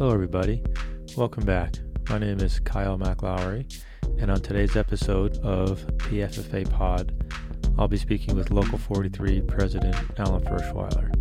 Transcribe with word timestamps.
Hello, 0.00 0.14
everybody. 0.14 0.62
Welcome 1.14 1.44
back. 1.44 1.74
My 2.08 2.16
name 2.16 2.40
is 2.40 2.58
Kyle 2.58 2.96
McLowry, 2.96 3.70
and 4.18 4.30
on 4.30 4.40
today's 4.40 4.74
episode 4.74 5.36
of 5.44 5.84
the 6.08 6.20
FFA 6.22 6.70
Pod, 6.70 7.12
I'll 7.78 7.86
be 7.86 7.98
speaking 7.98 8.34
with 8.34 8.50
Local 8.50 8.78
43 8.78 9.42
President 9.42 9.94
Alan 10.16 10.42
Ferschweiler. 10.42 11.12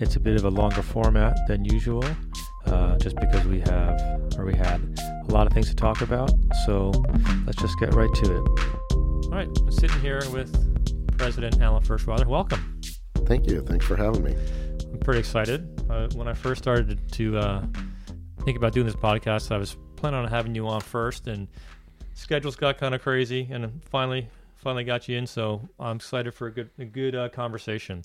It's 0.00 0.16
a 0.16 0.20
bit 0.20 0.34
of 0.34 0.46
a 0.46 0.48
longer 0.48 0.80
format 0.80 1.36
than 1.46 1.66
usual, 1.66 2.06
uh, 2.64 2.96
just 2.96 3.16
because 3.16 3.44
we 3.44 3.60
have, 3.60 4.00
or 4.38 4.46
we 4.46 4.54
had, 4.54 4.80
a 5.28 5.30
lot 5.30 5.46
of 5.46 5.52
things 5.52 5.68
to 5.68 5.76
talk 5.76 6.00
about. 6.00 6.32
So 6.64 6.92
let's 7.44 7.60
just 7.60 7.78
get 7.78 7.92
right 7.92 8.14
to 8.14 8.34
it. 8.34 8.94
All 9.26 9.30
right, 9.32 9.48
I'm 9.60 9.70
sitting 9.70 10.00
here 10.00 10.22
with 10.30 11.18
President 11.18 11.60
Alan 11.60 11.82
Ferschweiler. 11.82 12.24
Welcome. 12.24 12.80
Thank 13.26 13.46
you. 13.46 13.60
Thanks 13.60 13.84
for 13.84 13.94
having 13.94 14.24
me. 14.24 14.34
I'm 14.90 15.00
pretty 15.00 15.20
excited. 15.20 15.68
Uh, 15.90 16.08
when 16.14 16.28
I 16.28 16.32
first 16.32 16.62
started 16.62 16.98
to 17.12 17.36
uh, 17.36 17.66
think 18.46 18.56
about 18.56 18.72
doing 18.72 18.86
this 18.86 18.94
podcast, 18.94 19.50
I 19.50 19.58
was 19.58 19.76
planning 19.96 20.20
on 20.20 20.28
having 20.28 20.54
you 20.54 20.68
on 20.68 20.80
first, 20.80 21.26
and 21.26 21.48
schedules 22.14 22.54
got 22.54 22.78
kind 22.78 22.94
of 22.94 23.02
crazy, 23.02 23.48
and 23.50 23.82
finally, 23.90 24.28
finally 24.54 24.84
got 24.84 25.08
you 25.08 25.18
in. 25.18 25.26
So 25.26 25.68
I'm 25.80 25.96
excited 25.96 26.32
for 26.32 26.46
a 26.46 26.52
good, 26.52 26.70
a 26.78 26.84
good 26.84 27.16
uh, 27.16 27.28
conversation. 27.28 28.04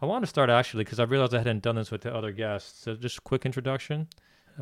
I 0.00 0.06
want 0.06 0.22
to 0.22 0.26
start 0.26 0.48
actually 0.48 0.84
because 0.84 0.98
I 0.98 1.02
realized 1.02 1.34
I 1.34 1.38
hadn't 1.38 1.62
done 1.62 1.76
this 1.76 1.90
with 1.90 2.00
the 2.00 2.14
other 2.14 2.32
guests. 2.32 2.84
So 2.84 2.94
just 2.94 3.18
a 3.18 3.20
quick 3.20 3.44
introduction, 3.44 4.08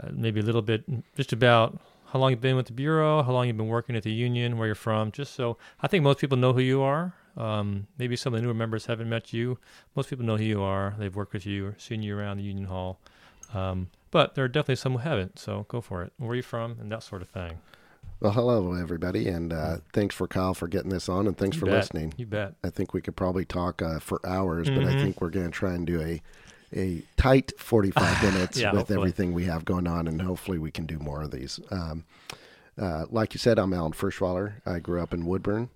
uh, 0.03 0.09
maybe 0.13 0.41
a 0.41 0.43
little 0.43 0.61
bit 0.61 0.83
just 1.15 1.33
about 1.33 1.81
how 2.07 2.19
long 2.19 2.33
you've 2.33 2.41
been 2.41 2.57
with 2.57 2.67
the 2.67 2.73
bureau, 2.73 3.23
how 3.23 3.31
long 3.31 3.47
you've 3.47 3.57
been 3.57 3.69
working 3.69 3.95
at 3.95 4.03
the 4.03 4.11
union, 4.11 4.59
where 4.59 4.67
you're 4.67 4.75
from. 4.75 5.13
Just 5.13 5.37
so 5.37 5.57
I 5.81 5.87
think 5.87 6.03
most 6.03 6.19
people 6.19 6.37
know 6.37 6.53
who 6.53 6.63
you 6.63 6.83
are. 6.83 7.15
Um, 7.37 7.87
maybe 7.97 8.17
some 8.17 8.35
of 8.35 8.41
the 8.41 8.43
newer 8.45 8.55
members 8.55 8.87
haven't 8.87 9.09
met 9.09 9.33
you. 9.33 9.57
Most 9.95 10.11
people 10.11 10.25
know 10.25 10.37
who 10.37 10.43
you 10.43 10.63
are. 10.63 10.97
They've 10.99 11.15
worked 11.15 11.33
with 11.33 11.47
you, 11.47 11.77
seen 11.79 12.03
you 12.03 12.19
around 12.19 12.39
the 12.39 12.43
union 12.43 12.67
hall. 12.67 12.99
Um, 13.55 13.89
but 14.11 14.35
there 14.35 14.45
are 14.45 14.49
definitely 14.49 14.77
some 14.77 14.93
who 14.93 14.99
haven't. 14.99 15.39
So 15.39 15.67
go 15.69 15.81
for 15.81 16.03
it. 16.03 16.13
Where 16.19 16.31
are 16.31 16.35
you 16.37 16.43
from, 16.43 16.79
and 16.81 16.91
that 16.93 17.03
sort 17.03 17.23
of 17.23 17.29
thing. 17.29 17.59
Well, 18.21 18.33
hello, 18.33 18.73
everybody, 18.73 19.29
and 19.29 19.53
uh, 19.53 19.77
thanks 19.93 20.15
for 20.15 20.27
Kyle 20.27 20.55
for 20.55 20.69
getting 20.69 20.89
this 20.91 21.07
on, 21.09 21.27
and 21.27 21.37
thanks 21.37 21.57
You 21.57 21.61
for 21.61 21.67
bet. 21.67 21.75
listening. 21.75 22.15
You 22.17 22.25
bet. 22.25 22.55
I 22.65 22.71
think 22.71 22.95
we 22.95 23.03
could 23.03 23.15
probably 23.15 23.45
talk 23.45 23.83
uh, 23.83 23.99
for 23.99 24.21
hours, 24.27 24.71
but 24.71 24.85
I 24.85 24.95
Mhm. 24.95 25.01
think 25.03 25.21
we're 25.21 25.29
going 25.31 25.47
to 25.47 25.53
try 25.53 25.73
and 25.75 25.87
do 25.87 26.01
a 26.01 26.23
a 26.75 27.03
tight 27.17 27.53
45 27.59 28.23
minutes 28.35 28.59
Yeah, 28.59 28.71
with 28.73 28.79
hopefully. 28.81 28.99
everything 28.99 29.33
we 29.35 29.45
have 29.45 29.65
going 29.65 29.87
on, 29.87 30.09
and 30.09 30.21
hopefully 30.23 30.59
we 30.59 30.71
can 30.71 30.85
do 30.87 30.99
more 30.99 31.23
of 31.23 31.31
these. 31.31 31.61
Um, 31.71 32.05
uh, 32.79 33.07
like 33.11 33.35
you 33.35 33.39
said, 33.39 33.59
I'm 33.59 33.73
Alan 33.73 33.93
Ferschweiler. 33.93 34.55
I 34.67 34.79
grew 34.81 35.01
up 35.01 35.15
in 35.15 35.27
Woodburn, 35.27 35.69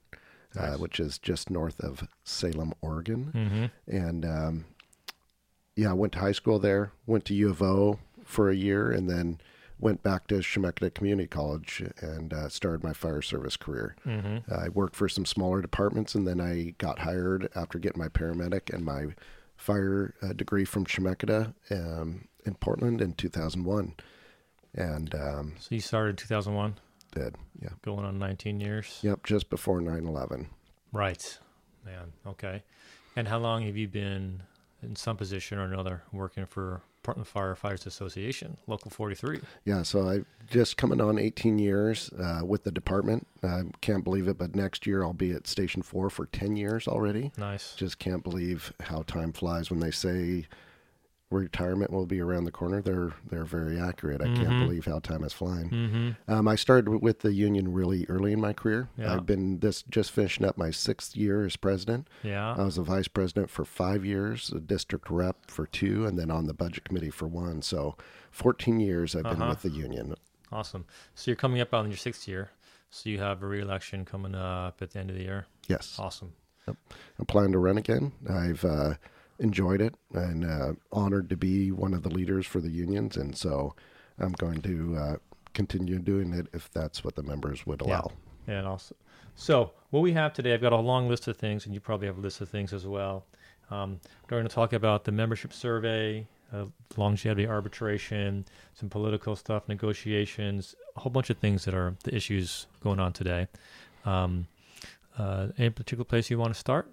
uh, 0.58 0.70
Nice. 0.70 0.78
which 0.78 0.98
is 0.98 1.18
just 1.18 1.48
north 1.50 1.78
of 1.80 2.08
Salem, 2.24 2.72
Oregon. 2.80 3.30
Mm-hmm. 3.34 3.96
and 3.96 4.24
um, 4.24 4.64
yeah, 5.80 5.90
I 5.90 5.94
went 5.94 6.12
to 6.12 6.18
high 6.18 6.32
school 6.32 6.58
there. 6.58 6.92
Went 7.06 7.24
to 7.26 7.34
U 7.34 7.48
of 7.48 7.62
O 7.62 7.98
for 8.22 8.50
a 8.50 8.54
year, 8.54 8.90
and 8.90 9.08
then 9.08 9.40
went 9.78 10.02
back 10.02 10.26
to 10.26 10.34
Chemeketa 10.34 10.92
Community 10.92 11.26
College 11.26 11.82
and 12.02 12.34
uh, 12.34 12.50
started 12.50 12.84
my 12.84 12.92
fire 12.92 13.22
service 13.22 13.56
career. 13.56 13.96
Mm-hmm. 14.06 14.52
I 14.52 14.68
worked 14.68 14.94
for 14.94 15.08
some 15.08 15.24
smaller 15.24 15.62
departments, 15.62 16.14
and 16.14 16.26
then 16.26 16.38
I 16.38 16.74
got 16.76 16.98
hired 16.98 17.48
after 17.56 17.78
getting 17.78 17.98
my 17.98 18.08
paramedic 18.08 18.68
and 18.74 18.84
my 18.84 19.14
fire 19.56 20.14
uh, 20.22 20.34
degree 20.34 20.66
from 20.66 20.84
Chemeketa 20.84 21.54
um, 21.70 22.28
in 22.44 22.54
Portland 22.56 23.00
in 23.00 23.14
2001, 23.14 23.94
and 24.74 25.14
um, 25.14 25.54
So 25.58 25.74
you 25.74 25.80
started 25.80 26.10
in 26.10 26.16
2001, 26.16 26.74
did 27.12 27.36
yeah, 27.62 27.70
going 27.80 28.04
on 28.04 28.18
19 28.18 28.60
years. 28.60 28.98
yep, 29.00 29.24
just 29.24 29.48
before 29.48 29.80
9/11. 29.80 30.46
Right. 30.92 31.38
Man. 31.86 32.12
Okay. 32.26 32.64
And 33.16 33.26
how 33.28 33.38
long 33.38 33.62
have 33.62 33.78
you 33.78 33.88
been 33.88 34.42
in 34.82 34.96
some 34.96 35.16
position 35.16 35.58
or 35.58 35.64
another 35.64 36.02
working 36.12 36.46
for 36.46 36.82
Portland 37.02 37.28
Firefighters 37.32 37.86
Association, 37.86 38.58
Local 38.66 38.90
43? 38.90 39.40
Yeah, 39.64 39.82
so 39.82 40.08
I 40.08 40.20
just 40.50 40.76
coming 40.76 41.00
on 41.00 41.18
18 41.18 41.58
years 41.58 42.10
uh, 42.18 42.42
with 42.44 42.64
the 42.64 42.70
department. 42.70 43.26
I 43.42 43.62
can't 43.80 44.04
believe 44.04 44.28
it, 44.28 44.36
but 44.38 44.54
next 44.54 44.86
year 44.86 45.02
I'll 45.02 45.12
be 45.12 45.32
at 45.32 45.46
Station 45.46 45.82
Four 45.82 46.10
for 46.10 46.26
10 46.26 46.56
years 46.56 46.86
already. 46.86 47.32
Nice. 47.38 47.74
Just 47.74 47.98
can't 47.98 48.22
believe 48.22 48.72
how 48.80 49.02
time 49.02 49.32
flies 49.32 49.70
when 49.70 49.80
they 49.80 49.90
say 49.90 50.46
retirement 51.30 51.92
will 51.92 52.06
be 52.06 52.20
around 52.20 52.44
the 52.44 52.50
corner. 52.50 52.82
They're 52.82 53.12
they're 53.28 53.44
very 53.44 53.78
accurate. 53.78 54.20
I 54.20 54.24
Mhm. 54.26 54.36
can't 54.36 54.66
believe 54.66 54.84
how 54.86 54.98
time 54.98 55.22
is 55.22 55.32
flying. 55.32 55.70
Mm-hmm. 55.70 56.32
Um, 56.32 56.48
I 56.48 56.56
started 56.56 56.88
with 57.00 57.20
the 57.20 57.32
union 57.32 57.72
really 57.72 58.04
early 58.08 58.32
in 58.32 58.40
my 58.40 58.52
career. 58.52 58.88
Yeah. 58.96 59.14
I've 59.14 59.26
been 59.26 59.60
this 59.60 59.82
just 59.84 60.10
finishing 60.10 60.44
up 60.44 60.58
my 60.58 60.70
sixth 60.72 61.16
year 61.16 61.44
as 61.44 61.56
president. 61.56 62.08
Yeah. 62.24 62.54
I 62.58 62.64
was 62.64 62.78
a 62.78 62.82
vice 62.82 63.06
president 63.08 63.48
for 63.48 63.64
five 63.64 64.04
years, 64.04 64.50
a 64.50 64.58
district 64.60 65.08
rep 65.08 65.50
for 65.50 65.66
two, 65.66 66.04
and 66.04 66.18
then 66.18 66.30
on 66.30 66.46
the 66.46 66.54
budget 66.54 66.84
committee 66.84 67.10
for 67.10 67.28
one. 67.28 67.62
So 67.62 67.96
14 68.32 68.80
years 68.80 69.14
I've 69.14 69.22
been 69.22 69.40
Uh-huh. 69.40 69.50
with 69.50 69.62
the 69.62 69.70
union. 69.70 70.14
awesome. 70.52 70.84
So 71.14 71.30
you're 71.30 71.36
coming 71.36 71.60
up 71.60 71.72
on 71.72 71.86
your 71.88 71.96
sixth 71.96 72.26
year. 72.26 72.50
So 72.90 73.08
you 73.08 73.20
have 73.20 73.40
a 73.40 73.46
re-election 73.46 74.04
coming 74.04 74.34
up 74.34 74.82
at 74.82 74.90
the 74.90 74.98
end 74.98 75.10
of 75.10 75.14
the 75.16 75.22
year. 75.22 75.46
Yes. 75.68 75.94
Awesome. 75.96 76.32
I'm 76.66 77.26
planning 77.28 77.52
to 77.52 77.58
run 77.58 77.78
again. 77.78 78.10
I've 78.28 78.64
uh, 78.64 78.94
enjoyed 79.40 79.80
it 79.80 79.94
and 80.14 80.44
uh, 80.44 80.72
honored 80.92 81.28
to 81.30 81.36
be 81.36 81.72
one 81.72 81.94
of 81.94 82.02
the 82.02 82.10
leaders 82.10 82.46
for 82.46 82.60
the 82.60 82.70
unions, 82.70 83.16
and 83.16 83.36
so 83.36 83.74
I'm 84.18 84.32
going 84.32 84.60
to 84.62 84.96
uh, 84.96 85.16
continue 85.54 85.98
doing 85.98 86.32
it 86.32 86.46
if 86.52 86.70
that's 86.70 87.02
what 87.02 87.16
the 87.16 87.22
members 87.22 87.66
would 87.66 87.82
Yeah. 87.84 87.88
allow. 88.00 88.12
And 88.46 88.66
also, 88.66 88.94
so 89.34 89.72
what 89.90 90.00
we 90.00 90.12
have 90.12 90.32
today, 90.32 90.54
I've 90.54 90.60
got 90.60 90.72
a 90.72 90.76
long 90.76 91.08
list 91.08 91.26
of 91.28 91.36
things, 91.36 91.66
and 91.66 91.74
you 91.74 91.80
probably 91.80 92.06
have 92.06 92.18
a 92.18 92.20
list 92.20 92.40
of 92.40 92.48
things 92.48 92.72
as 92.72 92.86
well. 92.86 93.24
Um, 93.70 94.00
we're 94.24 94.36
going 94.38 94.48
to 94.48 94.54
talk 94.54 94.72
about 94.72 95.04
the 95.04 95.12
membership 95.12 95.52
survey, 95.52 96.26
uh, 96.52 96.66
longevity 96.96 97.46
arbitration, 97.46 98.44
some 98.74 98.88
political 98.88 99.36
stuff, 99.36 99.68
negotiations, 99.68 100.74
a 100.96 101.00
whole 101.00 101.10
bunch 101.12 101.30
of 101.30 101.38
things 101.38 101.64
that 101.64 101.74
are 101.74 101.94
the 102.04 102.14
issues 102.14 102.66
going 102.82 102.98
on 102.98 103.12
today. 103.12 103.46
Um, 104.04 104.48
uh, 105.16 105.48
any 105.58 105.70
particular 105.70 106.04
place 106.04 106.30
you 106.30 106.38
want 106.38 106.52
to 106.52 106.58
start? 106.58 106.92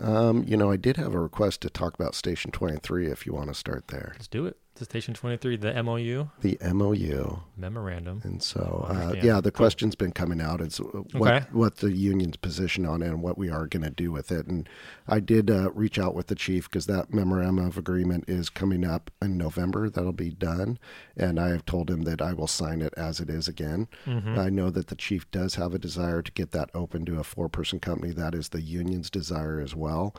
Um, 0.00 0.44
you 0.46 0.56
know, 0.56 0.70
I 0.70 0.76
did 0.76 0.96
have 0.96 1.14
a 1.14 1.20
request 1.20 1.62
to 1.62 1.70
talk 1.70 1.94
about 1.94 2.14
Station 2.14 2.50
23 2.50 3.06
if 3.06 3.26
you 3.26 3.32
want 3.32 3.48
to 3.48 3.54
start 3.54 3.88
there. 3.88 4.12
Let's 4.14 4.28
do 4.28 4.46
it. 4.46 4.56
To 4.78 4.84
Station 4.84 5.12
23, 5.12 5.56
the 5.56 5.82
MOU 5.82 6.28
The 6.40 6.56
MOU. 6.72 7.40
memorandum. 7.56 8.20
And 8.22 8.40
so, 8.40 8.86
uh, 8.88 9.12
yeah, 9.20 9.40
the 9.40 9.50
question's 9.50 9.96
been 9.96 10.12
coming 10.12 10.40
out. 10.40 10.60
It's 10.60 10.78
what 10.78 11.16
Okay. 11.16 11.46
what 11.50 11.78
the 11.78 11.90
union's 11.90 12.36
position 12.36 12.86
on 12.86 13.02
it 13.02 13.08
and 13.08 13.20
what 13.20 13.36
we 13.36 13.50
are 13.50 13.66
going 13.66 13.82
to 13.82 13.90
do 13.90 14.12
with 14.12 14.30
it. 14.30 14.46
And 14.46 14.68
I 15.08 15.18
did 15.18 15.50
uh, 15.50 15.72
reach 15.72 15.98
out 15.98 16.14
with 16.14 16.28
the 16.28 16.36
chief 16.36 16.70
because 16.70 16.86
that 16.86 17.12
memorandum 17.12 17.66
of 17.66 17.76
agreement 17.76 18.26
is 18.28 18.48
coming 18.50 18.84
up 18.84 19.10
in 19.20 19.36
November. 19.36 19.90
That'll 19.90 20.12
be 20.12 20.30
done, 20.30 20.78
and 21.16 21.40
I 21.40 21.48
have 21.48 21.66
told 21.66 21.90
him 21.90 22.02
that 22.02 22.22
I 22.22 22.32
will 22.32 22.46
sign 22.46 22.80
it 22.80 22.94
as 22.96 23.18
it 23.18 23.28
is 23.28 23.48
again. 23.48 23.88
Mhm. 24.06 24.38
I 24.38 24.48
know 24.48 24.70
that 24.70 24.86
the 24.86 24.94
chief 24.96 25.28
does 25.32 25.56
have 25.56 25.74
a 25.74 25.78
desire 25.80 26.22
to 26.22 26.30
get 26.30 26.52
that 26.52 26.70
open 26.72 27.04
to 27.06 27.18
a 27.18 27.24
four 27.24 27.48
person 27.48 27.80
company. 27.80 28.12
That 28.12 28.32
is 28.32 28.50
the 28.50 28.62
union's 28.62 29.10
desire 29.10 29.58
as 29.58 29.74
well. 29.74 30.14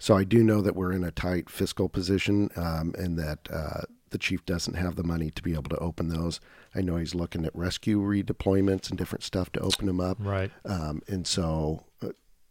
So 0.00 0.16
I 0.16 0.24
do 0.24 0.42
know 0.42 0.60
that 0.60 0.76
we're 0.76 0.92
in 0.92 1.04
a 1.04 1.10
tight 1.10 1.48
fiscal 1.48 1.88
position 1.88 2.50
um, 2.56 2.94
and 2.98 3.18
that 3.18 3.38
uh, 3.50 3.82
the 4.10 4.18
chief 4.18 4.44
doesn't 4.44 4.74
have 4.74 4.96
the 4.96 5.02
money 5.04 5.30
to 5.30 5.42
be 5.42 5.52
able 5.54 5.70
to 5.70 5.78
open 5.78 6.08
those. 6.08 6.40
I 6.74 6.80
know 6.82 6.96
he's 6.96 7.14
looking 7.14 7.44
at 7.44 7.54
rescue 7.56 8.00
redeployments 8.00 8.88
and 8.90 8.98
different 8.98 9.22
stuff 9.22 9.50
to 9.52 9.60
open 9.60 9.86
them 9.86 10.00
up. 10.00 10.18
Right. 10.20 10.50
Um, 10.64 11.00
and 11.08 11.26
so 11.26 11.84
uh, 12.02 12.08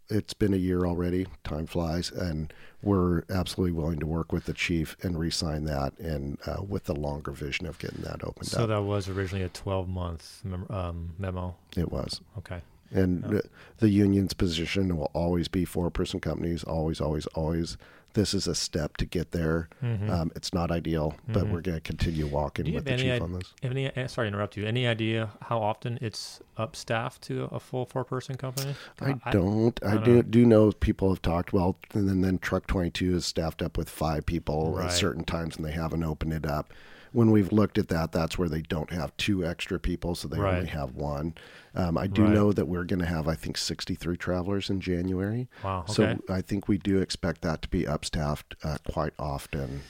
it's 0.10 0.34
been 0.34 0.54
a 0.54 0.58
year 0.58 0.86
already. 0.86 1.28
Time 1.44 1.68
flies. 1.68 2.12
And 2.12 2.52
we're 2.82 3.24
absolutely 3.30 3.74
willing 3.74 4.00
to 4.00 4.06
work 4.08 4.32
with 4.32 4.46
the 4.46 4.54
chief 4.54 4.96
and 5.04 5.20
re 5.20 5.30
sign 5.30 5.66
that 5.66 5.98
and 6.00 6.38
uh, 6.46 6.64
with 6.68 6.86
the 6.86 6.96
longer 6.96 7.32
vision 7.32 7.66
of 7.68 7.78
getting 7.80 8.02
that 8.02 8.24
opened 8.24 8.48
So 8.48 8.64
up. 8.64 8.70
that 8.70 8.82
was 8.82 9.08
originally 9.10 9.44
a 9.46 9.50
12 9.50 9.88
month 9.88 10.42
mem- 10.44 10.68
um, 10.70 11.14
memo. 11.20 11.56
it 11.78 11.92
was. 11.92 12.20
Okay. 12.40 12.62
And 12.94 13.42
the 13.80 13.90
union's 13.90 14.34
position 14.34 14.96
will 14.96 15.10
always 15.14 15.48
be 15.48 15.66
four 15.66 15.90
person 15.90 16.20
companies, 16.20 16.64
always, 16.64 17.02
always, 17.02 17.26
always. 17.28 17.78
This 18.14 18.36
is 18.36 18.46
a 18.46 18.54
step 18.54 18.98
to 18.98 19.08
get 19.08 19.32
there. 19.32 19.70
Mhm. 19.84 20.08
Um, 20.08 20.32
it's 20.36 20.54
not 20.54 20.70
ideal, 20.70 21.16
but 21.28 21.46
Mhm. 21.46 21.52
we're 21.52 21.62
going 21.62 21.78
to 21.78 21.82
continue 21.82 22.28
walking 22.28 22.72
with 22.72 22.86
the 22.86 22.92
chief 22.96 23.06
id- 23.14 23.22
on 23.24 23.34
this. 23.34 23.52
Any, 23.64 23.90
uh, 23.90 24.08
sorry 24.08 24.26
to 24.26 24.36
interrupt 24.36 24.56
you. 24.56 24.68
Any 24.68 24.86
idea 24.86 25.32
how 25.42 25.58
often 25.64 25.98
it's 26.00 26.40
up 26.56 26.70
upstaffed 26.70 27.24
to 27.24 27.46
a 27.46 27.60
full 27.60 27.86
four-person 27.88 28.36
company? 28.38 28.76
I 29.02 29.14
don't. 29.32 29.80
I, 29.84 29.94
I 29.94 29.96
don't 29.96 30.04
do 30.04 30.14
know. 30.18 30.22
do 30.22 30.46
know 30.46 30.72
people 30.74 31.10
have 31.10 31.24
talked 31.24 31.54
well, 31.54 31.76
and 31.96 32.08
then, 32.08 32.22
then 32.22 32.38
Truck 32.38 32.68
Twenty 32.68 32.92
Two 32.92 33.16
is 33.16 33.26
staffed 33.26 33.64
up 33.64 33.80
with 33.80 33.90
five 33.90 34.28
people 34.28 34.76
Right. 34.76 34.86
at 34.86 34.92
certain 34.92 35.24
times, 35.24 35.56
and 35.58 35.66
they 35.66 35.72
haven't 35.72 36.04
opened 36.04 36.34
it 36.34 36.46
up. 36.46 36.72
When 37.14 37.32
we've 37.32 37.52
looked 37.52 37.78
at 37.78 37.88
that, 37.90 38.12
that's 38.12 38.38
where 38.38 38.50
they 38.50 38.62
don't 38.64 38.90
have 38.92 39.16
two 39.18 39.46
extra 39.46 39.80
people, 39.80 40.16
so 40.16 40.28
they 40.28 40.40
Right. 40.40 40.56
only 40.58 40.70
have 40.70 40.96
one. 40.96 41.36
Um, 41.76 41.98
I 41.98 42.08
do 42.08 42.24
Right. 42.24 42.34
know 42.34 42.52
that 42.52 42.68
we're 42.68 42.84
going 42.84 43.00
to 43.00 43.06
have, 43.06 43.28
I 43.28 43.36
think, 43.36 43.58
sixty 43.58 43.94
three 43.96 44.18
travelers 44.18 44.70
in 44.70 44.82
January. 44.82 45.48
Wow. 45.64 45.82
Okay. 45.90 45.94
So 45.94 46.18
I 46.34 46.42
think 46.42 46.68
we 46.68 46.78
do 46.80 46.98
expect 47.00 47.42
that 47.44 47.62
to 47.62 47.70
be 47.70 47.86
upstaffed 47.88 48.56
uh, 48.64 48.78
quite 48.92 49.14
often 49.18 49.84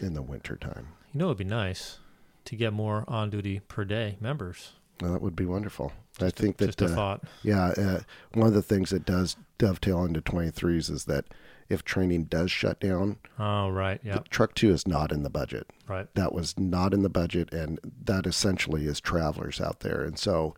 in 0.00 0.14
the 0.14 0.22
wintertime. 0.22 0.88
you 1.12 1.18
know, 1.18 1.26
it'd 1.26 1.36
be 1.38 1.44
nice 1.44 1.98
to 2.46 2.56
get 2.56 2.72
more 2.72 3.04
on-duty 3.06 3.60
per 3.68 3.84
day 3.84 4.16
members. 4.20 4.72
Well, 5.00 5.12
that 5.12 5.20
would 5.22 5.36
be 5.36 5.44
wonderful. 5.44 5.92
I 6.20 6.24
Just 6.26 6.38
a- 6.38 6.42
think 6.42 6.56
that 6.58 6.66
just 6.66 6.80
a 6.82 6.86
uh, 6.86 6.94
thought. 6.94 7.24
Yeah, 7.42 7.66
uh, 7.76 8.00
one 8.34 8.46
of 8.46 8.54
the 8.54 8.62
things 8.62 8.90
that 8.90 9.04
does 9.04 9.36
dovetail 9.58 10.04
into 10.04 10.22
23s 10.22 10.88
is 10.90 11.04
that 11.04 11.26
if 11.72 11.84
training 11.84 12.24
does 12.24 12.50
shut 12.50 12.80
down. 12.80 13.16
Oh, 13.38 13.68
right. 13.68 14.00
Yeah. 14.04 14.18
Truck 14.30 14.54
two 14.54 14.70
is 14.70 14.86
not 14.86 15.10
in 15.10 15.22
the 15.22 15.30
budget. 15.30 15.68
Right. 15.88 16.06
That 16.14 16.32
was 16.32 16.58
not 16.58 16.92
in 16.92 17.02
the 17.02 17.08
budget, 17.08 17.52
and 17.52 17.80
that 18.04 18.26
essentially 18.26 18.86
is 18.86 19.00
travelers 19.00 19.60
out 19.60 19.80
there. 19.80 20.02
And 20.02 20.18
so 20.18 20.54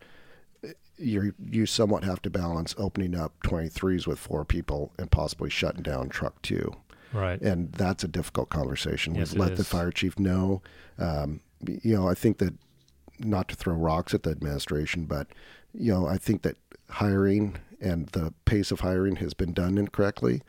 you 0.97 1.33
you 1.43 1.65
somewhat 1.65 2.03
have 2.03 2.21
to 2.21 2.29
balance 2.29 2.73
opening 2.77 3.15
up 3.15 3.33
23s 3.43 4.07
with 4.07 4.19
four 4.19 4.45
people 4.45 4.93
and 4.97 5.11
possibly 5.11 5.49
shutting 5.49 5.83
down 5.83 6.09
truck 6.09 6.41
two. 6.41 6.73
Right. 7.13 7.41
And 7.41 7.71
that's 7.71 8.03
a 8.03 8.07
difficult 8.07 8.49
conversation. 8.49 9.15
Yes, 9.15 9.35
let 9.35 9.55
the 9.55 9.63
fire 9.63 9.91
chief 9.91 10.19
know. 10.19 10.61
Um, 10.99 11.41
you 11.65 11.95
know, 11.95 12.09
I 12.09 12.13
think 12.13 12.39
that 12.39 12.53
not 13.19 13.47
to 13.49 13.55
throw 13.55 13.73
rocks 13.73 14.13
at 14.13 14.23
the 14.23 14.31
administration, 14.31 15.05
but 15.05 15.27
you 15.73 15.93
know, 15.93 16.07
I 16.07 16.17
think 16.17 16.41
that 16.41 16.57
hiring 16.89 17.57
and 17.81 18.07
the 18.07 18.33
pace 18.45 18.71
of 18.71 18.81
hiring 18.81 19.17
has 19.17 19.33
been 19.33 19.53
done 19.53 19.77
incorrectly. 19.77 20.41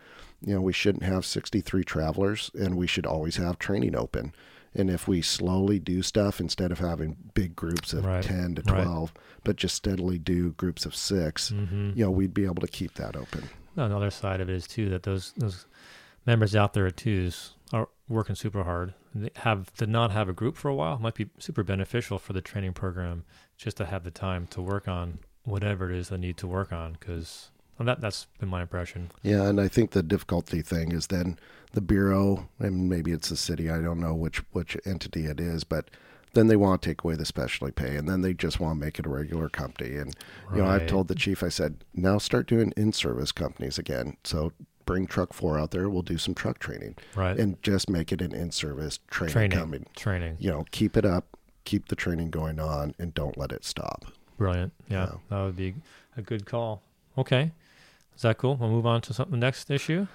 You 0.43 0.55
know, 0.55 0.61
we 0.61 0.73
shouldn't 0.73 1.05
have 1.05 1.25
63 1.25 1.83
travelers, 1.85 2.51
and 2.55 2.77
we 2.77 2.87
should 2.87 3.07
always 3.07 3.37
have 3.37 3.59
training 3.59 3.97
open. 3.97 4.33
And 4.75 4.91
if 4.91 5.09
we 5.09 5.23
slowly 5.23 5.79
do 5.79 6.03
stuff 6.03 6.39
instead 6.41 6.71
of 6.71 6.79
having 6.79 7.17
big 7.33 7.57
groups 7.57 7.95
of 7.95 8.05
Right. 8.05 8.23
10 8.23 8.57
to 8.57 8.63
Right. 8.63 8.83
12, 8.85 9.15
but 9.43 9.57
just 9.57 9.75
steadily 9.75 10.19
do 10.19 10.51
groups 10.53 10.85
of 10.85 10.95
6 10.95 11.49
hmm 11.51 11.93
you 11.95 12.05
know, 12.05 12.11
we'd 12.11 12.35
be 12.35 12.45
able 12.45 12.61
to 12.61 12.69
keep 12.69 12.95
that 12.95 13.17
open. 13.17 13.45
No, 13.75 13.89
the 13.89 13.97
other 13.97 14.11
side 14.11 14.41
of 14.41 14.51
it 14.51 14.55
is 14.55 14.67
too 14.67 14.91
that 14.91 15.03
those 15.05 15.33
those 15.39 15.67
members 16.27 16.55
out 16.55 16.75
there 16.75 16.87
at 16.87 16.97
twos 16.97 17.55
are 17.73 17.89
working 18.09 18.35
super 18.35 18.65
hard. 18.65 18.93
They 19.15 19.31
have 19.37 19.73
to 19.75 19.87
not 19.87 20.11
have 20.11 20.29
a 20.29 20.33
group 20.35 20.57
for 20.57 20.69
a 20.69 20.75
while 20.75 20.99
might 20.99 21.15
be 21.15 21.31
super 21.39 21.63
beneficial 21.63 22.19
for 22.19 22.35
the 22.35 22.43
training 22.43 22.75
program 22.75 23.25
just 23.57 23.79
to 23.79 23.87
have 23.87 24.05
the 24.05 24.11
time 24.11 24.47
to 24.49 24.61
work 24.61 24.87
on 24.89 25.21
whatever 25.45 25.91
it 25.91 25.97
is 25.97 26.09
they 26.11 26.19
need 26.19 26.37
to 26.39 26.47
work 26.47 26.73
on 26.73 26.97
because 27.01 27.51
that 27.85 28.01
that's 28.01 28.27
been 28.39 28.49
my 28.49 28.63
impression. 28.63 29.11
Yeah, 29.23 29.43
and 29.49 29.61
I 29.61 29.69
think 29.69 29.91
the 29.91 30.03
difficulty 30.03 30.63
thing 30.63 30.93
is 30.93 31.09
then 31.09 31.39
the 31.73 31.81
bureau, 31.81 32.49
and 32.59 32.89
maybe 32.89 33.13
it's 33.13 33.29
the 33.29 33.37
city. 33.37 33.69
I 33.71 33.81
don't 33.81 34.01
know 34.01 34.15
which 34.15 34.39
which 34.53 34.77
entity 34.87 35.27
it 35.27 35.41
is, 35.41 35.65
but 35.65 35.91
then 36.33 36.47
they 36.49 36.57
want 36.57 36.83
to 36.83 36.89
take 36.89 37.03
away 37.05 37.17
the 37.17 37.25
specialty 37.27 37.73
pay, 37.73 37.97
and 37.97 38.09
then 38.09 38.21
they 38.23 38.33
just 38.35 38.61
want 38.61 38.79
to 38.79 38.85
make 38.85 38.99
it 38.99 39.07
a 39.07 39.11
regular 39.11 39.49
company. 39.49 39.97
And 39.97 40.15
you 40.53 40.59
know, 40.59 40.67
I've 40.67 40.87
told 40.87 41.09
the 41.09 41.15
chief, 41.15 41.43
I 41.43 41.49
said, 41.49 41.85
now 41.95 42.19
start 42.19 42.47
doing 42.47 42.73
in-service 42.77 43.33
companies 43.33 43.79
again. 43.79 44.17
So 44.25 44.53
bring 44.85 45.07
truck 45.07 45.33
four 45.33 45.59
out 45.59 45.71
there. 45.71 45.89
We'll 45.89 46.03
do 46.03 46.19
some 46.19 46.35
truck 46.35 46.59
training, 46.59 46.97
Right. 47.15 47.39
and 47.39 47.61
just 47.63 47.89
make 47.91 48.13
it 48.13 48.21
an 48.21 48.35
in-service 48.35 49.01
training, 49.11 49.33
training. 49.33 49.59
company. 49.59 49.85
Training. 49.97 50.37
You 50.39 50.51
know, 50.51 50.65
keep 50.71 50.97
it 50.97 51.05
up, 51.07 51.37
keep 51.65 51.89
the 51.89 51.97
training 51.97 52.31
going 52.31 52.61
on, 52.61 52.95
and 52.99 53.13
don't 53.15 53.37
let 53.39 53.51
it 53.51 53.65
stop. 53.65 54.05
Brilliant. 54.39 54.73
Yeah, 54.89 55.07
Yeah. 55.07 55.13
that 55.31 55.43
would 55.45 55.57
be 55.57 55.75
a 56.19 56.23
good 56.23 56.45
call. 56.47 56.83
Okay. 57.19 57.53
Is 58.17 58.23
that 58.23 58.39
cool? 58.39 58.57
We'll 58.57 58.71
move 58.71 58.87
on 58.87 59.03
to 59.03 59.15
something 59.15 59.39
next 59.39 59.71
issue. 59.71 60.07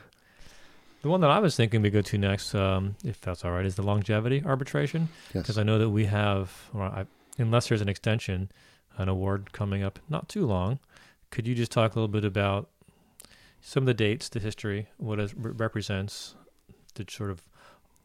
The 1.02 1.10
one 1.10 1.22
that 1.22 1.30
I 1.30 1.40
was 1.40 1.56
thinking 1.56 1.82
we 1.82 1.90
go 1.90 2.02
to 2.02 2.18
next, 2.18 2.54
um, 2.54 2.96
if 3.04 3.22
that's 3.22 3.46
all 3.46 3.52
right, 3.52 3.66
is 3.66 3.76
the 3.76 3.84
longevity 3.84 4.44
arbitration. 4.46 5.10
Yes. 5.34 5.44
Because 5.44 5.58
I 5.58 5.64
know 5.64 5.80
that 5.80 5.90
we 5.90 6.06
have, 6.06 6.70
or 6.74 6.84
I, 6.84 7.06
unless 7.38 7.70
there's 7.70 7.82
an 7.82 7.90
extension, 7.90 8.52
an 8.98 9.10
award 9.10 9.52
coming 9.54 9.84
up 9.84 10.00
not 10.10 10.30
too 10.30 10.46
long. 10.46 10.80
Could 11.32 11.48
you 11.48 11.56
just 11.56 11.72
talk 11.72 11.96
a 11.96 12.00
little 12.00 12.08
bit 12.08 12.26
about 12.26 12.70
some 13.62 13.84
of 13.84 13.88
the 13.88 13.94
dates, 13.94 14.30
the 14.30 14.40
history, 14.40 14.90
what 14.98 15.20
it 15.20 15.32
represents, 15.36 16.36
the 16.96 17.06
sort 17.10 17.32
of 17.32 17.42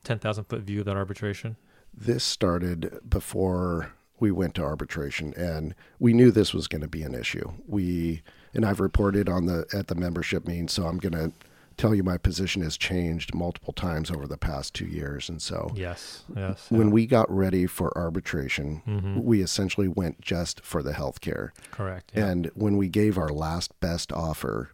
10,000 0.04 0.44
foot 0.44 0.60
view 0.60 0.80
of 0.80 0.86
that 0.86 0.96
arbitration? 0.96 1.56
this 1.96 2.22
started 2.22 2.98
before 3.08 3.92
we 4.18 4.30
went 4.30 4.54
to 4.54 4.62
arbitration 4.62 5.32
and 5.34 5.74
we 5.98 6.12
knew 6.12 6.30
this 6.30 6.52
was 6.52 6.68
going 6.68 6.82
to 6.82 6.88
be 6.88 7.02
an 7.02 7.14
issue 7.14 7.50
we 7.66 8.22
and 8.54 8.64
i've 8.64 8.80
reported 8.80 9.28
on 9.28 9.46
the 9.46 9.66
at 9.72 9.86
the 9.88 9.94
membership 9.94 10.46
meeting 10.46 10.68
so 10.68 10.86
i'm 10.86 10.98
going 10.98 11.12
to 11.12 11.32
tell 11.76 11.94
you 11.94 12.02
my 12.02 12.16
position 12.16 12.62
has 12.62 12.76
changed 12.78 13.34
multiple 13.34 13.72
times 13.74 14.10
over 14.10 14.26
the 14.26 14.38
past 14.38 14.72
two 14.72 14.86
years 14.86 15.28
and 15.28 15.42
so 15.42 15.70
Yes. 15.74 16.24
Yes. 16.34 16.70
when 16.70 16.90
we 16.90 17.06
got 17.06 17.30
ready 17.30 17.66
for 17.66 17.96
arbitration 17.98 18.76
hmm 18.86 19.20
we 19.20 19.42
essentially 19.42 19.86
went 19.88 20.20
just 20.22 20.64
for 20.64 20.82
the 20.82 20.94
health 20.94 21.20
care 21.20 21.52
Correct. 21.72 22.12
Yeah. 22.14 22.26
and 22.28 22.50
when 22.54 22.76
we 22.78 22.88
gave 22.88 23.18
our 23.18 23.28
last 23.28 23.78
best 23.80 24.10
offer, 24.12 24.70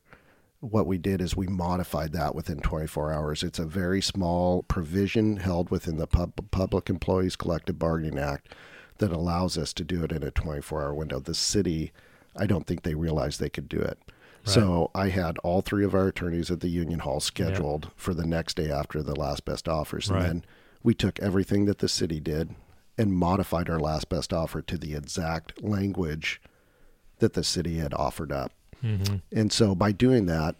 what 0.60 0.86
we 0.86 0.96
did 0.96 1.20
is 1.20 1.36
we 1.36 1.48
modified 1.48 2.12
that 2.12 2.36
within 2.36 2.60
24 2.60 3.12
hours. 3.12 3.42
It's 3.42 3.58
a 3.58 3.64
very 3.66 4.00
small 4.00 4.62
provision 4.62 5.38
held 5.38 5.70
within 5.70 5.96
the 5.96 6.06
Pub- 6.06 6.50
Public 6.52 6.88
Employees 6.88 7.34
Collective 7.34 7.80
Bargaining 7.80 8.16
Act 8.20 8.54
that 8.98 9.10
allows 9.10 9.58
us 9.58 9.72
to 9.72 9.82
do 9.82 10.04
it 10.04 10.12
in 10.12 10.22
a 10.22 10.30
24 10.30 10.80
hour 10.80 10.94
window. 10.94 11.18
The 11.18 11.34
city, 11.34 11.90
I 12.36 12.46
don't 12.46 12.66
think 12.66 12.82
they 12.82 12.94
realized 12.94 13.40
they 13.40 13.48
could 13.50 13.68
do 13.68 13.78
it. 13.78 13.98
So 14.44 14.90
I 14.92 15.10
had 15.10 15.38
all 15.38 15.60
three 15.60 15.84
of 15.84 15.94
our 15.94 16.08
attorneys 16.08 16.50
at 16.50 16.58
the 16.60 16.68
union 16.68 16.98
hall 16.98 17.20
scheduled 17.20 17.90
for 17.94 18.12
the 18.12 18.26
next 18.26 18.56
day 18.56 18.70
after 18.72 19.00
the 19.00 19.14
last 19.14 19.44
best 19.44 19.68
offers. 19.68 20.08
And 20.08 20.16
Right. 20.16 20.26
then 20.26 20.44
we 20.82 20.94
took 20.94 21.20
everything 21.20 21.66
that 21.66 21.78
the 21.78 21.88
city 21.88 22.18
did 22.18 22.56
and 22.98 23.12
modified 23.14 23.70
our 23.70 23.78
last 23.78 24.08
best 24.08 24.32
offer 24.32 24.60
to 24.62 24.76
the 24.76 24.94
exact 24.96 25.62
language 25.62 26.42
that 27.20 27.34
the 27.34 27.44
city 27.44 27.76
had 27.76 27.94
offered 27.94 28.32
up. 28.32 28.52
hmm 28.80 29.02
And 29.30 29.52
so 29.52 29.76
by 29.76 29.92
doing 29.92 30.26
that, 30.26 30.56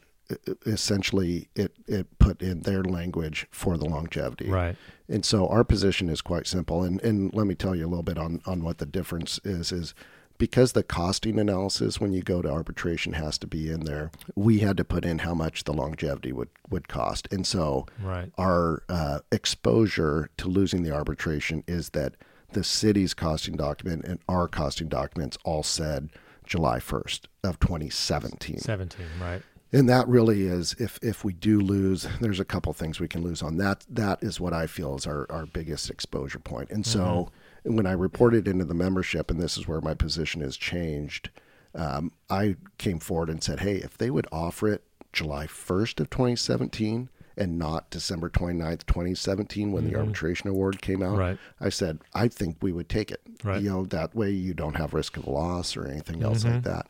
essentially 0.65 1.49
it, 1.55 1.73
it 1.87 2.19
put 2.19 2.41
in 2.41 2.61
their 2.61 2.83
language 2.85 3.47
for 3.51 3.77
the 3.77 3.85
longevity. 3.85 4.49
Right. 4.49 4.77
And 5.09 5.25
so 5.25 5.49
our 5.49 5.65
position 5.65 6.09
is 6.09 6.21
quite 6.21 6.47
simple. 6.47 6.83
And, 6.83 7.01
and 7.03 7.35
let 7.35 7.47
me 7.47 7.55
tell 7.55 7.75
you 7.75 7.85
a 7.87 7.89
little 7.91 8.03
bit 8.03 8.19
on, 8.19 8.41
on 8.47 8.63
what 8.63 8.79
the 8.79 8.87
difference 8.87 9.41
is, 9.45 9.73
is 9.73 9.95
because 10.43 10.73
the 10.73 10.83
costing 10.83 11.39
analysis 11.39 12.01
when 12.01 12.13
you 12.13 12.21
go 12.21 12.43
to 12.43 12.51
arbitration 12.51 13.13
has 13.13 13.39
to 13.39 13.47
be 13.47 13.71
in 13.71 13.85
there, 13.85 14.11
we 14.35 14.59
had 14.59 14.77
to 14.77 14.83
put 14.83 15.05
in 15.05 15.21
how 15.21 15.33
much 15.33 15.63
the 15.63 15.73
longevity 15.73 16.33
would, 16.33 16.49
would 16.69 16.89
cost. 16.89 17.29
And 17.31 17.47
so 17.47 17.87
Right. 18.03 18.33
our 18.37 18.83
uh, 18.89 19.21
exposure 19.31 20.31
to 20.39 20.49
losing 20.49 20.83
the 20.83 20.91
arbitration 20.91 21.63
is 21.69 21.91
that 21.91 22.17
the 22.55 22.65
city's 22.65 23.15
costing 23.15 23.55
document 23.55 24.05
and 24.05 24.19
our 24.29 24.49
costing 24.49 24.89
documents 24.89 25.39
all 25.45 25.63
said 25.63 26.09
July 26.45 26.81
1st 26.81 27.27
of 27.45 27.61
2017. 27.61 28.59
17. 28.59 29.07
Right. 29.21 29.43
And 29.73 29.89
that 29.89 30.09
really 30.09 30.49
is 30.49 30.75
if 30.81 30.99
if 31.03 31.25
we 31.25 31.35
do 31.35 31.61
lose, 31.61 32.09
there's 32.21 32.41
a 32.41 32.45
couple 32.45 32.73
things 32.73 32.99
we 32.99 33.07
can 33.07 33.23
lose 33.23 33.43
on. 33.43 33.59
That 33.59 33.87
that 33.89 34.25
is 34.25 34.41
what 34.41 34.53
I 34.53 34.67
feel 34.67 34.97
is 34.97 35.07
our, 35.07 35.25
our 35.31 35.47
biggest 35.47 35.89
exposure. 35.89 36.43
And 36.69 36.85
so 36.85 37.31
when 37.65 37.87
I 37.87 37.93
reported 37.93 38.49
into 38.49 38.65
the 38.65 38.75
membership, 38.75 39.31
and 39.31 39.41
this 39.41 39.57
is 39.57 39.69
where 39.69 39.81
my 39.81 39.95
position 39.95 40.41
has 40.43 40.57
changed, 40.57 41.31
um, 41.75 42.13
I 42.29 42.57
came 42.79 42.99
forward 42.99 43.31
and 43.31 43.43
said, 43.43 43.61
hey, 43.61 43.77
if 43.77 43.97
they 43.97 44.11
would 44.11 44.27
offer 44.33 44.69
it 44.69 44.85
July 45.13 45.47
1st 45.47 46.01
of 46.01 46.11
2017 46.11 47.09
and 47.37 47.59
not 47.59 47.89
December 47.91 48.29
29th, 48.29 48.85
2017, 48.87 49.73
when 49.73 49.85
the 49.85 49.97
arbitration 49.99 50.51
award 50.51 50.83
came 50.83 51.03
out, 51.03 51.17
Right. 51.17 51.39
I 51.61 51.71
said, 51.71 52.01
I 52.13 52.29
think 52.29 52.59
we 52.61 52.73
would 52.73 52.89
take 52.91 53.11
it. 53.11 53.23
Right. 53.43 53.63
You 53.63 53.71
know, 53.71 53.85
that 53.87 54.15
way 54.15 54.31
you 54.31 54.53
don't 54.53 54.77
have 54.77 54.93
risk 54.93 55.17
of 55.17 55.27
loss 55.27 55.77
or 55.77 55.87
anything 55.87 56.23
else 56.23 56.45
like 56.45 56.63
that. 56.65 56.87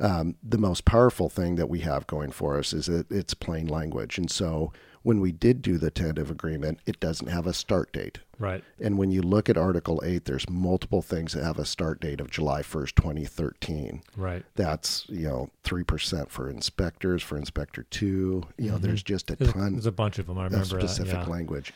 Um, 0.00 0.36
the 0.42 0.58
most 0.58 0.84
powerful 0.84 1.28
thing 1.28 1.56
that 1.56 1.68
we 1.70 1.80
have 1.80 2.06
going 2.06 2.30
for 2.32 2.58
us 2.58 2.72
is 2.72 2.86
that 2.86 3.10
it's 3.10 3.34
plain 3.34 3.66
language. 3.66 4.18
And 4.18 4.30
so 4.30 4.72
when 5.08 5.20
we 5.22 5.32
did 5.32 5.62
do 5.62 5.78
the 5.78 5.90
tentative 5.90 6.30
agreement, 6.30 6.80
it 6.84 7.00
doesn't 7.00 7.28
have 7.28 7.46
a 7.46 7.54
start 7.54 7.90
date. 7.94 8.18
Right. 8.38 8.62
And 8.78 8.98
when 8.98 9.10
you 9.10 9.22
look 9.22 9.48
at 9.48 9.56
Article 9.56 10.02
8, 10.04 10.26
there's 10.26 10.46
multiple 10.50 11.00
things 11.00 11.32
that 11.32 11.42
have 11.42 11.58
a 11.58 11.64
start 11.64 11.98
date 11.98 12.20
of 12.20 12.30
July 12.30 12.60
1st, 12.60 12.94
2013. 12.94 14.02
Right. 14.18 14.44
That's, 14.54 15.06
you 15.08 15.26
know, 15.26 15.48
3% 15.64 16.28
for 16.28 16.50
inspectors, 16.50 17.22
for 17.22 17.38
Inspector 17.38 17.82
2. 17.84 18.42
You 18.58 18.70
know, 18.70 18.76
there's 18.76 19.02
just 19.02 19.30
a 19.30 19.36
There's, 19.36 19.50
ton 19.54 19.72
there's 19.72 19.86
a 19.86 19.92
bunch 19.92 20.18
of 20.18 20.26
them. 20.26 20.36
I 20.36 20.44
remember 20.44 20.78
specific 20.78 21.14
that. 21.14 21.26
Yeah. 21.26 21.32
language. 21.32 21.72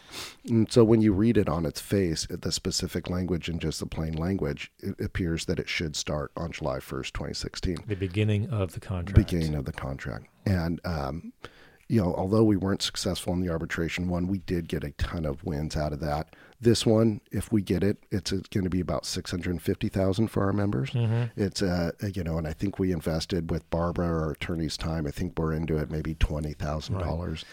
And 0.46 0.70
so 0.70 0.84
when 0.84 1.00
you 1.00 1.14
read 1.14 1.38
it 1.38 1.48
on 1.48 1.64
its 1.64 1.80
face, 1.80 2.26
the 2.28 2.52
specific 2.52 3.08
language 3.08 3.48
and 3.48 3.58
just 3.62 3.80
the 3.80 3.86
plain 3.86 4.12
language, 4.12 4.70
it 4.80 5.00
appears 5.00 5.46
that 5.46 5.58
it 5.58 5.70
should 5.70 5.96
start 5.96 6.32
on 6.36 6.52
July 6.52 6.80
1st, 6.80 7.14
2016, 7.14 7.78
The 7.86 7.94
beginning 7.96 8.50
of 8.50 8.74
the 8.74 8.80
contract. 8.80 9.16
beginning 9.16 9.54
of 9.54 9.64
the 9.64 9.72
contract. 9.72 10.26
And, 10.44 10.82
um, 10.84 11.32
you 11.92 12.00
know, 12.02 12.14
although 12.14 12.42
we 12.42 12.56
weren't 12.56 12.80
successful 12.80 13.34
in 13.34 13.40
the 13.40 13.50
arbitration 13.50 14.08
one, 14.08 14.26
we 14.26 14.38
did 14.38 14.66
get 14.66 14.82
a 14.82 14.92
ton 14.92 15.26
of 15.26 15.44
wins 15.44 15.76
out 15.76 15.92
of 15.92 16.00
that. 16.00 16.34
This 16.58 16.86
one, 16.86 17.20
if 17.30 17.52
we 17.52 17.60
get 17.60 17.84
it, 17.84 17.98
it's 18.10 18.30
going 18.30 18.64
to 18.64 18.70
be 18.70 18.80
about 18.80 19.04
six 19.04 19.30
hundred 19.30 19.60
fifty 19.60 19.88
thousand 19.90 20.28
for 20.28 20.42
our 20.44 20.54
members. 20.54 20.90
hmm 20.90 21.24
It's 21.36 21.60
uh, 21.60 21.90
you 22.14 22.24
know, 22.24 22.38
and 22.38 22.48
I 22.48 22.54
think 22.54 22.78
we 22.78 22.92
invested 22.92 23.50
with 23.50 23.68
Barbara, 23.68 24.06
our 24.06 24.30
attorney's 24.30 24.78
time. 24.78 25.06
I 25.06 25.10
think 25.10 25.38
we're 25.38 25.52
into 25.52 25.76
it 25.76 25.90
maybe 25.90 26.14
twenty 26.14 26.54
thousand 26.54 26.98
dollars. 26.98 27.44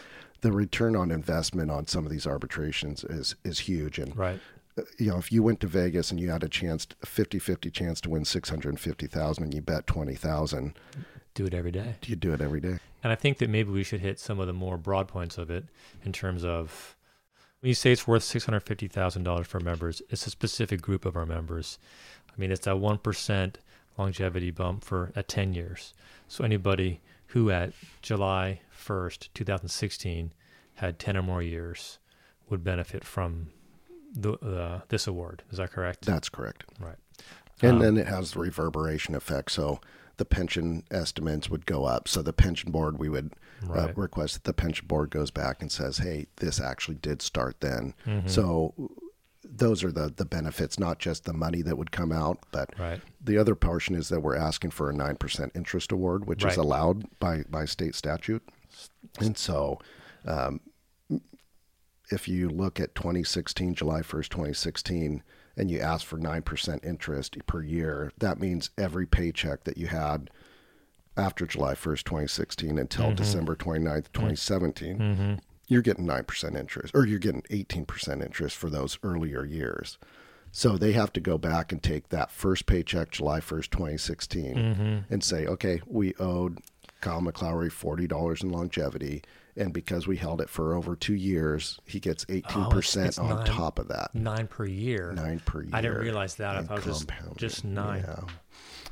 The 0.41 0.53
return 0.53 0.95
on 0.95 1.11
investment 1.11 1.69
on 1.69 1.87
some 1.87 2.05
of 2.05 2.11
these 2.11 2.25
arbitrations 2.25 3.03
is 3.03 3.35
is 3.43 3.59
huge, 3.59 3.99
and 3.99 4.15
Right. 4.15 4.39
uh, 4.77 4.83
you 4.97 5.09
know, 5.11 5.17
if 5.17 5.33
you 5.33 5.43
went 5.43 5.59
to 5.59 5.67
Vegas 5.67 6.11
and 6.11 6.19
you 6.19 6.29
had 6.29 6.43
a 6.43 6.47
chance, 6.49 6.87
a 7.03 7.05
50-50 7.05 7.73
chance 7.73 7.99
to 8.01 8.09
win 8.09 8.23
six 8.23 8.47
hundred 8.49 8.79
fifty 8.79 9.07
thousand, 9.07 9.43
and 9.43 9.53
you 9.53 9.61
bet 9.61 9.85
twenty 9.85 10.15
thousand, 10.15 10.79
Do 11.33 11.45
it 11.45 11.53
every 11.53 11.71
day. 11.71 11.95
you 12.05 12.15
do 12.15 12.33
it 12.33 12.41
every 12.41 12.59
day. 12.59 12.77
And 13.03 13.11
I 13.13 13.15
think 13.15 13.37
that 13.37 13.49
maybe 13.49 13.71
we 13.71 13.83
should 13.83 14.01
hit 14.01 14.19
some 14.19 14.39
of 14.39 14.47
the 14.47 14.53
more 14.53 14.77
broad 14.77 15.07
points 15.07 15.37
of 15.37 15.49
it 15.49 15.65
in 16.03 16.11
terms 16.11 16.43
of 16.43 16.95
when 17.61 17.67
you 17.69 17.73
say 17.75 17.91
it's 17.91 18.07
worth 18.07 18.23
six 18.23 18.45
hundred 18.45 18.61
fifty 18.61 18.87
thousand 18.87 19.23
dollars 19.23 19.47
for 19.47 19.59
members, 19.59 20.01
it's 20.09 20.25
a 20.27 20.29
specific 20.29 20.81
group 20.81 21.05
of 21.05 21.15
our 21.15 21.25
members. 21.25 21.77
I 22.29 22.39
mean, 22.39 22.51
it's 22.51 22.67
a 22.67 22.75
one 22.75 22.97
percent 22.97 23.59
longevity 23.97 24.51
bump 24.51 24.83
for 24.83 25.11
at 25.15 25.27
ten 25.27 25.53
years. 25.53 25.93
So 26.27 26.43
anybody 26.43 27.01
who 27.27 27.51
at 27.51 27.73
July 28.01 28.61
1st, 28.75 29.29
2016 29.35 30.33
had 30.75 30.97
10 30.97 31.15
or 31.17 31.21
more 31.21 31.41
years 31.43 31.99
would 32.49 32.63
benefit 32.63 33.03
from 33.03 33.47
the 34.15 34.33
uh, 34.33 34.81
this 34.89 35.05
award. 35.07 35.43
Is 35.51 35.57
that 35.57 35.71
correct? 35.71 36.05
That's 36.05 36.29
correct. 36.29 36.63
right. 36.79 36.95
And 37.61 37.73
Um, 37.73 37.79
then 37.79 37.97
it 37.97 38.07
has 38.07 38.31
the 38.31 38.39
reverberation 38.39 39.13
effect. 39.15 39.51
So 39.51 39.79
the 40.19 40.25
pension 40.25 40.83
estimates 40.91 41.49
would 41.49 41.65
go 41.65 41.85
up. 41.85 42.07
So 42.09 42.21
the 42.21 42.33
pension 42.33 42.71
board, 42.71 42.99
we 42.99 43.07
would 43.09 43.33
uh, 43.73 43.93
request 43.95 44.33
that 44.35 44.43
the 44.43 44.53
pension 44.53 44.85
board 44.85 45.09
goes 45.09 45.31
back 45.31 45.61
and 45.61 45.71
says, 45.71 45.97
hey, 45.99 46.27
this 46.35 46.59
actually 46.61 46.97
did 46.97 47.21
start 47.21 47.55
then. 47.61 47.93
Mhm. 48.05 48.29
So 48.29 48.73
those 49.43 49.81
are 49.83 49.91
the, 49.93 50.13
the 50.15 50.25
benefits, 50.25 50.77
not 50.77 50.99
just 50.99 51.23
the 51.23 51.31
money 51.33 51.61
that 51.61 51.77
would 51.77 51.91
come 51.91 52.11
out, 52.11 52.37
but 52.51 52.69
Right. 52.77 53.01
the 53.23 53.37
other 53.37 53.55
portion 53.55 53.95
is 53.95 54.09
that 54.09 54.19
we're 54.19 54.35
asking 54.35 54.71
for 54.71 54.89
a 54.89 54.93
9% 54.93 55.51
interest 55.55 55.91
award, 55.93 56.25
which 56.27 56.43
is 56.43 56.57
allowed 56.57 57.05
by, 57.19 57.43
by 57.49 57.63
state 57.65 57.95
statute. 57.95 58.43
And 59.19 59.37
so 59.37 59.79
um, 60.25 60.59
if 62.11 62.27
you 62.27 62.49
look 62.49 62.79
at 62.79 62.93
2016, 62.95 63.73
July 63.75 64.01
1st, 64.01 64.29
2016, 64.29 65.23
and 65.59 65.69
you 65.69 65.79
ask 65.79 66.05
for 66.05 66.17
9% 66.17 66.85
interest 66.85 67.37
per 67.45 67.61
year, 67.61 68.11
that 68.17 68.39
means 68.39 68.69
every 68.77 69.05
paycheck 69.05 69.65
that 69.65 69.77
you 69.77 69.87
had 69.87 70.29
after 71.17 71.45
July 71.45 71.73
1st, 71.73 72.03
2016 72.05 72.77
until 72.79 73.13
December 73.13 73.55
29th, 73.55 74.05
2017, 74.13 74.97
Mm-hmm. 74.97 75.33
you're 75.67 75.81
getting 75.81 76.07
9% 76.07 76.57
interest 76.57 76.95
or 76.95 77.05
you're 77.05 77.19
getting 77.19 77.41
18% 77.51 78.23
interest 78.23 78.55
for 78.55 78.69
those 78.69 78.97
earlier 79.03 79.43
years. 79.43 79.97
So 80.51 80.77
they 80.77 80.93
have 80.93 81.11
to 81.13 81.19
go 81.19 81.37
back 81.37 81.71
and 81.71 81.83
take 81.83 82.09
that 82.09 82.31
first 82.31 82.65
paycheck, 82.65 83.11
July 83.11 83.39
1st, 83.41 83.69
2016, 83.69 84.55
Mm-hmm. 84.55 85.13
and 85.13 85.23
say, 85.23 85.45
okay, 85.45 85.81
we 85.85 86.15
owed 86.15 86.59
Kyle 87.01 87.21
McClowry 87.21 87.69
$40 87.69 88.43
in 88.43 88.49
longevity. 88.49 89.21
And 89.59 89.73
because 89.73 90.07
we 90.07 90.15
held 90.17 90.39
it 90.41 90.49
for 90.49 90.73
over 90.73 90.95
two 90.95 91.13
years, 91.15 91.79
he 91.85 91.99
gets 91.99 92.25
18% 92.25 93.19
on 93.19 93.29
nine. 93.37 93.45
top 93.45 93.77
of 93.77 93.89
that. 93.89 94.15
Nine 94.15 94.47
per 94.47 94.65
year. 94.65 95.11
Nine 95.11 95.39
per 95.45 95.61
year. 95.63 95.71
I 95.73 95.81
didn't 95.81 95.97
realize 95.99 96.35
that. 96.35 96.55
I 96.55 96.61
thought 96.63 96.79
it 96.79 96.85
was 96.85 97.05
just, 97.05 97.11
just 97.37 97.65
nine. 97.65 98.03
Yeah. 98.07 98.21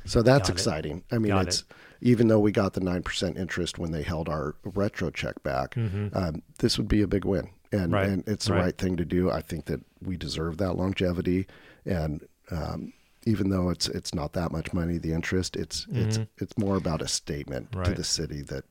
So 0.04 0.22
that's 0.22 0.42
Got 0.42 0.50
it. 0.50 0.52
exciting. 0.52 1.04
I 1.10 1.18
mean, 1.18 1.32
Got 1.32 1.48
it's 1.48 1.64
even 2.00 2.28
though 2.28 2.38
we 2.38 2.52
got 2.52 2.74
the 2.74 2.80
9% 2.80 3.36
interest 3.36 3.78
when 3.78 3.90
they 3.92 4.02
held 4.02 4.28
our 4.28 4.54
retro 4.62 5.10
check 5.10 5.42
back, 5.42 5.76
um, 5.76 6.42
this 6.58 6.78
would 6.78 6.86
be 6.88 7.02
a 7.02 7.06
big 7.08 7.24
win. 7.24 7.48
And, 7.72 7.80
Mm-hmm. 7.92 7.94
Right. 7.94 8.08
and 8.08 8.28
it's 8.28 8.46
the 8.46 8.52
Right. 8.54 8.62
right. 8.64 8.78
thing 8.78 8.96
to 8.96 9.04
do. 9.04 9.30
I 9.30 9.40
think 9.42 9.64
that 9.66 9.80
we 10.02 10.16
deserve 10.16 10.56
that 10.58 10.74
longevity. 10.74 11.46
And 11.84 12.26
um, 12.50 12.92
even 13.26 13.50
though 13.50 13.68
it's 13.70 13.88
it's 13.88 14.14
not 14.14 14.32
that 14.34 14.52
much 14.52 14.72
money, 14.72 14.96
the 14.98 15.12
interest, 15.12 15.54
it's 15.56 15.86
it's 15.92 16.18
it's 16.38 16.56
more 16.56 16.76
about 16.76 17.02
a 17.02 17.08
statement 17.08 17.72
to 17.72 17.78
Mm-hmm. 17.78 17.94
The 17.94 18.04
city 18.04 18.42
that 18.42 18.64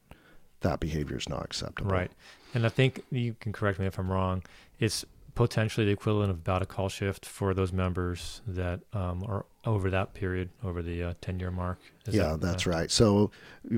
that 0.62 0.80
behavior 0.80 1.18
is 1.18 1.30
not 1.30 1.44
acceptable. 1.46 1.92
Right. 1.92 2.12
And 2.54 2.66
I 2.66 2.70
think 2.70 3.04
you 3.12 3.36
can 3.40 3.54
correct 3.54 3.80
me 3.80 3.86
if 3.86 3.98
I'm 4.00 4.12
wrong. 4.12 4.44
It's 4.80 5.06
potentially 5.36 5.86
the 5.86 5.92
equivalent 5.92 6.32
of 6.32 6.38
about 6.38 6.64
a 6.64 6.66
call 6.66 6.90
shift 6.90 7.24
for 7.26 7.54
those 7.54 7.72
members 7.72 8.42
that 8.48 8.80
um, 8.94 9.24
are 9.28 9.46
over 9.66 9.92
that 9.92 10.16
period, 10.16 10.50
over 10.64 10.82
the 10.82 11.04
uh, 11.04 11.14
10 11.22 11.40
year 11.40 11.52
mark. 11.52 11.78
Is 12.08 12.16
yeah, 12.16 12.30
that- 12.32 12.42
that's 12.42 12.66
uh, 12.66 12.72
right. 12.72 12.90
So 12.90 13.30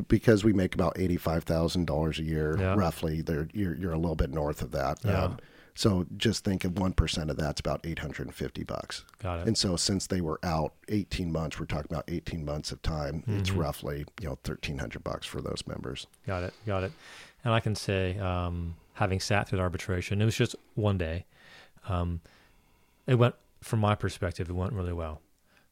because 0.08 0.44
we 0.44 0.54
make 0.54 0.74
about 0.76 0.98
eighty-five 1.00 1.44
thousand 1.44 1.86
dollars 1.86 2.20
a 2.20 2.24
year, 2.24 2.56
Yeah. 2.58 2.76
roughly, 2.76 3.22
there 3.22 3.48
you're 3.54 3.76
you're 3.76 3.92
a 3.94 3.98
little 3.98 4.16
bit 4.16 4.30
north 4.30 4.62
of 4.62 4.72
that. 4.72 5.04
Um, 5.06 5.12
Yeah. 5.12 5.36
So 5.80 6.06
just 6.18 6.44
think 6.44 6.66
of 6.66 6.78
one 6.78 6.92
percent 6.92 7.30
of 7.32 7.38
that's 7.38 7.62
about 7.62 7.80
eight 7.86 8.00
hundred 8.00 8.28
and 8.28 8.36
fifty 8.36 8.64
bucks. 8.66 9.06
Got 9.24 9.40
it. 9.40 9.48
And 9.48 9.58
so 9.58 9.78
since 9.78 10.08
they 10.08 10.20
were 10.20 10.38
out 10.44 10.74
eighteen 10.90 11.32
months, 11.32 11.58
we're 11.58 11.68
talking 11.68 11.88
about 11.90 12.04
eighteen 12.10 12.44
months 12.44 12.74
of 12.74 12.82
time. 12.82 13.24
It's 13.28 13.50
Mm-hmm. 13.50 13.60
roughly 13.60 14.06
you 14.20 14.28
know 14.28 14.38
thirteen 14.44 14.78
hundred 14.80 15.06
bucks 15.06 15.26
for 15.26 15.40
those 15.42 15.64
members. 15.68 16.06
Got 16.28 16.44
it. 16.44 16.54
Got 16.66 16.84
it. 16.84 16.92
And 17.46 17.54
I 17.54 17.62
can 17.62 17.76
say, 17.76 18.18
um, 18.20 18.76
having 18.96 19.22
sat 19.22 19.48
through 19.48 19.60
the 19.60 19.64
arbitration, 19.64 20.22
it 20.22 20.26
was 20.26 20.36
just 20.36 20.58
one 20.76 20.98
day. 20.98 21.26
Um, 21.88 22.20
it 23.08 23.16
went, 23.16 23.36
from 23.62 23.80
my 23.80 23.96
perspective, 23.96 24.50
it 24.50 24.54
went 24.54 24.74
really 24.74 24.92
well. 24.92 25.22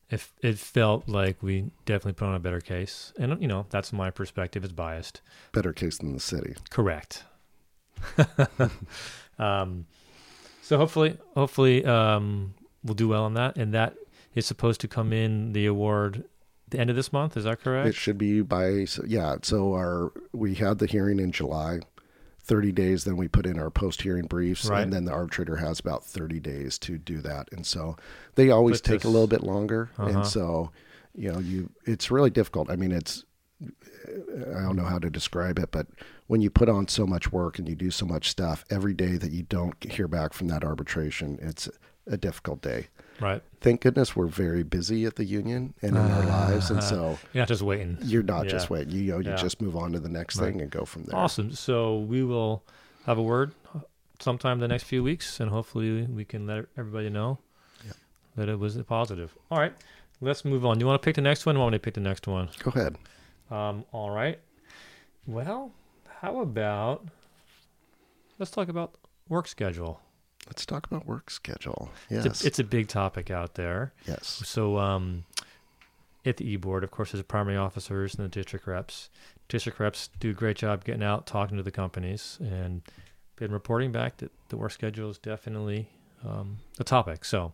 If 0.10 0.32
it 0.42 0.58
felt 0.58 1.10
like 1.10 1.44
we 1.44 1.70
definitely 1.86 2.14
put 2.14 2.30
on 2.30 2.36
a 2.36 2.40
better 2.40 2.62
case, 2.62 3.12
and 3.20 3.42
you 3.42 3.48
know 3.50 3.66
that's 3.70 3.92
my 3.92 4.10
perspective. 4.12 4.64
It's 4.64 4.72
biased. 4.72 5.20
Better 5.52 5.74
case 5.74 5.98
than 5.98 6.14
the 6.14 6.22
city. 6.22 6.56
Correct. 6.70 7.26
um, 9.40 9.86
so 10.68 10.78
hopefully, 10.78 11.18
hopefully, 11.34 11.86
um, 11.86 12.54
we'll 12.84 12.94
do 12.96 13.08
well 13.08 13.24
on 13.24 13.34
that. 13.36 13.58
And 13.58 13.74
that 13.74 13.96
is 14.36 14.46
supposed 14.46 14.82
to 14.82 14.88
come 14.88 15.14
in 15.14 15.54
the 15.54 15.66
award 15.66 16.26
the 16.70 16.80
end 16.80 16.90
of 16.90 16.96
this 16.96 17.14
month. 17.14 17.38
Is 17.38 17.46
that 17.46 17.62
correct? 17.62 17.88
It 17.88 17.96
should 17.96 18.18
be 18.18 18.42
by 18.42 18.86
so, 18.86 19.04
yeah. 19.08 19.38
So 19.42 19.74
our 19.74 20.12
we 20.34 20.56
had 20.56 20.80
the 20.80 20.86
hearing 20.88 21.20
in 21.20 21.32
July. 21.32 21.80
30 22.44 22.72
days 22.72 23.04
then 23.04 23.18
we 23.18 23.28
put 23.28 23.46
in 23.46 23.60
our 23.60 23.70
post 23.70 24.02
hearing 24.04 24.26
briefs 24.26 24.70
Right. 24.70 24.82
and 24.82 24.94
then 24.94 25.04
the 25.04 25.12
arbitrator 25.12 25.58
has 25.58 25.82
about 25.82 26.06
30 26.06 26.40
days 26.40 26.80
to 26.80 26.98
do 26.98 27.18
that 27.20 27.50
and 27.52 27.66
so 27.66 27.98
they 28.36 28.52
always 28.52 28.80
But 28.80 28.90
take 28.90 29.04
a 29.04 29.10
little 29.10 29.28
bit 29.28 29.44
longer 29.44 29.90
Uh-huh. 29.98 30.08
and 30.10 30.26
so 30.26 30.72
you 31.14 31.30
know 31.30 31.40
you 31.40 31.70
it's 31.84 32.10
really 32.10 32.30
difficult 32.30 32.70
i 32.72 32.78
mean 32.78 32.94
it's 32.94 33.26
i 33.64 34.62
don't 34.62 34.76
know 34.76 34.84
how 34.86 35.00
to 35.00 35.10
describe 35.10 35.58
it 35.60 35.72
but 35.72 35.88
when 36.28 36.42
you 36.42 36.50
put 36.50 36.70
on 36.70 36.88
so 36.88 37.06
much 37.08 37.32
work 37.32 37.58
and 37.58 37.68
you 37.68 37.76
do 37.76 37.90
so 37.92 38.06
much 38.06 38.30
stuff 38.30 38.64
every 38.70 38.94
day 38.94 39.18
that 39.18 39.32
you 39.32 39.44
don't 39.44 39.76
hear 39.92 40.08
back 40.08 40.34
from 40.34 40.48
that 40.48 40.64
arbitration 40.64 41.40
it's 41.42 41.68
a 42.06 42.18
difficult 42.18 42.62
day 42.62 42.88
right. 43.20 43.42
thank 43.62 43.82
goodness 43.82 44.16
we're 44.16 44.28
very 44.28 44.64
busy 44.64 45.06
at 45.06 45.16
the 45.16 45.26
union 45.26 45.74
and 45.82 45.98
in 45.98 45.98
our 45.98 46.26
lives 46.26 46.70
and 46.70 46.84
so 46.84 47.06
uh-huh. 47.14 47.28
You're 47.34 47.42
not 47.42 47.48
just 47.48 47.62
waiting. 47.64 47.98
you're 48.02 48.24
not 48.24 48.46
Yeah. 48.46 48.52
just 48.52 48.70
waiting 48.70 48.94
you 48.94 49.12
know 49.12 49.20
you 49.20 49.30
Yeah. 49.32 49.36
just 49.36 49.62
move 49.62 49.76
on 49.76 49.92
to 49.94 50.00
the 50.00 50.10
next 50.10 50.38
Right. 50.38 50.52
thing 50.54 50.62
and 50.62 50.70
go 50.72 50.86
from 50.86 51.04
there 51.06 51.16
Awesome. 51.18 51.52
So 51.54 51.98
we 52.00 52.24
will 52.24 52.64
have 53.06 53.18
a 53.18 53.24
word 53.24 53.52
sometime 54.20 54.60
the 54.60 54.68
next 54.68 54.84
few 54.86 55.04
weeks, 55.04 55.40
and 55.40 55.52
hopefully 55.52 56.04
we 56.04 56.26
can 56.26 56.48
let 56.48 56.66
everybody 56.78 57.10
know 57.10 57.38
Yep. 57.86 57.96
that 58.36 58.50
it 58.50 58.58
was 58.60 58.76
a 58.76 58.84
positive. 58.84 59.36
All 59.52 59.60
right, 59.60 59.74
let's 60.22 60.44
move 60.44 60.66
on. 60.66 60.78
Do 60.78 60.84
you 60.84 60.88
want 60.88 61.00
to 61.02 61.06
pick 61.06 61.16
the 61.16 61.22
next 61.22 61.46
one? 61.46 61.56
Or 61.56 61.60
want 61.60 61.74
me 61.74 61.78
to 61.78 61.82
pick 61.84 61.94
the 61.94 62.00
next 62.00 62.26
one? 62.28 62.50
go 62.60 62.72
ahead 62.72 62.96
Um, 63.50 63.86
all 63.92 64.12
right. 64.12 64.40
Well, 65.26 65.72
how 66.22 66.40
about 66.42 67.06
let's 68.40 68.52
talk 68.52 68.70
about 68.70 68.96
work 69.30 69.48
schedule. 69.48 70.00
let's 70.48 70.66
talk 70.66 70.86
about 70.86 71.06
work 71.06 71.30
schedule 71.30 71.90
It's, 72.10 72.26
yes 72.26 72.44
a, 72.44 72.48
it's 72.48 72.60
a 72.60 72.64
big 72.64 72.88
topic 72.88 73.30
out 73.30 73.56
there. 73.56 73.94
yes 74.08 74.42
So, 74.46 74.78
um, 74.78 75.26
at 76.26 76.38
the 76.38 76.50
e 76.50 76.56
board, 76.58 76.84
of 76.84 76.92
course, 76.92 77.12
there's 77.12 77.22
the 77.22 77.26
primary 77.26 77.58
officers 77.58 78.16
and 78.16 78.26
the 78.26 78.30
district 78.30 78.68
reps. 78.68 79.10
District 79.48 79.80
reps 79.80 80.10
do 80.20 80.32
a 80.32 80.34
great 80.34 80.58
job 80.58 80.84
getting 80.84 81.04
out, 81.04 81.26
talking 81.26 81.56
to 81.56 81.64
the 81.64 81.72
companies, 81.72 82.38
and 82.42 82.82
been 83.38 83.52
reporting 83.52 83.92
back 83.94 84.18
that 84.18 84.32
the 84.50 84.58
work 84.58 84.72
schedule 84.72 85.10
is 85.10 85.18
definitely 85.18 85.88
um, 86.26 86.58
a 86.80 86.84
topic. 86.84 87.24
So, 87.24 87.54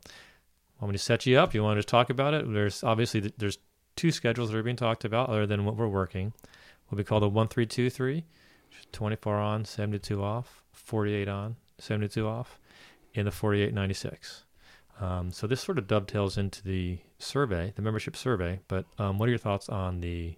I'm 0.82 0.88
going 0.88 0.94
to 0.94 1.00
set 1.00 1.26
you 1.28 1.38
up? 1.38 1.54
You 1.54 1.62
want 1.64 1.76
to 1.78 1.80
just 1.80 1.90
talk 1.90 2.10
about 2.10 2.34
it? 2.34 2.52
There's 2.52 2.84
obviously 2.84 3.32
there's 3.38 3.60
two 3.96 4.12
schedules 4.12 4.52
that 4.52 4.58
are 4.58 4.64
being 4.64 4.76
talked 4.76 5.06
about, 5.06 5.30
other 5.30 5.46
than 5.46 5.66
what 5.66 5.76
we're 5.76 5.88
working. 5.88 6.34
What 6.88 6.98
we 6.98 7.04
call 7.04 7.20
the 7.20 7.30
one 7.30 7.48
three 7.48 7.66
two 7.66 7.90
three, 7.90 8.26
24 8.92 9.36
on, 9.38 9.66
72 9.66 10.24
off, 10.24 10.64
48 10.72 11.28
on, 11.28 11.56
72 11.78 12.28
off, 12.28 12.60
and 13.16 13.28
the 13.28 13.32
4896. 13.32 14.44
Um, 15.00 15.32
so 15.32 15.48
this 15.48 15.62
sort 15.62 15.78
of 15.78 15.88
dovetails 15.88 16.38
into 16.38 16.64
the 16.64 17.00
survey, 17.18 17.74
the 17.76 17.82
membership 17.82 18.16
survey. 18.16 18.60
But 18.68 18.86
um, 19.00 19.18
what 19.18 19.28
are 19.28 19.32
your 19.32 19.40
thoughts 19.40 19.70
on 19.70 20.00
the 20.02 20.36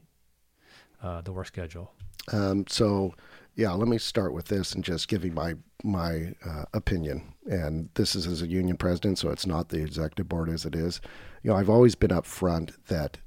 uh, 1.04 1.22
the 1.22 1.32
work 1.32 1.48
schedule? 1.48 1.92
Um, 2.32 2.66
so, 2.68 3.14
yeah, 3.56 3.72
let 3.74 3.88
me 3.88 3.98
start 3.98 4.34
with 4.34 4.46
this 4.46 4.74
and 4.74 4.84
just 4.84 5.08
giving 5.08 5.34
my 5.34 5.56
my 5.84 6.34
uh, 6.46 6.64
opinion. 6.74 7.34
And 7.46 7.90
this 7.94 8.16
is 8.16 8.26
as 8.26 8.42
a 8.42 8.48
union 8.48 8.78
president, 8.78 9.20
so 9.20 9.30
it's 9.30 9.46
not 9.46 9.70
the 9.70 9.82
executive 9.82 10.30
board 10.30 10.50
as 10.50 10.66
it 10.66 10.74
is. 10.74 11.02
You 11.44 11.52
know, 11.52 11.58
I've 11.58 11.70
always 11.70 11.94
been 11.96 12.10
upfront 12.10 12.74
that 12.88 13.18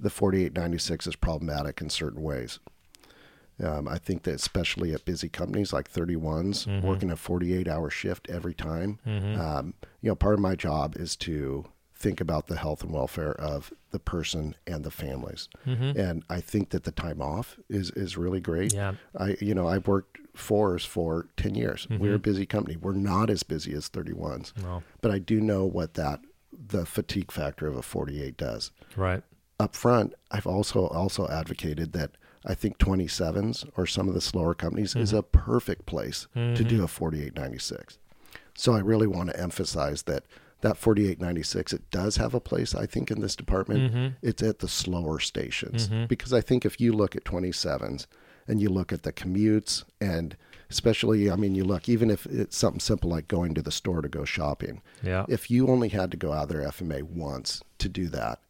the 0.00 0.10
4896 0.10 1.06
is 1.06 1.16
problematic 1.16 1.80
in 1.80 1.90
certain 1.90 2.22
ways. 2.22 2.58
Um, 3.62 3.88
I 3.88 3.98
think 3.98 4.22
that 4.22 4.36
especially 4.36 4.92
at 4.94 5.04
busy 5.04 5.28
companies 5.28 5.72
like 5.72 5.92
31s, 5.92 6.82
working 6.82 7.10
a 7.10 7.16
48 7.16 7.66
hour 7.66 7.90
shift 7.90 8.28
every 8.30 8.54
time, 8.54 9.00
um, 9.04 9.74
you 10.00 10.08
know, 10.08 10.14
part 10.14 10.34
of 10.34 10.40
my 10.40 10.54
job 10.54 10.94
is 10.96 11.16
to 11.16 11.64
think 11.92 12.20
about 12.20 12.46
the 12.46 12.56
health 12.56 12.84
and 12.84 12.92
welfare 12.92 13.32
of 13.32 13.72
the 13.90 13.98
person 13.98 14.54
and 14.68 14.84
the 14.84 14.90
families. 14.92 15.48
And 15.64 16.22
I 16.30 16.40
think 16.40 16.70
that 16.70 16.84
the 16.84 16.92
time 16.92 17.20
off 17.20 17.58
is, 17.68 17.90
is 17.90 18.16
really 18.16 18.38
great. 18.40 18.72
Yeah. 18.72 18.94
I, 19.18 19.36
you 19.40 19.52
know, 19.54 19.66
I've 19.66 19.88
worked 19.88 20.18
fours 20.36 20.84
for 20.84 21.26
10 21.36 21.56
years. 21.56 21.88
We're 21.90 22.14
a 22.14 22.18
busy 22.20 22.46
company. 22.46 22.76
We're 22.76 22.92
not 22.92 23.28
as 23.28 23.42
busy 23.42 23.74
as 23.74 23.88
31s, 23.88 24.52
Well, 24.62 24.84
but 25.00 25.10
I 25.10 25.18
do 25.18 25.40
know 25.40 25.64
what 25.66 25.94
that, 25.94 26.20
the 26.52 26.86
fatigue 26.86 27.32
factor 27.32 27.66
of 27.66 27.76
a 27.76 27.82
48 27.82 28.36
does 28.36 28.70
right. 28.96 29.22
Up 29.60 29.74
front, 29.74 30.14
I've 30.30 30.46
also 30.46 30.86
also 30.86 31.28
advocated 31.28 31.92
that 31.92 32.12
I 32.46 32.54
think 32.54 32.78
27s 32.78 33.68
or 33.76 33.86
some 33.86 34.08
of 34.08 34.14
the 34.14 34.20
slower 34.20 34.54
companies 34.54 34.94
is 34.94 35.10
mm-hmm. 35.10 35.18
a 35.18 35.22
perfect 35.22 35.86
place 35.86 36.28
to 36.34 36.64
do 36.64 36.76
mm-hmm. 36.76 36.84
a 36.84 36.88
4896. 36.88 37.98
So 38.54 38.72
I 38.72 38.78
really 38.78 39.06
want 39.06 39.30
to 39.30 39.40
emphasize 39.40 40.02
that 40.04 40.24
that 40.60 40.76
4896 40.76 41.72
it 41.72 41.90
does 41.90 42.16
have 42.16 42.34
a 42.34 42.40
place 42.40 42.74
I 42.74 42.86
think 42.86 43.10
in 43.10 43.20
this 43.20 43.36
department. 43.36 43.92
Mm-hmm. 43.92 44.14
It's 44.22 44.42
at 44.42 44.58
the 44.58 44.68
slower 44.68 45.20
stations 45.20 45.88
because 46.08 46.32
I 46.32 46.40
think 46.40 46.64
if 46.64 46.80
you 46.80 46.92
look 46.92 47.14
at 47.14 47.24
27s 47.24 48.06
and 48.48 48.60
you 48.60 48.68
look 48.68 48.92
at 48.92 49.02
the 49.02 49.12
commutes 49.12 49.84
and 50.00 50.36
especially, 50.70 51.30
I 51.30 51.36
mean, 51.36 51.54
you 51.54 51.64
look, 51.64 51.88
even 51.88 52.10
if 52.10 52.26
it's 52.26 52.56
something 52.56 52.80
simple 52.80 53.10
like 53.10 53.28
going 53.28 53.54
to 53.54 53.62
the 53.62 53.70
store 53.70 54.02
to 54.02 54.08
go 54.08 54.24
shopping, 54.24 54.82
Yeah. 55.02 55.26
if 55.28 55.50
you 55.50 55.68
only 55.68 55.88
had 55.88 56.10
to 56.10 56.16
go 56.16 56.32
out 56.32 56.44
of 56.44 56.48
their 56.48 56.66
FMA 56.66 57.02
once 57.02 57.62
to 57.78 57.88
do 57.88 58.08
that, 58.08 58.40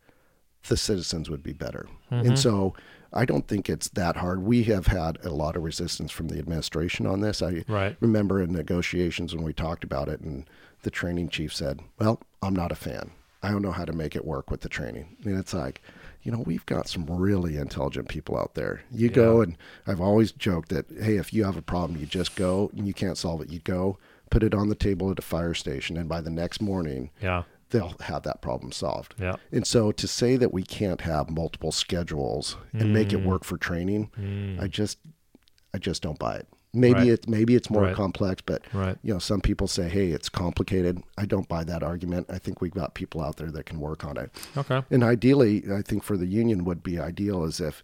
the 0.69 0.77
citizens 0.77 1.31
would 1.31 1.43
be 1.43 1.53
better. 1.53 1.87
Mm-hmm. 2.11 2.29
And 2.29 2.39
so 2.39 2.75
I 3.13 3.25
don't 3.25 3.47
think 3.49 3.69
it's 3.71 3.89
that 3.91 4.17
hard. 4.17 4.43
We 4.43 4.65
have 4.65 4.87
had 4.89 5.19
a 5.25 5.31
lot 5.31 5.57
of 5.57 5.63
resistance 5.63 6.11
from 6.13 6.29
the 6.29 6.39
administration 6.39 7.07
on 7.07 7.21
this. 7.21 7.41
I 7.43 7.65
Right. 7.69 7.97
remember 8.01 8.43
in 8.43 8.53
negotiations 8.53 9.35
when 9.35 9.45
we 9.45 9.53
talked 9.53 9.85
about 9.85 10.09
it, 10.09 10.21
and 10.21 10.45
the 10.83 10.91
training 10.91 11.29
chief 11.31 11.55
said, 11.55 11.81
Well, 11.99 12.21
I'm 12.43 12.55
not 12.55 12.73
a 12.73 12.77
fan. 12.77 13.13
I 13.43 13.51
don't 13.51 13.63
know 13.63 13.73
how 13.73 13.85
to 13.85 13.93
make 13.93 14.17
it 14.17 14.25
work 14.27 14.51
with 14.51 14.61
the 14.63 14.69
training. 14.69 15.17
And 15.25 15.39
it's 15.39 15.55
like, 15.55 15.81
you 16.23 16.33
know, 16.33 16.41
we've 16.45 16.67
got 16.67 16.89
some 16.89 17.07
really 17.07 17.57
intelligent 17.57 18.09
people 18.09 18.37
out 18.37 18.55
there. 18.55 18.83
You 18.93 19.09
go, 19.09 19.41
and 19.41 19.57
I've 19.87 20.01
always 20.01 20.33
joked 20.33 20.71
that, 20.71 20.87
hey, 21.01 21.17
if 21.17 21.33
you 21.33 21.45
have 21.45 21.57
a 21.57 21.63
problem, 21.63 21.99
you 22.01 22.05
just 22.07 22.35
go 22.35 22.71
and 22.77 22.87
you 22.87 22.93
can't 22.93 23.17
solve 23.17 23.41
it. 23.41 23.49
You 23.51 23.61
go, 23.61 23.97
put 24.31 24.43
it 24.43 24.55
on 24.55 24.69
the 24.69 24.75
table 24.75 25.11
at 25.13 25.19
a 25.21 25.23
fire 25.23 25.55
station, 25.55 25.97
and 25.97 26.09
by 26.09 26.21
the 26.21 26.31
next 26.31 26.61
morning, 26.61 27.11
Yeah. 27.23 27.45
They'll 27.71 27.95
have 28.01 28.23
that 28.23 28.41
problem 28.41 28.73
solved. 28.73 29.15
Yeah. 29.19 29.37
And 29.53 29.67
so 29.67 29.93
to 29.93 30.07
say 30.09 30.37
that 30.37 30.53
we 30.53 30.63
can't 30.63 31.03
have 31.03 31.29
multiple 31.31 31.73
schedules 31.73 32.57
and 32.73 32.93
make 32.93 33.09
Mm. 33.09 33.13
it 33.21 33.27
work 33.27 33.45
for 33.45 33.57
training, 33.59 34.57
I 34.61 34.67
just 34.69 34.99
I 35.75 35.79
just 35.79 36.03
don't 36.03 36.19
buy 36.19 36.37
it. 36.37 36.49
Maybe 36.73 37.01
Right. 37.01 37.09
it's 37.09 37.29
maybe 37.29 37.55
it's 37.55 37.69
more 37.71 37.83
Right. 37.83 37.95
complex, 37.95 38.43
but 38.45 38.63
Right. 38.73 38.97
you 39.03 39.13
know, 39.13 39.19
some 39.19 39.41
people 39.43 39.69
say, 39.69 39.89
"Hey, 39.89 40.13
it's 40.13 40.29
complicated." 40.31 41.03
I 41.19 41.27
don't 41.27 41.47
buy 41.49 41.63
that 41.65 41.83
argument. 41.83 42.27
I 42.31 42.39
think 42.39 42.61
we've 42.63 42.73
got 42.73 42.95
people 42.95 43.21
out 43.21 43.37
there 43.37 43.51
that 43.51 43.67
can 43.67 43.79
work 43.81 44.03
on 44.05 44.17
it. 44.17 44.31
Okay. 44.57 44.83
And 44.91 45.03
ideally, 45.05 45.65
I 45.71 45.83
think 45.83 46.03
for 46.05 46.17
the 46.17 46.27
union 46.27 46.65
would 46.65 46.83
be 46.83 46.99
ideal 46.99 47.45
is 47.45 47.61
if 47.61 47.83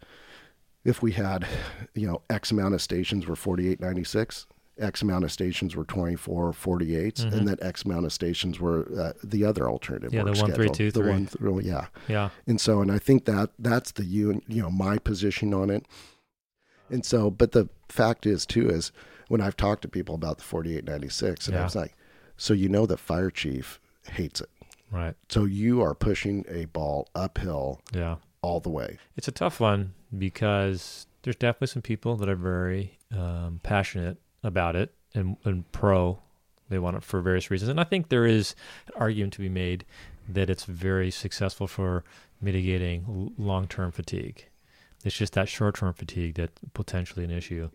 if 0.84 1.00
we 1.02 1.12
had, 1.12 1.46
you 1.94 2.06
know, 2.06 2.20
X 2.28 2.50
amount 2.50 2.74
of 2.74 2.82
stations 2.82 3.26
were 3.26 3.36
4896, 3.36 4.46
X 4.78 5.02
amount 5.02 5.24
of 5.24 5.30
stations 5.32 5.76
were 5.76 5.84
2448s, 5.84 7.22
and 7.32 7.46
that 7.48 7.62
X 7.62 7.84
amount 7.84 8.06
of 8.06 8.12
stations 8.12 8.58
were 8.60 8.88
uh, 8.98 9.12
the 9.22 9.44
other 9.44 9.68
alternative. 9.68 10.10
Mm-hmm. 10.12 10.26
Yeah, 10.26 10.34
the 10.34 10.40
one, 10.42 10.52
three, 10.52 10.66
schedule. 10.66 10.74
two, 10.74 10.90
The 10.90 11.00
three. 11.00 11.10
one, 11.10 11.26
th- 11.26 11.36
oh, 11.42 11.58
yeah. 11.60 11.86
Yeah. 12.08 12.30
And 12.46 12.60
so, 12.60 12.80
and 12.80 12.90
I 12.90 12.98
think 12.98 13.24
that 13.26 13.50
that's 13.58 13.92
the 13.92 14.04
you, 14.04 14.42
you 14.48 14.62
know, 14.62 14.70
my 14.70 14.98
position 14.98 15.54
on 15.54 15.70
it. 15.70 15.86
And 16.90 17.04
so, 17.04 17.30
but 17.30 17.52
the 17.52 17.68
fact 17.88 18.26
is 18.26 18.44
too 18.44 18.68
is 18.68 18.92
when 19.28 19.40
I've 19.40 19.56
talked 19.56 19.82
to 19.82 19.88
people 19.88 20.14
about 20.14 20.38
the 20.38 20.44
4896, 20.44 21.46
and 21.48 21.56
I 21.56 21.60
Yeah. 21.60 21.64
was 21.64 21.74
like, 21.76 21.94
so 22.36 22.52
you 22.52 22.68
know 22.68 22.84
the 22.86 22.96
fire 22.96 23.30
chief 23.30 23.80
hates 24.10 24.40
it. 24.40 24.50
Right. 24.90 25.14
So 25.28 25.44
you 25.44 25.82
are 25.82 25.94
pushing 25.94 26.44
a 26.48 26.66
ball 26.66 27.08
uphill 27.14 27.80
Yeah. 27.94 28.16
all 28.42 28.60
the 28.60 28.70
way. 28.70 28.98
It's 29.16 29.28
a 29.28 29.32
tough 29.32 29.60
one 29.60 29.94
because 30.16 31.06
there's 31.22 31.36
definitely 31.36 31.68
some 31.68 31.82
people 31.82 32.16
that 32.16 32.28
are 32.28 32.36
very 32.36 32.98
um, 33.16 33.60
passionate 33.62 34.18
about 34.44 34.76
it 34.76 34.94
and, 35.14 35.36
and 35.44 35.70
pro. 35.72 36.20
They 36.70 36.78
want 36.78 36.96
it 36.96 37.02
for 37.02 37.20
various 37.20 37.50
reasons. 37.50 37.68
And 37.68 37.78
I 37.80 37.84
think 37.84 38.08
there 38.08 38.24
is 38.26 38.54
an 38.86 38.94
argument 38.96 39.34
to 39.34 39.40
be 39.40 39.48
made 39.48 39.84
that 40.28 40.48
it's 40.48 40.64
very 40.64 41.10
successful 41.10 41.66
for 41.66 42.04
mitigating 42.40 43.32
long 43.38 43.66
term 43.68 43.90
fatigue. 43.92 44.46
It's 45.04 45.16
just 45.16 45.34
that 45.34 45.48
short 45.48 45.76
term 45.76 45.92
fatigue 45.92 46.34
that's 46.36 46.58
potentially 46.72 47.24
an 47.24 47.30
issue. 47.30 47.68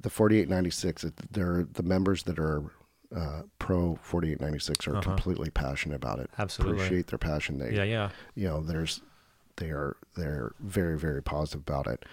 The 0.00 0.10
4896, 0.10 1.06
they're 1.30 1.66
the 1.72 1.82
members 1.82 2.22
that 2.24 2.38
are 2.38 2.62
uh, 3.14 3.42
pro 3.58 3.96
4896 4.02 4.88
are 4.88 4.92
Uh-huh. 4.96 5.02
completely 5.02 5.50
passionate 5.50 5.96
about 5.96 6.18
it. 6.18 6.30
Absolutely. 6.38 6.76
Appreciate 6.78 7.06
their 7.08 7.18
passion. 7.18 7.58
They, 7.58 7.74
Yeah, 7.74 7.84
yeah. 7.84 8.10
you 8.34 8.48
know, 8.48 8.60
there's, 8.62 9.00
they 9.56 9.68
are, 9.70 9.96
they're 10.16 10.52
very, 10.60 10.98
very 10.98 11.22
positive 11.22 11.60
about 11.60 11.86
it. 11.86 12.04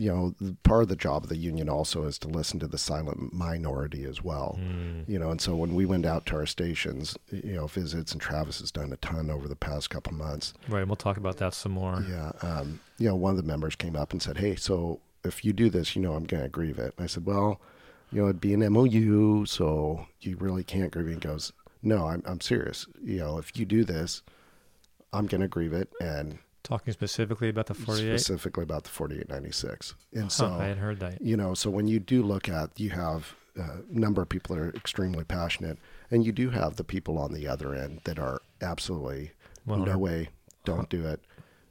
You 0.00 0.34
know, 0.40 0.54
part 0.62 0.82
of 0.84 0.88
the 0.88 0.94
job 0.96 1.24
of 1.24 1.28
the 1.28 1.36
union 1.36 1.68
also 1.68 2.04
is 2.04 2.18
to 2.20 2.28
listen 2.28 2.60
to 2.60 2.68
the 2.68 2.78
silent 2.78 3.32
minority 3.34 4.04
as 4.04 4.22
well. 4.22 4.56
Mm, 4.62 5.08
You 5.08 5.18
know, 5.18 5.30
and 5.30 5.40
so 5.40 5.56
when 5.56 5.74
we 5.74 5.84
went 5.86 6.06
out 6.06 6.24
to 6.26 6.36
our 6.36 6.46
stations, 6.46 7.16
you 7.32 7.54
know, 7.56 7.66
visits 7.66 8.12
and 8.12 8.20
Travis 8.20 8.60
has 8.60 8.70
done 8.70 8.92
a 8.92 8.96
ton 8.98 9.28
over 9.28 9.48
the 9.48 9.56
past 9.56 9.90
couple 9.90 10.12
months. 10.12 10.54
right. 10.68 10.86
We'll 10.86 10.94
talk 10.94 11.16
about 11.16 11.38
that 11.38 11.52
some 11.52 11.72
more. 11.72 12.04
Yeah. 12.08 12.30
Um, 12.42 12.78
you 12.98 13.08
know, 13.08 13.16
one 13.16 13.32
of 13.32 13.36
the 13.38 13.42
members 13.48 13.74
came 13.74 13.96
up 13.96 14.12
and 14.12 14.22
said, 14.22 14.38
Hey, 14.38 14.54
so 14.54 15.00
if 15.24 15.44
you 15.44 15.52
do 15.52 15.68
this, 15.68 15.96
you 15.96 16.02
know, 16.02 16.14
I'm 16.14 16.24
going 16.26 16.44
to 16.44 16.48
grieve 16.48 16.78
it. 16.78 16.94
And 16.96 17.04
I 17.04 17.06
said, 17.08 17.26
Well, 17.26 17.60
you 18.12 18.20
know, 18.22 18.28
it'd 18.28 18.40
be 18.40 18.54
an 18.54 18.60
MOU, 18.72 19.46
so 19.46 20.06
you 20.20 20.36
really 20.36 20.62
can't 20.64 20.92
grieve 20.92 21.08
it. 21.08 21.14
He 21.14 21.18
goes, 21.20 21.52
No, 21.82 22.06
I'm, 22.06 22.22
I'm 22.24 22.40
serious. 22.40 22.86
You 23.02 23.18
know, 23.18 23.38
if 23.38 23.56
you 23.58 23.64
do 23.66 23.82
this, 23.84 24.22
I'm 25.12 25.26
going 25.26 25.40
to 25.40 25.48
grieve 25.48 25.72
it. 25.72 25.92
And 26.00 26.38
Talking 26.68 26.92
specifically 26.92 27.48
about 27.48 27.66
the 27.66 27.74
48. 27.74 28.18
specifically 28.20 28.62
about 28.62 28.84
the 28.84 28.90
4896. 28.90 29.94
And 30.12 30.24
Huh, 30.24 30.28
so, 30.28 30.46
I 30.46 30.64
hadn't 30.64 30.78
heard 30.78 31.00
that. 31.00 31.20
you 31.22 31.36
know, 31.36 31.54
so 31.54 31.70
when 31.70 31.88
you 31.88 31.98
do 31.98 32.22
look 32.22 32.48
at, 32.48 32.78
you 32.78 32.90
have 32.90 33.34
a 33.56 33.80
number 33.90 34.20
of 34.22 34.28
people 34.28 34.54
that 34.54 34.62
are 34.62 34.70
extremely 34.76 35.24
passionate, 35.24 35.78
and 36.10 36.24
you 36.26 36.30
do 36.32 36.50
have 36.50 36.76
the 36.76 36.84
people 36.84 37.18
on 37.18 37.32
the 37.32 37.48
other 37.48 37.74
end 37.74 38.00
that 38.04 38.18
are 38.18 38.40
absolutely 38.60 39.32
Well, 39.66 39.78
no 39.80 39.98
way, 39.98 40.28
don't 40.64 40.78
uh-huh. 40.80 40.86
do 40.90 41.06
it. 41.06 41.20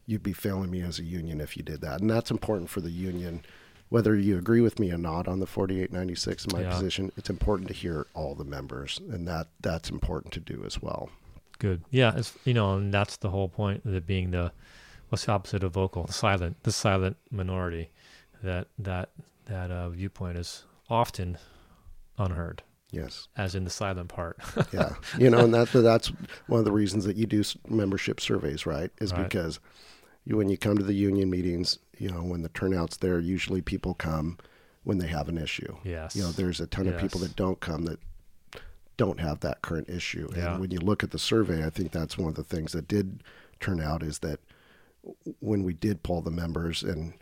You'd 0.08 0.24
be 0.24 0.34
failing 0.34 0.72
me 0.72 0.82
as 0.82 1.00
a 1.00 1.04
union 1.04 1.42
if 1.42 1.56
you 1.58 1.64
did 1.64 1.82
that, 1.82 2.02
and 2.02 2.10
that's 2.10 2.32
important 2.32 2.70
for 2.70 2.82
the 2.82 2.90
union. 2.92 3.44
Whether 3.90 4.16
you 4.16 4.38
agree 4.38 4.62
with 4.62 4.80
me 4.80 4.92
or 4.92 4.98
not 4.98 5.28
on 5.28 5.40
the 5.40 5.46
4896 5.48 6.46
in 6.46 6.52
my 6.58 6.62
Yeah. 6.64 6.72
position, 6.72 7.12
it's 7.16 7.30
important 7.30 7.68
to 7.70 7.74
hear 7.74 8.08
all 8.14 8.34
the 8.36 8.44
members, 8.44 9.00
and 9.12 9.28
that 9.28 9.48
that's 9.62 9.90
important 9.90 10.34
to 10.34 10.40
do 10.40 10.64
as 10.66 10.82
well. 10.82 11.10
Good. 11.60 11.84
Yeah, 11.90 12.14
it's 12.18 12.34
you 12.46 12.54
know, 12.54 12.76
and 12.76 12.94
that's 12.94 13.18
the 13.18 13.30
whole 13.30 13.48
point 13.48 13.86
of 13.86 13.94
it 13.94 14.06
being 14.06 14.32
the 14.32 14.52
what's 15.10 15.26
the 15.26 15.32
opposite 15.32 15.64
of 15.64 15.74
vocal? 15.74 16.04
The 16.06 16.14
silent, 16.14 16.64
the 16.64 16.72
silent 16.72 17.18
minority. 17.32 17.90
That 18.44 18.68
that 18.80 19.10
that 19.46 19.72
uh, 19.72 19.90
viewpoint 19.90 20.38
is 20.38 20.64
often 20.90 21.38
unheard, 22.18 22.64
Yes. 22.92 23.28
as 23.38 23.56
in 23.56 23.64
the 23.64 23.70
silent 23.70 24.10
part. 24.10 24.38
yeah 24.74 24.94
you 25.20 25.30
know 25.30 25.40
and 25.40 25.54
that 25.54 25.70
that's 25.72 26.12
one 26.48 26.60
of 26.60 26.66
the 26.66 26.72
reasons 26.72 27.06
that 27.06 27.16
you 27.18 27.26
do 27.26 27.44
membership 27.68 28.20
surveys 28.20 28.66
right 28.66 28.92
is 29.00 29.12
Right. 29.14 29.24
because 29.24 29.60
you, 30.26 30.36
when 30.38 30.50
you 30.50 30.58
come 30.58 30.78
to 30.78 30.84
the 30.84 30.94
union 30.94 31.30
meetings 31.30 31.80
you 31.98 32.10
know 32.10 32.22
when 32.24 32.42
the 32.42 32.50
turnout's 32.50 32.98
there 32.98 33.20
usually 33.20 33.62
people 33.62 33.94
come 33.94 34.38
when 34.84 34.98
they 35.00 35.08
have 35.08 35.30
an 35.30 35.38
issue 35.38 35.76
yes. 35.84 36.16
you 36.16 36.22
know 36.24 36.32
there's 36.32 36.60
a 36.60 36.68
ton 36.68 36.88
of 36.88 37.00
people 37.00 37.20
that 37.22 37.36
don't 37.36 37.60
come 37.60 37.84
that 37.86 38.00
don't 38.98 39.20
have 39.20 39.40
that 39.42 39.62
current 39.62 39.90
issue 39.90 40.28
Yeah. 40.36 40.52
and 40.54 40.62
when 40.62 40.72
you 40.72 40.80
look 40.80 41.04
at 41.04 41.12
the 41.12 41.20
survey 41.20 41.66
i 41.66 41.70
think 41.70 41.92
that's 41.92 42.18
one 42.18 42.30
of 42.30 42.36
the 42.36 42.44
things 42.44 42.72
that 42.72 42.88
did 42.88 43.22
turn 43.60 43.80
out 43.82 44.02
is 44.04 44.20
that 44.20 44.40
when 45.40 45.64
we 45.64 45.74
did 45.74 46.04
poll 46.04 46.22
the 46.22 46.32
members 46.32 46.84
and 46.84 47.14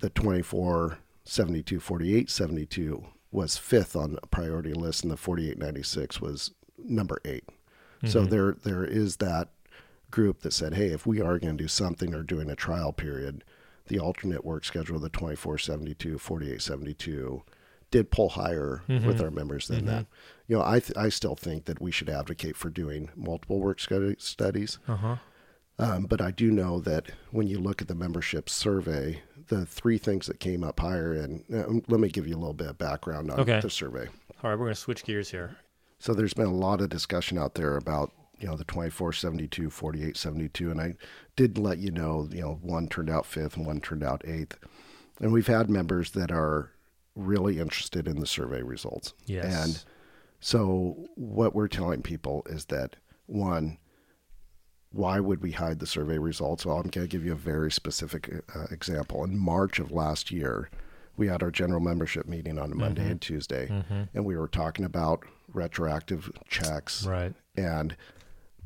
the 0.00 0.10
24 0.10 0.98
72 1.24 1.80
48 1.80 2.30
72 2.30 3.04
was 3.30 3.56
fifth 3.58 3.94
on 3.96 4.18
a 4.22 4.26
priority 4.26 4.72
list 4.72 5.02
and 5.02 5.10
the 5.12 5.16
48 5.16 5.58
96 5.58 6.20
was 6.20 6.52
number 6.82 7.20
8 7.24 7.44
so 8.04 8.24
Mhm. 8.24 8.30
there 8.30 8.52
there 8.62 8.84
is 8.84 9.16
that 9.16 9.48
group 10.10 10.40
that 10.40 10.52
said 10.52 10.74
hey 10.74 10.86
if 10.88 11.06
we 11.06 11.20
are 11.20 11.38
going 11.38 11.56
to 11.56 11.64
do 11.64 11.68
something 11.68 12.14
or 12.14 12.22
doing 12.22 12.48
a 12.48 12.56
trial 12.56 12.92
period 12.92 13.44
the 13.88 13.98
alternate 13.98 14.44
work 14.44 14.64
schedule 14.64 14.98
the 14.98 15.08
24 15.10 15.58
72 15.58 16.18
48 16.18 16.62
72 16.62 17.42
did 17.90 18.10
pull 18.10 18.30
higher 18.30 18.82
with 18.86 19.02
Mhm. 19.18 19.22
our 19.22 19.30
members 19.30 19.66
than 19.68 19.82
Mhm. 19.82 19.86
that 19.86 20.06
you 20.46 20.56
know 20.56 20.62
i 20.64 20.78
th- 20.78 20.96
i 20.96 21.08
still 21.08 21.34
think 21.34 21.64
that 21.66 21.80
we 21.80 21.90
should 21.90 22.08
advocate 22.08 22.56
for 22.56 22.70
doing 22.70 23.10
multiple 23.16 23.60
work 23.60 23.80
studies 23.80 24.78
Uh 24.86 24.96
huh. 24.96 25.16
Um, 25.78 26.04
but 26.04 26.20
I 26.20 26.30
do 26.30 26.50
know 26.50 26.80
that 26.80 27.06
when 27.30 27.46
you 27.46 27.58
look 27.58 27.80
at 27.82 27.88
the 27.88 27.94
membership 27.94 28.48
survey, 28.48 29.22
the 29.48 29.64
three 29.66 29.98
things 29.98 30.26
that 30.26 30.40
came 30.40 30.62
up 30.64 30.80
higher, 30.80 31.12
and 31.12 31.44
uh, 31.52 31.80
let 31.88 32.00
me 32.00 32.08
give 32.08 32.26
you 32.26 32.34
a 32.34 32.38
little 32.38 32.52
bit 32.54 32.68
of 32.68 32.78
background 32.78 33.30
on 33.30 33.40
Okay. 33.40 33.60
the 33.60 33.70
survey. 33.70 34.06
All 34.42 34.50
right, 34.50 34.58
we're 34.58 34.66
gonna 34.66 34.74
switch 34.74 35.04
gears 35.04 35.30
here. 35.30 35.56
So 35.98 36.14
there's 36.14 36.34
been 36.34 36.46
a 36.46 36.52
lot 36.54 36.80
of 36.80 36.88
discussion 36.90 37.38
out 37.38 37.54
there 37.54 37.76
about 37.76 38.12
you 38.38 38.46
know 38.46 38.56
the 38.56 38.64
2472, 38.64 39.70
4872, 39.70 40.70
and 40.70 40.80
I 40.80 40.94
did 41.36 41.58
let 41.58 41.78
you 41.78 41.90
know 41.90 42.28
you 42.30 42.42
know 42.42 42.58
one 42.62 42.88
turned 42.88 43.10
out 43.10 43.26
fifth 43.26 43.56
and 43.56 43.66
one 43.66 43.80
turned 43.80 44.04
out 44.04 44.22
eighth, 44.26 44.56
and 45.20 45.32
we've 45.32 45.46
had 45.48 45.68
members 45.70 46.12
that 46.12 46.30
are 46.30 46.70
really 47.16 47.58
interested 47.58 48.06
in 48.06 48.20
the 48.20 48.26
survey 48.26 48.62
results. 48.62 49.12
Yes. 49.26 49.44
And 49.64 49.84
so 50.40 51.08
what 51.16 51.52
we're 51.54 51.66
telling 51.66 52.02
people 52.02 52.44
is 52.48 52.66
that 52.66 52.94
one, 53.26 53.78
why 54.92 55.20
would 55.20 55.42
we 55.42 55.52
hide 55.52 55.78
the 55.78 55.86
survey 55.86 56.18
results? 56.18 56.64
Well, 56.64 56.76
I'm 56.76 56.88
going 56.88 57.06
to 57.06 57.10
give 57.10 57.24
you 57.24 57.32
a 57.32 57.36
very 57.36 57.70
specific 57.70 58.42
uh, 58.54 58.66
example. 58.70 59.24
In 59.24 59.38
March 59.38 59.78
of 59.78 59.92
last 59.92 60.30
year, 60.30 60.70
we 61.16 61.26
had 61.26 61.42
our 61.42 61.50
general 61.50 61.80
membership 61.80 62.26
meeting 62.26 62.58
on 62.58 62.72
a 62.72 62.74
Monday 62.74 63.10
and 63.10 63.20
Tuesday, 63.20 63.66
hmm 63.66 64.02
and 64.14 64.24
we 64.24 64.36
were 64.36 64.48
talking 64.48 64.84
about 64.84 65.24
retroactive 65.52 66.30
checks. 66.48 67.04
Right. 67.04 67.34
And 67.56 67.96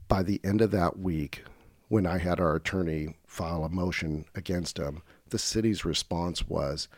by 0.08 0.22
the 0.22 0.40
end 0.44 0.60
of 0.60 0.70
that 0.72 0.98
week, 0.98 1.44
when 1.88 2.06
I 2.06 2.18
had 2.18 2.40
our 2.40 2.54
attorney 2.56 3.16
file 3.26 3.64
a 3.64 3.68
motion 3.68 4.26
against 4.34 4.78
him, 4.78 5.02
the 5.30 5.38
city's 5.38 5.84
response 5.84 6.46
was 6.46 6.88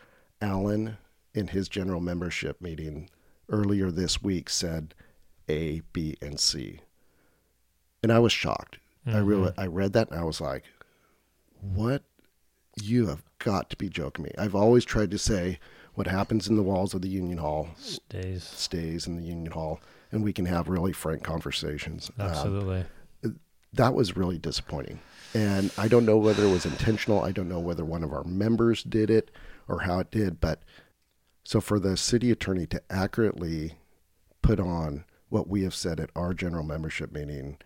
Alan, 0.41 0.97
in 1.35 1.47
his 1.49 1.67
general 1.67 1.99
membership 1.99 2.61
meeting 2.61 3.09
earlier 3.49 3.91
this 3.91 4.23
week, 4.23 4.49
said 4.49 4.95
A, 5.49 5.81
B, 5.91 6.15
and 6.21 6.39
C. 6.39 6.79
And 8.01 8.11
I 8.11 8.19
was 8.19 8.31
shocked. 8.31 8.77
I 9.05 9.19
really, 9.19 9.51
I 9.57 9.67
read 9.67 9.93
that 9.93 10.09
and 10.09 10.19
I 10.19 10.23
was 10.23 10.41
like, 10.41 10.63
what? 11.61 12.03
You 12.81 13.07
have 13.07 13.23
got 13.39 13.69
to 13.69 13.77
be 13.77 13.87
joking 13.89 14.25
me. 14.25 14.31
I've 14.37 14.55
always 14.55 14.83
tried 14.83 15.11
to 15.11 15.17
say, 15.17 15.59
what 15.95 16.07
happens 16.07 16.47
in 16.47 16.57
the 16.57 16.63
walls 16.63 16.93
of 16.93 17.01
the 17.01 17.07
union 17.07 17.37
hall 17.37 17.69
Stays. 17.77 18.43
stays 18.43 19.07
in 19.07 19.15
the 19.15 19.23
union 19.23 19.51
hall, 19.51 19.79
and 20.11 20.23
we 20.23 20.33
can 20.33 20.45
have 20.45 20.67
really 20.67 20.93
frank 20.93 21.23
conversations. 21.23 22.11
Um, 22.19 22.27
Absolutely. 22.27 22.85
that 23.73 23.93
was 23.93 24.15
really 24.15 24.37
disappointing. 24.37 24.99
And 25.33 25.71
I 25.77 25.87
don't 25.87 26.05
know 26.05 26.17
whether 26.17 26.43
it 26.43 26.51
was 26.51 26.65
intentional. 26.65 27.21
I 27.21 27.31
don't 27.31 27.49
know 27.49 27.59
whether 27.59 27.83
one 27.83 28.03
of 28.03 28.13
our 28.13 28.23
members 28.23 28.83
did 28.83 29.09
it 29.09 29.31
or 29.67 29.81
how 29.81 29.99
it 29.99 30.11
did. 30.11 30.39
But 30.39 30.61
so 31.43 31.59
for 31.59 31.79
the 31.79 31.97
city 31.97 32.31
attorney 32.31 32.65
to 32.67 32.81
accurately 32.89 33.73
put 34.41 34.59
on 34.59 35.03
what 35.29 35.47
we 35.49 35.63
have 35.63 35.75
said 35.75 35.99
at 35.99 36.09
our 36.15 36.33
general 36.33 36.63
membership 36.63 37.11
meeting, 37.11 37.57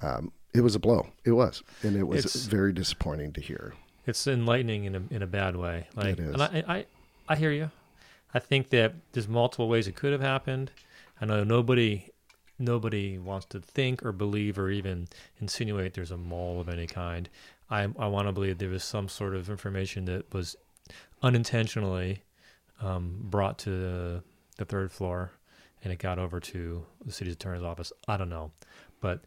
um, 0.00 0.32
it 0.54 0.60
was 0.62 0.74
a 0.74 0.78
blow. 0.78 1.08
It 1.24 1.32
was. 1.32 1.62
And 1.82 1.96
it 1.96 2.04
was 2.04 2.24
It's- 2.24 2.46
very 2.46 2.72
disappointing 2.72 3.32
to 3.34 3.40
hear. 3.40 3.74
it's 4.06 4.26
enlightening 4.26 4.84
in 4.84 4.94
a 4.94 5.02
in 5.10 5.22
a 5.22 5.26
bad 5.26 5.56
way. 5.56 5.88
Like, 5.96 6.18
It 6.18 6.20
is. 6.20 6.32
and 6.34 6.42
I, 6.42 6.64
I 6.68 6.86
I 7.28 7.36
hear 7.36 7.50
you. 7.52 7.70
I 8.32 8.38
think 8.38 8.68
that 8.70 8.94
there's 9.12 9.28
multiple 9.28 9.68
ways 9.68 9.86
it 9.88 9.94
could 9.96 10.12
have 10.12 10.20
happened. 10.20 10.70
I 11.20 11.24
know 11.26 11.42
nobody 11.44 12.10
nobody 12.58 13.18
wants 13.18 13.46
to 13.46 13.60
think 13.60 14.04
or 14.04 14.12
believe 14.12 14.58
or 14.58 14.70
even 14.70 15.08
insinuate 15.40 15.94
there's 15.94 16.10
a 16.10 16.16
mole 16.16 16.60
of 16.60 16.68
any 16.68 16.86
kind. 16.86 17.28
I 17.70 17.82
I 17.98 18.06
want 18.08 18.28
to 18.28 18.32
believe 18.32 18.58
there 18.58 18.68
was 18.68 18.84
some 18.84 19.08
sort 19.08 19.34
of 19.34 19.48
information 19.50 20.04
that 20.04 20.32
was 20.34 20.54
unintentionally 21.22 22.22
um, 22.82 23.16
brought 23.22 23.58
to 23.60 23.70
the, 23.70 24.22
the 24.58 24.64
third 24.64 24.92
floor 24.92 25.32
and 25.82 25.92
it 25.92 25.98
got 25.98 26.18
over 26.18 26.40
to 26.40 26.84
the 27.04 27.12
city's 27.12 27.34
attorney's 27.34 27.62
office. 27.62 27.92
I 28.06 28.16
don't 28.16 28.28
know, 28.28 28.50
but 29.00 29.20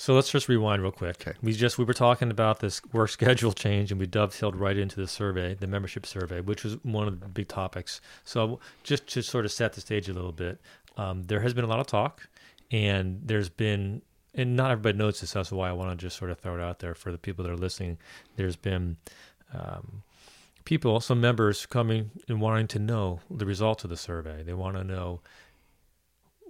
so 0.00 0.14
let's 0.14 0.30
just 0.30 0.48
rewind 0.48 0.80
real 0.80 0.92
quick. 0.92 1.26
Okay. 1.26 1.36
We 1.42 1.52
just 1.52 1.76
we 1.76 1.84
were 1.84 1.92
talking 1.92 2.30
about 2.30 2.60
this 2.60 2.80
work 2.92 3.10
schedule 3.18 3.52
change, 3.52 3.90
and 3.90 3.98
we 3.98 4.06
dovetailed 4.06 4.54
right 4.54 4.78
into 4.78 4.94
the 4.94 5.08
survey, 5.08 5.54
the 5.54 5.66
membership 5.66 6.06
survey, 6.06 6.40
which 6.40 6.62
was 6.62 6.74
one 6.84 7.08
of 7.08 7.18
the 7.18 7.26
big 7.26 7.48
topics. 7.48 8.00
So 8.22 8.60
just 8.84 9.08
to 9.08 9.22
sort 9.22 9.44
of 9.44 9.50
set 9.50 9.72
the 9.72 9.80
stage 9.80 10.08
a 10.08 10.12
little 10.12 10.30
bit, 10.30 10.60
um, 10.96 11.24
there 11.24 11.40
has 11.40 11.52
been 11.52 11.64
a 11.64 11.66
lot 11.66 11.80
of 11.80 11.88
talk, 11.88 12.28
and 12.70 13.20
there's 13.24 13.48
been, 13.48 14.00
and 14.34 14.54
not 14.54 14.70
everybody 14.70 14.96
knows 14.96 15.20
this. 15.20 15.32
That's 15.32 15.50
why 15.50 15.68
I 15.68 15.72
want 15.72 15.90
to 15.90 15.96
just 15.96 16.16
sort 16.16 16.30
of 16.30 16.38
throw 16.38 16.54
it 16.54 16.60
out 16.60 16.78
there 16.78 16.94
for 16.94 17.10
the 17.10 17.18
people 17.18 17.44
that 17.44 17.50
are 17.50 17.56
listening. 17.56 17.98
There's 18.36 18.54
been 18.54 18.98
um, 19.52 20.04
people, 20.64 21.00
some 21.00 21.20
members 21.20 21.66
coming 21.66 22.12
and 22.28 22.40
wanting 22.40 22.68
to 22.68 22.78
know 22.78 23.18
the 23.28 23.46
results 23.46 23.82
of 23.82 23.90
the 23.90 23.96
survey. 23.96 24.44
They 24.44 24.54
want 24.54 24.76
to 24.76 24.84
know 24.84 25.22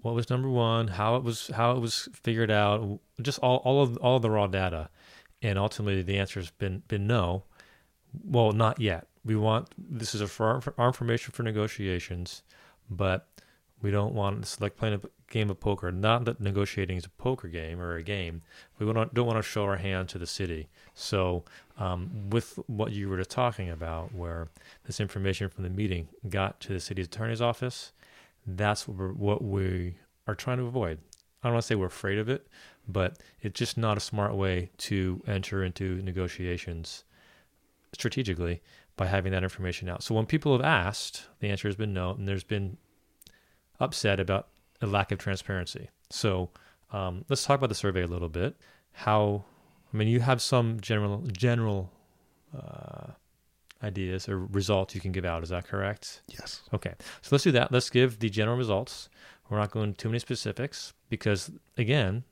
what 0.09 0.14
was 0.14 0.31
number 0.31 0.49
one, 0.49 0.88
how 0.88 1.16
it 1.16 1.23
was 1.23 1.49
how 1.55 1.73
it 1.73 1.81
was 1.81 2.09
figured 2.14 2.51
out, 2.51 2.99
just 3.21 3.38
all, 3.40 3.59
all 3.59 3.83
of 3.83 3.99
all 3.99 4.16
of 4.16 4.23
the 4.23 4.31
raw 4.31 4.47
data, 4.47 4.88
and 5.42 5.59
ultimately 5.59 6.01
the 6.01 6.16
answer 6.16 6.40
has 6.40 6.51
been 6.51 6.83
been 6.88 7.07
no. 7.07 7.44
Well, 8.25 8.53
not 8.53 8.81
yet. 8.81 9.07
We 9.23 9.37
want 9.37 9.68
this 9.79 10.14
is 10.14 10.23
a 10.23 10.27
for 10.27 10.47
our, 10.47 10.61
for 10.62 10.75
our 10.79 10.87
information 10.87 11.33
for 11.33 11.42
negotiations, 11.42 12.42
but 12.88 13.29
we 13.83 13.90
don't 13.90 14.14
want 14.14 14.38
it's 14.38 14.59
like 14.62 14.77
playing 14.77 14.94
a 14.94 15.01
game 15.31 15.51
of 15.51 15.61
poker. 15.61 15.92
Not 15.92 16.25
that 16.25 16.40
negotiating 16.40 16.97
is 16.97 17.05
a 17.05 17.11
poker 17.11 17.49
game 17.49 17.79
or 17.79 17.97
a 17.97 18.03
game. 18.03 18.40
We 18.79 18.90
don't 18.90 19.12
don't 19.12 19.27
want 19.27 19.37
to 19.37 19.42
show 19.42 19.64
our 19.64 19.77
hand 19.77 20.09
to 20.09 20.18
the 20.18 20.27
city. 20.27 20.71
So 20.94 21.44
um, 21.77 22.31
with 22.31 22.59
what 22.66 22.92
you 22.92 23.11
were 23.11 23.23
talking 23.25 23.68
about, 23.68 24.14
where 24.14 24.49
this 24.87 25.01
information 25.01 25.51
from 25.51 25.64
the 25.64 25.71
meeting 25.71 26.09
got 26.31 26.61
to 26.61 26.73
the 26.73 26.81
city 26.81 27.03
attorney's 27.03 27.42
office, 27.42 27.92
that's 28.56 28.87
what, 28.87 28.96
we're, 28.96 29.12
what 29.12 29.42
we 29.42 29.96
are 30.26 30.34
trying 30.34 30.58
to 30.58 30.64
avoid. 30.64 30.98
I 31.42 31.48
don't 31.48 31.54
want 31.54 31.62
to 31.62 31.66
say 31.66 31.74
we're 31.74 31.87
afraid 31.87 32.18
of 32.18 32.28
it, 32.28 32.48
but 32.87 33.18
it's 33.40 33.58
just 33.58 33.76
not 33.76 33.96
a 33.96 34.00
smart 34.00 34.34
way 34.34 34.70
to 34.78 35.22
enter 35.26 35.62
into 35.62 36.02
negotiations 36.02 37.04
strategically 37.92 38.62
by 38.96 39.06
having 39.06 39.32
that 39.32 39.42
information 39.42 39.88
out. 39.88 40.02
So 40.02 40.14
when 40.14 40.26
people 40.26 40.52
have 40.52 40.64
asked, 40.64 41.28
the 41.40 41.48
answer 41.48 41.68
has 41.68 41.76
been 41.76 41.92
no, 41.92 42.11
and 42.11 42.26
there's 42.26 42.44
been 42.44 42.76
upset 43.78 44.18
about 44.18 44.48
a 44.80 44.87
lack 44.87 45.12
of 45.12 45.18
transparency. 45.18 45.88
So 46.11 46.50
um, 46.90 47.24
let's 47.28 47.44
talk 47.44 47.58
about 47.58 47.68
the 47.68 47.74
survey 47.74 48.02
a 48.02 48.06
little 48.06 48.28
bit. 48.28 48.56
How, 48.92 49.44
I 49.92 49.96
mean, 49.96 50.08
you 50.08 50.20
have 50.20 50.42
some 50.42 50.80
general 50.80 51.22
general 51.32 51.92
uh, 52.56 53.12
ideas 53.83 54.29
or 54.29 54.38
results 54.47 54.95
you 54.95 55.01
can 55.01 55.12
give 55.12 55.25
out. 55.25 55.43
Is 55.43 55.51
that 55.51 55.67
correct? 55.67 56.23
Yes. 56.29 56.62
Okay, 56.75 56.95
so 57.23 57.29
let's 57.33 57.45
do 57.45 57.53
that. 57.53 57.73
Let's 57.73 57.91
give 57.91 58.19
the 58.19 58.29
general 58.29 58.57
results. 58.57 59.09
We're 59.49 59.59
not 59.59 59.71
going 59.71 59.95
too 59.95 60.09
many 60.09 60.19
specifics 60.19 60.93
because, 61.09 61.51
again, 61.77 62.25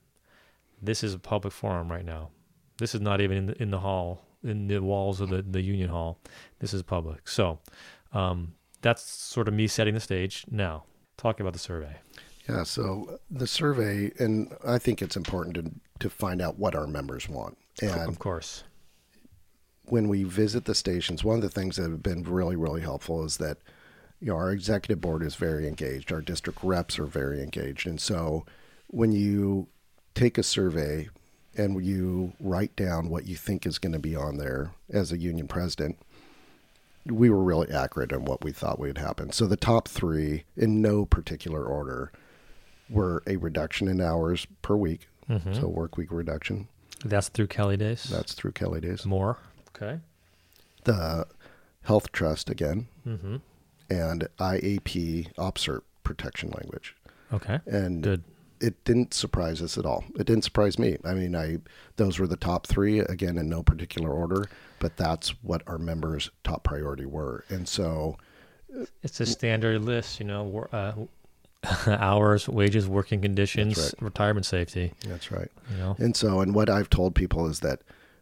this 0.82 1.02
is 1.02 1.14
a 1.14 1.18
public 1.18 1.52
forum 1.52 1.90
right 1.90 2.04
now. 2.04 2.30
This 2.78 2.94
is 2.94 3.00
not 3.00 3.20
even 3.20 3.36
in 3.38 3.46
the, 3.46 3.62
in 3.62 3.70
the 3.70 3.80
hall, 3.80 4.26
in 4.44 4.66
the 4.66 4.82
walls 4.82 5.20
of 5.20 5.30
the, 5.30 5.40
the 5.42 5.62
union 5.62 5.88
hall. 5.88 6.18
This 6.58 6.74
is 6.74 6.82
public. 6.82 7.26
So 7.28 7.58
um, 8.12 8.52
that's 8.82 9.02
sort 9.02 9.48
of 9.48 9.54
me 9.54 9.66
setting 9.66 9.94
the 9.94 10.00
stage. 10.00 10.44
Now, 10.50 10.84
talking 11.16 11.42
about 11.42 11.54
the 11.54 11.58
survey. 11.58 11.96
Yeah, 12.48 12.62
so 12.64 13.18
the 13.30 13.46
survey, 13.46 14.12
and 14.18 14.54
I 14.64 14.78
think 14.78 15.00
it's 15.00 15.16
important 15.16 15.54
to, 15.54 15.70
to 16.00 16.10
find 16.10 16.42
out 16.42 16.58
what 16.58 16.74
our 16.74 16.86
members 16.86 17.28
want. 17.28 17.56
And 17.80 18.08
of 18.08 18.18
course. 18.18 18.64
When 19.88 20.08
we 20.08 20.24
visit 20.24 20.64
the 20.64 20.74
stations, 20.74 21.22
one 21.24 21.36
of 21.36 21.42
the 21.42 21.48
things 21.48 21.76
that 21.76 21.90
have 21.90 22.02
been 22.02 22.22
really, 22.22 22.56
really 22.56 22.80
helpful 22.80 23.24
is 23.24 23.36
that 23.38 23.58
you 24.20 24.28
know 24.28 24.36
our 24.36 24.50
executive 24.50 25.00
board 25.00 25.22
is 25.22 25.34
very 25.34 25.66
engaged, 25.68 26.12
our 26.12 26.20
district 26.22 26.58
reps 26.62 26.98
are 26.98 27.06
very 27.06 27.42
engaged, 27.42 27.86
and 27.86 28.00
so 28.00 28.44
when 28.88 29.12
you 29.12 29.66
take 30.14 30.38
a 30.38 30.42
survey 30.42 31.08
and 31.56 31.84
you 31.84 32.32
write 32.40 32.74
down 32.76 33.08
what 33.08 33.26
you 33.26 33.34
think 33.36 33.66
is 33.66 33.78
going 33.78 33.92
to 33.92 33.98
be 33.98 34.14
on 34.16 34.36
there 34.38 34.70
as 34.92 35.10
a 35.12 35.18
union 35.18 35.46
president, 35.48 35.98
we 37.06 37.30
were 37.30 37.42
really 37.42 37.70
accurate 37.70 38.12
in 38.12 38.24
what 38.24 38.42
we 38.44 38.52
thought 38.52 38.78
would 38.78 38.98
happen. 38.98 39.30
So 39.32 39.46
the 39.46 39.56
top 39.56 39.88
three, 39.88 40.44
in 40.56 40.80
no 40.82 41.04
particular 41.06 41.64
order, 41.64 42.10
were 42.88 43.22
a 43.26 43.36
reduction 43.36 43.88
in 43.88 44.00
hours 44.00 44.46
per 44.62 44.76
week, 44.76 45.08
Mhm. 45.28 45.54
so 45.60 45.68
work 45.68 45.96
week 45.96 46.10
reduction. 46.12 46.68
That's 47.04 47.28
through 47.28 47.48
Kelly 47.48 47.76
Days. 47.76 48.04
That's 48.04 48.32
through 48.34 48.52
Kelly 48.52 48.80
Days. 48.80 49.04
more. 49.04 49.38
Okay. 49.76 50.00
The 50.84 51.26
health 51.82 52.10
trust 52.12 52.50
again, 52.50 52.88
Mm-hmm. 53.06 53.36
and 53.90 54.28
IAP 54.38 55.32
OPSRP 55.34 55.82
protection 56.02 56.50
language. 56.50 56.94
Okay. 57.32 57.60
And 57.66 58.02
Good. 58.02 58.22
it 58.60 58.82
didn't 58.84 59.12
surprise 59.14 59.60
us 59.60 59.76
at 59.76 59.84
all. 59.84 60.04
It 60.18 60.26
didn't 60.26 60.44
surprise 60.44 60.78
me. 60.78 60.96
I 61.04 61.14
mean, 61.14 61.34
I 61.36 61.58
those 61.96 62.18
were 62.18 62.26
the 62.28 62.36
top 62.36 62.66
three 62.66 63.00
again 63.00 63.36
in 63.38 63.48
no 63.48 63.62
particular 63.62 64.10
order, 64.10 64.44
but 64.78 64.96
that's 64.96 65.30
what 65.42 65.62
our 65.66 65.78
members' 65.78 66.30
top 66.44 66.62
priority 66.64 67.06
were. 67.06 67.44
And 67.48 67.66
so, 67.68 68.16
It's 69.02 69.20
a 69.20 69.26
standard 69.26 69.82
list, 69.82 70.20
you 70.20 70.26
know, 70.26 70.66
uh, 70.72 70.92
hours, 71.90 72.48
wages, 72.48 72.86
working 72.88 73.20
conditions, 73.20 73.76
right. 73.78 73.92
retirement 74.00 74.46
safety. 74.46 74.92
that's 75.06 75.30
right. 75.32 75.50
You 75.72 75.76
know. 75.78 75.96
And 75.98 76.14
so, 76.16 76.40
and 76.40 76.54
what 76.54 76.70
I've 76.70 76.90
told 76.90 77.14
people 77.16 77.46
is 77.48 77.60
that 77.60 77.80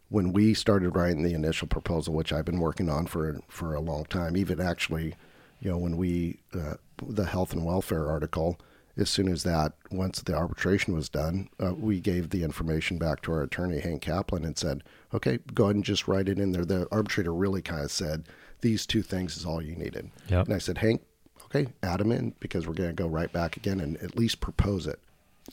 when 0.09 0.33
we 0.33 0.53
started 0.53 0.95
writing 0.95 1.23
the 1.23 1.33
initial 1.33 1.67
proposal, 1.67 2.13
which 2.13 2.31
I've 2.31 2.45
been 2.45 2.59
working 2.59 2.89
on 2.89 3.07
for 3.07 3.39
for 3.47 3.73
a 3.73 3.81
long 3.81 4.05
time, 4.05 4.37
even 4.37 4.59
actually, 4.59 5.15
you 5.59 5.71
know, 5.71 5.77
when 5.77 5.97
we 5.97 6.39
uh, 6.53 6.75
the 7.05 7.25
health 7.25 7.53
and 7.53 7.65
welfare 7.65 8.09
article, 8.09 8.59
as 8.97 9.09
soon 9.09 9.27
as 9.27 9.43
that 9.43 9.73
once 9.91 10.21
the 10.21 10.33
arbitration 10.33 10.93
was 10.93 11.09
done, 11.09 11.49
uh, 11.59 11.73
we 11.73 11.99
gave 11.99 12.29
the 12.29 12.43
information 12.43 12.97
back 12.97 13.21
to 13.21 13.31
our 13.31 13.41
attorney 13.41 13.79
Hank 13.79 14.01
Kaplan 14.01 14.45
and 14.45 14.57
said, 14.57 14.83
okay, 15.13 15.39
go 15.53 15.65
ahead 15.65 15.75
and 15.75 15.83
just 15.83 16.07
write 16.07 16.29
it 16.29 16.39
in 16.39 16.51
there. 16.51 16.65
The 16.65 16.87
arbitrator 16.91 17.33
really 17.33 17.61
kind 17.61 17.83
of 17.83 17.91
said 17.91 18.27
these 18.61 18.85
two 18.85 19.01
things 19.01 19.35
is 19.35 19.45
all 19.45 19.61
you 19.61 19.75
needed. 19.75 20.11
Yep. 20.29 20.45
And 20.45 20.55
I 20.55 20.59
said, 20.59 20.77
Hank, 20.77 21.01
okay, 21.45 21.67
add 21.83 21.99
them 21.99 22.11
in 22.11 22.33
because 22.39 22.67
we're 22.67 22.73
going 22.73 22.89
to 22.89 22.93
go 22.93 23.07
right 23.07 23.31
back 23.31 23.57
again 23.57 23.79
and 23.79 23.97
at 23.97 24.17
least 24.17 24.39
propose 24.39 24.87
it. 24.87 24.99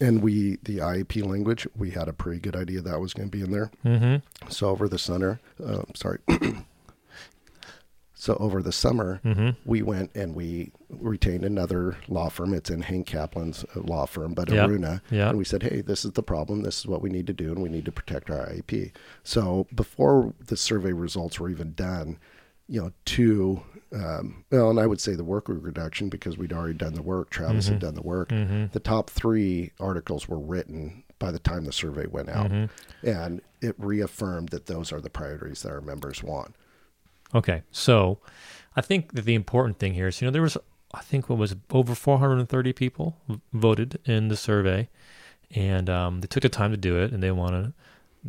And 0.00 0.22
we, 0.22 0.57
the 0.62 0.78
IAP 0.78 1.24
language, 1.24 1.66
we 1.76 1.90
had 1.90 2.09
a 2.09 2.12
pretty 2.12 2.40
good 2.40 2.57
idea 2.57 2.81
that 2.81 2.98
was 2.98 3.12
going 3.12 3.31
to 3.31 3.37
be 3.37 3.44
in 3.44 3.50
there. 3.52 3.70
Mm-hmm. 3.85 4.48
So 4.50 4.68
over 4.70 4.88
the 4.88 4.98
summer, 4.98 5.38
uh, 5.64 5.83
sorry. 5.94 6.18
so 8.14 8.37
over 8.40 8.62
the 8.62 8.72
summer, 8.72 9.20
Mm-hmm. 9.24 9.50
we 9.64 9.83
went 9.83 10.11
and 10.14 10.35
we 10.35 10.72
retained 10.88 11.44
another 11.44 11.96
law 12.09 12.28
firm. 12.28 12.55
It's 12.55 12.70
in 12.70 12.83
Hank 12.83 13.07
Kaplan's 13.07 13.64
uh, 13.76 13.81
law 13.81 14.07
firm, 14.07 14.33
but 14.35 14.48
Yeah. 14.50 14.66
Aruna. 14.66 15.00
Yeah. 15.11 15.28
And 15.28 15.38
we 15.38 15.44
said, 15.44 15.62
hey, 15.62 15.81
this 15.81 16.05
is 16.05 16.12
the 16.12 16.22
problem. 16.22 16.62
This 16.62 16.78
is 16.78 16.87
what 16.87 17.02
we 17.02 17.11
need 17.11 17.26
to 17.26 17.33
do, 17.33 17.50
and 17.52 17.62
we 17.62 17.68
need 17.68 17.85
to 17.85 17.92
protect 17.92 18.31
our 18.31 18.46
IAP. 18.46 18.92
So 19.24 19.66
before 19.74 20.33
the 20.46 20.57
survey 20.57 20.92
results 20.92 21.38
were 21.40 21.50
even 21.50 21.72
done, 21.74 22.18
you 22.68 22.81
know, 22.81 22.92
two, 23.05 23.62
um, 23.94 24.44
well, 24.50 24.70
and 24.70 24.81
I 24.81 24.87
would 24.87 25.00
say 25.00 25.14
the 25.14 25.24
work 25.24 25.48
week 25.48 25.59
reduction 25.61 26.09
because 26.09 26.38
we'd 26.38 26.52
already 26.52 26.74
done 26.74 26.94
the 26.94 27.02
work. 27.02 27.31
Travis 27.31 27.68
had 27.68 27.78
done 27.81 27.94
the 27.94 28.02
work. 28.02 28.31
Mm-hmm. 28.31 28.66
The 28.72 28.81
top 28.81 29.11
three 29.11 29.72
articles 29.78 30.28
were 30.28 30.38
written 30.38 31.05
by 31.18 31.31
the 31.31 31.38
time 31.38 31.64
the 31.64 31.72
survey 31.72 32.07
went 32.07 32.28
out, 32.28 32.50
Mm-hmm. 32.50 33.07
and 33.09 33.40
it 33.61 33.74
reaffirmed 33.78 34.48
that 34.48 34.66
those 34.66 34.92
are 34.92 35.00
the 35.00 35.11
priorities 35.11 35.62
that 35.62 35.70
our 35.70 35.81
members 35.81 36.22
want. 36.22 36.55
Okay, 37.35 37.62
so 37.70 38.18
I 38.76 38.81
think 38.81 39.12
that 39.12 39.24
the 39.24 39.35
important 39.35 39.78
thing 39.78 39.94
here 39.94 40.09
is, 40.09 40.20
you 40.20 40.26
know, 40.26 40.33
there 40.33 40.42
was, 40.42 40.57
I 40.92 41.00
think, 41.00 41.28
what 41.28 41.38
was 41.38 41.55
over 41.70 41.94
430 41.94 42.72
people 42.72 43.16
v- 43.28 43.40
voted 43.52 43.98
in 44.05 44.28
the 44.28 44.37
survey, 44.37 44.88
and 45.55 45.88
um, 45.88 46.20
they 46.22 46.26
took 46.26 46.42
the 46.42 46.48
time 46.48 46.72
to 46.72 46.76
do 46.76 46.96
it, 47.00 47.12
and 47.12 47.22
they 47.22 47.31
want 47.31 47.52
to, 47.52 47.72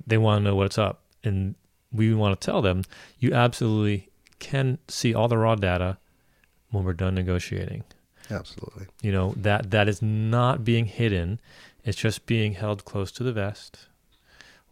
they 0.05 0.17
want 0.17 0.39
to 0.39 0.43
know 0.49 0.55
what's 0.55 0.77
up, 0.77 1.01
and 1.23 1.55
we 1.91 2.13
want 2.13 2.39
to 2.39 2.45
tell 2.45 2.61
them 2.61 2.83
you 3.19 3.33
absolutely 3.33 4.09
can 4.43 4.77
see 4.87 5.13
all 5.13 5.27
the 5.27 5.37
raw 5.37 5.55
data 5.55 5.97
when 6.69 6.83
we're 6.83 6.93
done 6.93 7.15
negotiating. 7.15 7.83
Absolutely. 8.29 8.87
You 9.01 9.11
know 9.11 9.33
that 9.37 9.71
that 9.71 9.87
is 9.87 10.01
not 10.01 10.63
being 10.63 10.85
hidden; 10.85 11.39
it's 11.83 11.97
just 11.97 12.25
being 12.25 12.53
held 12.53 12.85
close 12.85 13.11
to 13.13 13.23
the 13.23 13.33
vest 13.33 13.87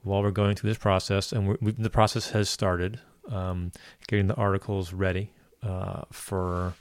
while 0.04 0.22
we're 0.22 0.32
going 0.32 0.56
through 0.56 0.70
this 0.70 0.78
process, 0.78 1.32
and 1.32 1.58
we 1.62 1.72
the 1.72 1.90
process 1.90 2.32
has 2.32 2.50
started. 2.50 3.00
Um, 3.30 3.72
getting 4.08 4.26
the 4.28 4.36
articles 4.36 4.94
ready 4.94 5.32
uh, 5.62 6.02
for 6.12 6.74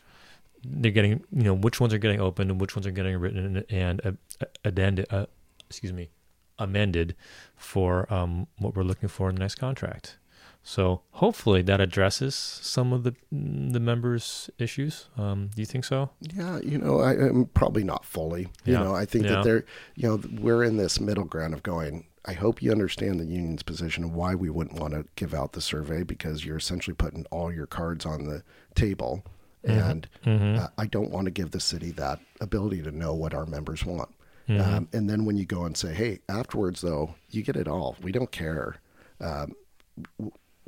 they're 0.65 0.91
getting 0.91 1.23
you 1.33 1.43
know 1.43 1.55
which 1.55 1.81
ones 1.81 1.93
are 1.93 1.99
getting 1.99 2.21
open 2.21 2.51
and 2.51 2.61
which 2.61 2.75
ones 2.75 2.87
are 2.87 2.91
getting 2.91 3.17
written 3.19 3.57
and, 3.57 3.65
and 3.71 4.07
uh, 4.07 4.47
addended, 4.65 5.07
uh, 5.11 5.27
excuse 5.69 5.93
me, 5.93 6.11
amended 6.59 7.15
for 7.57 8.13
um, 8.13 8.47
what 8.59 8.75
we're 8.75 8.83
looking 8.83 9.09
for 9.09 9.29
in 9.29 9.37
the 9.37 9.41
next 9.41 9.57
contract. 9.57 10.17
So 10.63 11.01
hopefully 11.13 11.63
that 11.63 11.81
addresses 11.81 12.35
some 12.35 12.93
of 12.93 13.03
the 13.03 13.15
the 13.33 13.81
members' 13.81 14.51
issues. 14.59 15.09
Um, 15.17 15.51
do 15.55 15.63
you 15.63 15.67
think 15.67 15.85
so? 15.85 16.11
Yeah, 16.21 16.59
you 16.63 16.77
know, 16.79 17.01
I, 17.01 17.13
am 17.15 17.47
probably 17.55 17.83
not 17.83 18.05
fully. 18.05 18.49
You 18.65 18.75
know, 18.75 18.95
I 18.95 19.07
think 19.07 19.25
Yeah. 19.25 19.37
that 19.37 19.45
they're, 19.45 19.65
you 19.97 20.09
know, 20.09 20.21
we're 20.41 20.63
in 20.63 20.77
this 20.77 21.01
middle 21.01 21.25
ground 21.25 21.55
of 21.55 21.63
going. 21.63 22.07
I 22.27 22.35
hope 22.35 22.63
you 22.63 22.71
understand 22.71 23.19
the 23.19 23.25
union's 23.25 23.63
position 23.63 24.05
and 24.05 24.15
why 24.15 24.35
we 24.35 24.51
wouldn't 24.51 24.79
want 24.79 24.93
to 24.93 25.07
give 25.17 25.33
out 25.33 25.53
the 25.55 25.63
survey 25.63 26.03
because 26.03 26.45
you're 26.45 26.59
essentially 26.59 26.95
putting 26.95 27.25
all 27.31 27.51
your 27.51 27.67
cards 27.67 28.05
on 28.05 28.25
the 28.25 28.43
table, 28.75 29.25
and 29.65 30.07
Mm-hmm. 30.27 30.59
uh, 30.63 30.67
I 30.77 30.87
don't 30.87 31.11
want 31.11 31.25
to 31.25 31.31
give 31.31 31.53
the 31.53 31.61
city 31.61 31.91
that 31.93 32.21
ability 32.43 32.83
to 32.83 32.91
know 32.93 33.15
what 33.15 33.33
our 33.33 33.47
members 33.47 33.87
want. 33.87 34.11
Mm-hmm. 34.47 34.61
Um, 34.77 34.89
and 34.93 35.09
then 35.09 35.25
when 35.25 35.39
you 35.39 35.47
go 35.47 35.65
and 35.65 35.75
say, 35.77 35.95
"Hey, 35.95 36.21
afterwards, 36.29 36.83
though, 36.83 37.15
you 37.31 37.43
get 37.43 37.57
it 37.57 37.67
all. 37.67 37.97
We 38.03 38.13
don't 38.13 38.31
care." 38.31 38.77
Um, 39.21 39.55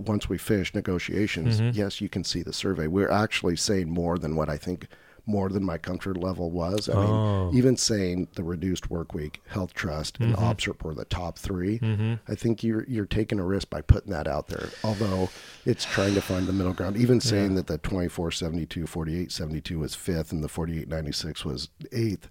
once 0.06 0.28
we 0.28 0.38
finish 0.38 0.74
negotiations, 0.74 1.60
Mm-hmm. 1.60 1.78
yes, 1.78 2.00
you 2.00 2.08
can 2.08 2.24
see 2.24 2.42
the 2.42 2.52
survey. 2.52 2.86
We're 2.86 3.10
actually 3.10 3.56
saying 3.56 3.90
more 3.90 4.18
than 4.18 4.36
what 4.36 4.48
I 4.48 4.56
think, 4.56 4.88
more 5.24 5.48
than 5.48 5.64
my 5.64 5.78
comfort 5.78 6.16
level 6.16 6.50
was. 6.50 6.88
I 6.88 6.94
Oh. 6.94 7.46
mean, 7.46 7.56
even 7.58 7.76
saying 7.76 8.28
the 8.34 8.42
reduced 8.42 8.90
work 8.90 9.14
week, 9.14 9.40
health 9.48 9.72
trust, 9.74 10.18
and 10.18 10.34
Mm-hmm. 10.34 10.44
OPSRP 10.44 10.82
were 10.82 10.94
the 10.94 11.04
top 11.04 11.38
3 11.38 12.18
I 12.28 12.34
think 12.34 12.64
you're 12.64 12.84
you're 12.88 13.06
taking 13.06 13.38
a 13.38 13.44
risk 13.44 13.70
by 13.70 13.82
putting 13.82 14.10
that 14.12 14.26
out 14.26 14.48
there. 14.48 14.68
Although 14.82 15.30
it's 15.64 15.84
trying 15.84 16.14
to 16.14 16.20
find 16.20 16.46
the 16.46 16.52
middle 16.52 16.72
ground. 16.72 16.96
Even 16.96 17.20
saying 17.20 17.54
that 17.54 17.68
the 17.68 17.78
2472, 17.78 18.86
4872 18.86 19.78
was 19.78 19.94
fifth, 19.94 20.32
and 20.32 20.42
the 20.42 20.48
4896 20.48 21.44
was 21.44 21.68
eighth, 21.92 22.28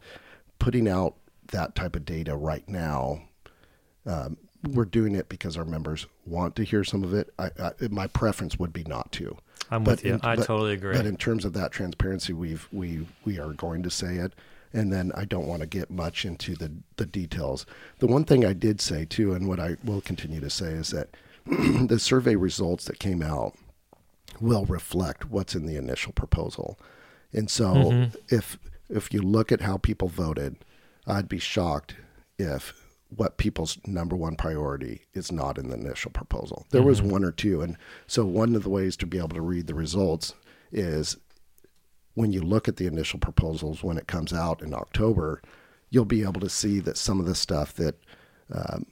putting 0.60 0.88
out 0.90 1.16
that 1.54 1.76
type 1.76 1.96
of 1.96 2.06
data 2.06 2.36
right 2.36 2.68
now 2.70 3.22
um, 4.06 4.38
we're 4.70 4.86
doing 4.86 5.16
it 5.16 5.28
because 5.30 5.58
our 5.58 5.66
members 5.66 6.06
want 6.26 6.56
to 6.58 6.64
hear 6.64 6.84
some 6.84 7.04
of 7.04 7.14
it. 7.14 7.34
I, 7.40 7.50
I, 7.60 7.72
my 7.90 8.08
preference 8.08 8.60
would 8.60 8.72
be 8.74 8.84
not 8.84 9.12
to. 9.14 9.38
I'm 9.72 9.84
But 9.84 9.92
with 9.92 10.06
you. 10.06 10.14
in- 10.16 10.22
I 10.22 10.36
but- 10.36 10.46
totally 10.46 10.74
agree. 10.74 10.96
But 10.96 11.06
in 11.06 11.18
terms 11.18 11.46
of 11.46 11.54
that 11.54 11.72
transparency, 11.72 12.34
we've 12.34 12.68
we 12.72 13.08
we 13.26 13.40
are 13.40 13.54
going 13.54 13.84
to 13.84 13.90
say 13.90 14.16
it, 14.18 14.34
and 14.74 14.92
then 14.92 15.12
I 15.16 15.26
don't 15.26 15.48
want 15.48 15.62
to 15.62 15.68
get 15.68 15.90
much 15.90 16.26
into 16.26 16.56
the 16.56 16.72
the 16.98 17.06
details. 17.06 17.66
The 18.00 18.08
one 18.08 18.24
thing 18.26 18.46
I 18.46 18.54
did 18.54 18.82
say 18.82 19.06
too, 19.06 19.34
and 19.34 19.48
what 19.48 19.60
I 19.60 19.78
will 19.84 20.02
continue 20.02 20.40
to 20.42 20.50
say 20.50 20.68
is 20.74 20.90
that 20.90 21.10
the 21.46 21.98
survey 22.00 22.36
results 22.36 22.86
that 22.86 23.00
came 23.00 23.22
out 23.24 23.56
will 24.40 24.66
reflect 24.66 25.30
what's 25.30 25.56
in 25.56 25.66
the 25.66 25.76
initial 25.78 26.12
proposal, 26.14 26.78
and 27.34 27.50
so 27.50 27.74
Mm-hmm. 27.74 28.16
if 28.36 28.60
if 28.90 29.14
you 29.14 29.22
look 29.22 29.52
at 29.54 29.62
how 29.62 29.78
people 29.78 30.10
voted, 30.10 30.58
I'd 31.08 31.30
be 31.30 31.40
shocked 31.40 31.96
if 32.38 32.81
what 33.16 33.38
people's 33.38 33.78
number 33.86 34.16
one 34.16 34.36
priority 34.36 35.02
is 35.14 35.32
not 35.32 35.58
in 35.58 35.70
the 35.70 35.76
initial 35.76 36.12
proposal. 36.12 36.66
There 36.70 36.82
was 36.82 37.02
one 37.02 37.26
or 37.26 37.32
two. 37.32 37.62
And 37.62 37.78
so 38.08 38.26
one 38.26 38.56
of 38.56 38.64
the 38.64 38.70
ways 38.70 38.96
to 38.98 39.06
be 39.06 39.18
able 39.18 39.30
to 39.30 39.42
read 39.42 39.68
the 39.68 39.76
results 39.76 40.34
is 40.72 41.18
when 42.14 42.32
you 42.32 42.42
look 42.42 42.68
at 42.68 42.78
the 42.78 42.88
initial 42.88 43.20
proposals 43.20 43.84
when 43.84 43.98
it 43.98 44.08
comes 44.08 44.32
out 44.34 44.62
in 44.62 44.74
October, 44.74 45.42
you'll 45.90 46.06
be 46.06 46.24
able 46.24 46.40
to 46.42 46.50
see 46.50 46.80
that 46.80 46.98
some 46.98 47.20
of 47.20 47.26
the 47.26 47.36
stuff 47.36 47.74
that 47.74 47.96
um, 48.54 48.86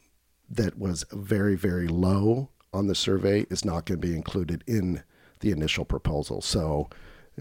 that 0.49 0.77
was 0.77 1.05
very 1.11 1.55
very 1.55 1.87
low 1.87 2.49
on 2.73 2.87
the 2.87 2.95
survey 2.95 3.45
is 3.49 3.65
not 3.65 3.85
going 3.85 3.99
to 3.99 4.07
be 4.07 4.15
included 4.15 4.63
in 4.67 5.03
the 5.39 5.51
initial 5.51 5.85
proposal. 5.85 6.41
So, 6.41 6.89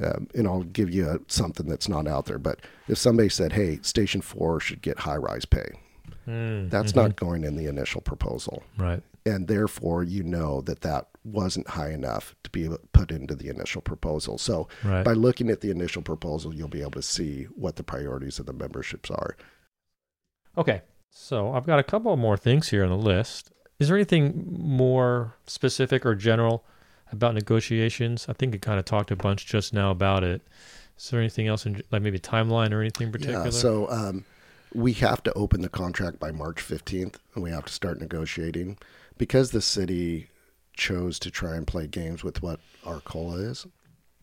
um, 0.02 0.28
and 0.34 0.46
I'll 0.46 0.62
give 0.62 0.90
you 0.90 1.08
a, 1.08 1.18
something 1.26 1.66
that's 1.66 1.88
not 1.88 2.06
out 2.06 2.26
there. 2.26 2.38
But 2.38 2.60
if 2.86 2.98
somebody 2.98 3.28
said, 3.28 3.52
"Hey, 3.52 3.80
Station 3.82 4.20
Four 4.20 4.60
should 4.60 4.82
get 4.82 5.00
high 5.00 5.16
rise 5.16 5.44
pay," 5.44 5.80
Mm, 6.26 6.70
that's 6.70 6.94
not 6.94 7.16
going 7.16 7.44
in 7.44 7.56
the 7.56 7.66
initial 7.66 8.00
proposal, 8.00 8.62
right. 8.76 9.02
and 9.26 9.48
therefore 9.48 10.02
you 10.02 10.22
know 10.22 10.60
that 10.62 10.80
that 10.82 11.08
wasn't 11.24 11.68
high 11.68 11.90
enough 11.90 12.34
to 12.44 12.50
be 12.50 12.68
put 12.92 13.10
into 13.10 13.34
the 13.34 13.48
initial 13.48 13.80
proposal. 13.82 14.38
So, 14.38 14.68
Right. 14.84 15.04
by 15.04 15.12
looking 15.12 15.50
at 15.50 15.60
the 15.60 15.70
initial 15.70 16.02
proposal, 16.02 16.54
you'll 16.54 16.68
be 16.68 16.80
able 16.80 16.92
to 16.92 17.02
see 17.02 17.44
what 17.54 17.76
the 17.76 17.82
priorities 17.82 18.38
of 18.38 18.46
the 18.46 18.52
memberships 18.52 19.10
are. 19.10 19.36
Okay. 20.56 20.82
So 21.10 21.52
I've 21.52 21.66
got 21.66 21.78
a 21.78 21.82
couple 21.82 22.14
more 22.16 22.36
things 22.36 22.68
here 22.68 22.84
on 22.84 22.90
the 22.90 22.96
list. 22.96 23.50
Is 23.78 23.88
there 23.88 23.96
anything 23.96 24.46
more 24.58 25.34
specific 25.46 26.04
or 26.04 26.14
general 26.14 26.64
about 27.12 27.34
negotiations? 27.34 28.26
I 28.28 28.32
think 28.32 28.54
I 28.54 28.58
kind 28.58 28.78
of 28.78 28.84
talked 28.84 29.10
a 29.10 29.16
bunch 29.16 29.46
just 29.46 29.72
now 29.72 29.90
about 29.90 30.24
it. 30.24 30.42
Is 30.98 31.10
there 31.10 31.20
anything 31.20 31.46
else 31.46 31.64
in 31.64 31.82
like 31.90 32.02
maybe 32.02 32.18
timeline 32.18 32.72
or 32.72 32.80
anything 32.80 33.12
particular? 33.12 33.44
Yeah, 33.44 33.50
so 33.50 33.88
um, 33.90 34.24
we 34.74 34.92
have 34.94 35.22
to 35.24 35.32
open 35.34 35.62
the 35.62 35.68
contract 35.68 36.18
by 36.18 36.30
March 36.30 36.56
15th, 36.56 37.16
and 37.34 37.42
we 37.42 37.50
have 37.50 37.66
to 37.66 37.72
start 37.72 38.00
negotiating. 38.00 38.78
Because 39.16 39.50
the 39.50 39.62
city 39.62 40.28
chose 40.76 41.18
to 41.18 41.30
try 41.30 41.56
and 41.56 41.66
play 41.66 41.86
games 41.86 42.22
with 42.22 42.42
what 42.42 42.60
our 42.86 43.00
COLA 43.00 43.38
is, 43.38 43.66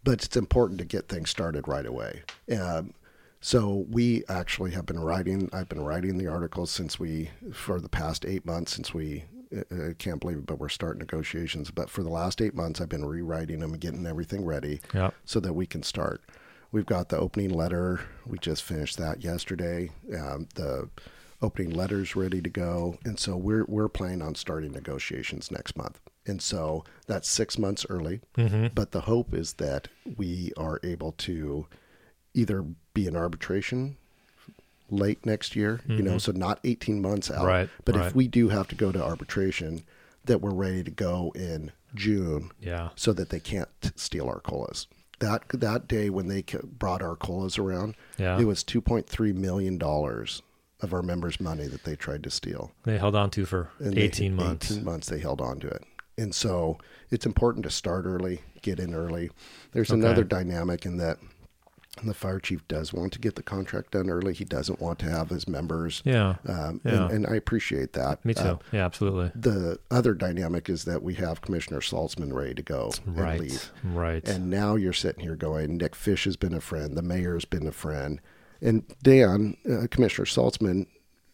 but 0.03 0.23
it's 0.23 0.37
important 0.37 0.79
to 0.79 0.85
get 0.85 1.09
things 1.09 1.29
started 1.29 1.67
right 1.67 1.85
away. 1.85 2.23
Um, 2.49 2.93
so 3.41 3.85
we 3.89 4.23
actually 4.29 4.71
have 4.71 4.85
been 4.85 4.99
writing, 4.99 5.49
I've 5.53 5.69
been 5.69 5.83
writing 5.83 6.17
the 6.17 6.27
articles 6.27 6.71
since 6.71 6.99
we, 6.99 7.29
for 7.53 7.79
the 7.79 7.89
past 7.89 8.25
eight 8.25 8.45
months 8.45 8.73
since 8.73 8.93
we, 8.93 9.25
I 9.51 9.89
I 9.89 9.93
can't 9.93 10.19
believe 10.19 10.37
it, 10.37 10.45
but 10.45 10.59
we're 10.59 10.69
starting 10.69 10.99
negotiations. 10.99 11.69
But 11.69 11.89
for 11.89 12.01
the 12.01 12.09
last 12.09 12.41
eight 12.41 12.55
months, 12.55 12.81
I've 12.81 12.89
been 12.89 13.05
rewriting 13.05 13.59
them 13.59 13.73
and 13.73 13.81
getting 13.81 14.05
everything 14.05 14.45
ready 14.45 14.81
yeah. 14.93 15.11
so 15.25 15.39
that 15.41 15.53
we 15.53 15.65
can 15.67 15.83
start. 15.83 16.23
We've 16.71 16.85
got 16.85 17.09
the 17.09 17.17
opening 17.17 17.49
letter. 17.51 18.01
We 18.25 18.37
just 18.39 18.63
finished 18.63 18.97
that 18.97 19.23
yesterday. 19.23 19.89
Um, 20.17 20.47
the 20.55 20.89
opening 21.41 21.71
letter's 21.71 22.15
ready 22.15 22.41
to 22.41 22.49
go, 22.49 22.97
and 23.05 23.19
so 23.19 23.35
we're 23.37 23.65
we're 23.65 23.87
planning 23.89 24.21
on 24.21 24.35
starting 24.35 24.71
negotiations 24.71 25.51
next 25.51 25.77
month. 25.77 25.99
And 26.27 26.41
so 26.41 26.83
that's 27.07 27.29
six 27.29 27.57
months 27.59 27.85
early. 27.89 28.19
Mm-hmm. 28.37 28.67
But 28.73 28.91
the 28.91 29.01
hope 29.01 29.33
is 29.33 29.53
that 29.53 29.87
we 30.17 30.51
are 30.57 30.79
able 30.83 31.11
to 31.19 31.67
either 32.33 32.65
be 32.95 33.05
in 33.05 33.15
arbitration 33.15 33.97
late 34.89 35.25
next 35.25 35.55
year, 35.55 35.81
you 35.87 36.01
know, 36.01 36.17
so 36.17 36.31
not 36.31 36.59
18 36.63 37.01
months 37.01 37.29
out. 37.31 37.37
Mm-hmm. 37.37 37.45
Right, 37.45 37.69
But 37.85 37.95
right. 37.95 38.07
if 38.07 38.15
we 38.15 38.27
do 38.27 38.49
have 38.49 38.67
to 38.69 38.75
go 38.75 38.91
to 38.91 39.03
arbitration, 39.03 39.83
that 40.25 40.41
we're 40.41 40.53
ready 40.53 40.83
to 40.83 40.91
go 40.91 41.31
in 41.35 41.71
June 41.93 42.51
Yeah. 42.59 42.89
so 42.95 43.13
that 43.13 43.29
they 43.29 43.39
can't 43.39 43.69
steal 43.95 44.27
our 44.27 44.39
colas. 44.39 44.87
That 45.19 45.43
that 45.49 45.87
day 45.87 46.09
when 46.09 46.27
they 46.27 46.43
brought 46.63 47.01
our 47.01 47.15
colas 47.15 47.57
around, 47.57 47.95
Yeah. 48.17 48.39
it 48.39 48.45
was 48.45 48.63
2.3 48.63 49.33
million 49.33 49.77
dollars 49.77 50.41
of 50.81 50.93
our 50.93 51.01
members' 51.01 51.39
money 51.39 51.67
that 51.67 51.83
they 51.85 51.95
tried 51.95 52.21
to 52.23 52.29
steal. 52.29 52.71
They 52.83 52.97
held 52.97 53.15
on 53.15 53.29
to 53.31 53.45
for 53.45 53.69
And 53.79 53.93
they- 53.95 54.01
18 54.01 54.35
months. 54.35 54.71
18 54.71 54.83
months 54.83 55.07
they 55.07 55.19
held 55.19 55.39
on 55.41 55.59
to 55.61 55.67
it. 55.67 55.83
And 56.17 56.33
so 56.35 56.77
it's 57.09 57.25
important 57.25 57.63
to 57.63 57.69
start 57.69 58.05
early, 58.05 58.41
get 58.61 58.79
in 58.79 58.93
early. 58.93 59.29
There's 59.71 59.89
Okay. 59.91 59.99
another 59.99 60.23
dynamic 60.23 60.85
in 60.85 60.97
that 60.97 61.17
the 62.03 62.13
fire 62.13 62.39
chief 62.39 62.67
does 62.67 62.93
want 62.93 63.13
to 63.13 63.19
get 63.19 63.35
the 63.35 63.43
contract 63.43 63.91
done 63.91 64.09
early. 64.09 64.33
He 64.33 64.43
doesn't 64.45 64.79
want 64.81 64.99
to 64.99 65.09
have 65.09 65.29
his 65.29 65.47
members. 65.47 66.01
Yeah. 66.05 66.35
Um, 66.47 66.81
Yeah. 66.83 67.05
and, 67.05 67.11
and 67.11 67.27
I 67.27 67.35
appreciate 67.35 67.93
that. 67.93 68.23
Me 68.25 68.33
too. 68.33 68.41
Uh, 68.41 68.57
yeah, 68.71 68.85
absolutely. 68.85 69.31
the 69.35 69.79
other 69.89 70.13
dynamic 70.13 70.69
is 70.69 70.85
that 70.85 71.01
we 71.03 71.13
have 71.15 71.41
Commissioner 71.41 71.79
Saltzman 71.79 72.33
ready 72.33 72.53
to 72.53 72.61
go 72.63 72.91
and 73.05 73.17
Right. 73.17 73.39
leave. 73.39 73.71
Right. 73.83 74.27
And 74.27 74.49
now 74.49 74.75
you're 74.75 74.93
sitting 74.93 75.23
here 75.23 75.35
going, 75.35 75.77
Nick 75.77 75.95
Fish 75.95 76.25
has 76.25 76.35
been 76.35 76.53
a 76.53 76.61
friend, 76.61 76.95
the 76.97 77.01
mayor's 77.01 77.45
been 77.45 77.67
a 77.67 77.71
friend. 77.71 78.19
And 78.61 78.83
Dan, 79.03 79.57
uh, 79.69 79.87
Commissioner 79.91 80.25
Saltzman, 80.25 80.87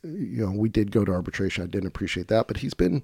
you 0.04 0.46
know, 0.46 0.52
we 0.52 0.70
did 0.70 0.92
go 0.92 1.06
to 1.06 1.12
arbitration. 1.12 1.64
I 1.64 1.68
didn't 1.68 1.88
appreciate 1.88 2.28
that, 2.30 2.48
but 2.48 2.58
he's 2.58 2.74
been 2.74 3.04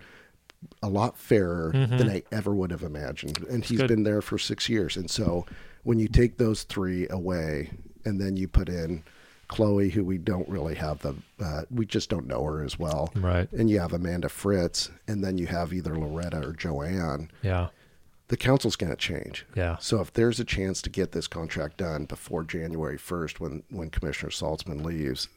a 0.82 0.90
lot 0.90 1.18
fairer 1.20 1.72
than 1.72 2.10
I 2.10 2.24
ever 2.32 2.54
would 2.56 2.72
have 2.72 2.82
imagined. 2.82 3.46
And 3.48 3.64
he's 3.64 3.78
good. 3.78 3.88
been 3.90 4.02
there 4.04 4.22
for 4.24 4.40
six 4.40 4.68
years. 4.68 4.98
And 4.98 5.08
so 5.10 5.46
when 5.84 6.00
you 6.00 6.08
take 6.08 6.38
those 6.38 6.64
three 6.64 7.08
away 7.10 7.72
and 8.06 8.20
then 8.20 8.38
you 8.38 8.48
put 8.48 8.70
in 8.70 9.04
Chloe, 9.48 9.90
who 9.90 10.04
we 10.04 10.18
don't 10.18 10.48
really 10.50 10.76
have 10.76 11.00
the, 11.00 11.16
uh, 11.42 11.62
we 11.72 11.86
just 11.86 12.10
don't 12.10 12.28
know 12.28 12.44
her 12.44 12.64
as 12.64 12.78
well. 12.78 13.12
right. 13.16 13.50
And 13.54 13.70
you 13.70 13.80
have 13.80 13.94
Amanda 13.94 14.28
Fritz, 14.30 14.92
and 15.08 15.24
then 15.24 15.38
you 15.38 15.48
have 15.48 15.72
either 15.74 15.98
Loretta 15.98 16.46
or 16.46 16.54
Joanne. 16.54 17.32
Yeah. 17.42 17.70
The 18.28 18.36
council's 18.36 18.76
going 18.76 18.90
to 18.90 18.98
change. 18.98 19.46
Yeah. 19.56 19.78
So 19.80 20.02
if 20.02 20.12
there's 20.12 20.42
a 20.42 20.44
chance 20.44 20.82
to 20.82 20.90
get 20.90 21.14
this 21.14 21.28
contract 21.28 21.78
done 21.78 22.04
before 22.06 22.44
January 22.44 22.98
1st, 22.98 23.40
when 23.40 23.64
when 23.70 23.90
Commissioner 23.90 24.32
Saltzman 24.32 24.84
leaves, 24.84 25.30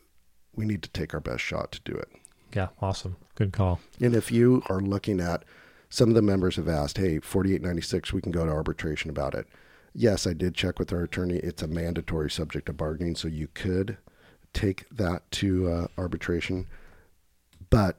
we 0.56 0.64
need 0.64 0.82
to 0.82 0.88
take 0.88 1.14
our 1.14 1.20
best 1.20 1.44
shot 1.44 1.70
to 1.70 1.80
do 1.84 1.96
it. 1.96 2.08
Yeah. 2.52 2.68
Awesome. 2.82 3.14
Good 3.36 3.52
call. 3.52 3.78
And 4.00 4.16
if 4.16 4.32
you 4.32 4.64
are 4.68 4.80
looking 4.80 5.20
at, 5.20 5.44
some 5.88 6.08
of 6.08 6.16
the 6.16 6.22
members 6.22 6.56
have 6.56 6.66
asked, 6.68 6.98
"Hey, 6.98 7.20
4896, 7.20 8.12
we 8.12 8.20
can 8.20 8.32
go 8.32 8.44
to 8.44 8.50
arbitration 8.50 9.08
about 9.08 9.34
it." 9.34 9.46
Yes, 9.92 10.26
I 10.26 10.32
did 10.32 10.54
check 10.54 10.78
with 10.78 10.92
our 10.92 11.02
attorney. 11.02 11.36
It's 11.36 11.62
a 11.62 11.66
mandatory 11.68 12.30
subject 12.30 12.68
of 12.68 12.76
bargaining, 12.76 13.16
so 13.16 13.28
you 13.28 13.48
could 13.54 13.96
take 14.52 14.88
that 14.90 15.28
to 15.32 15.68
uh, 15.70 15.86
arbitration. 15.98 16.66
But 17.70 17.96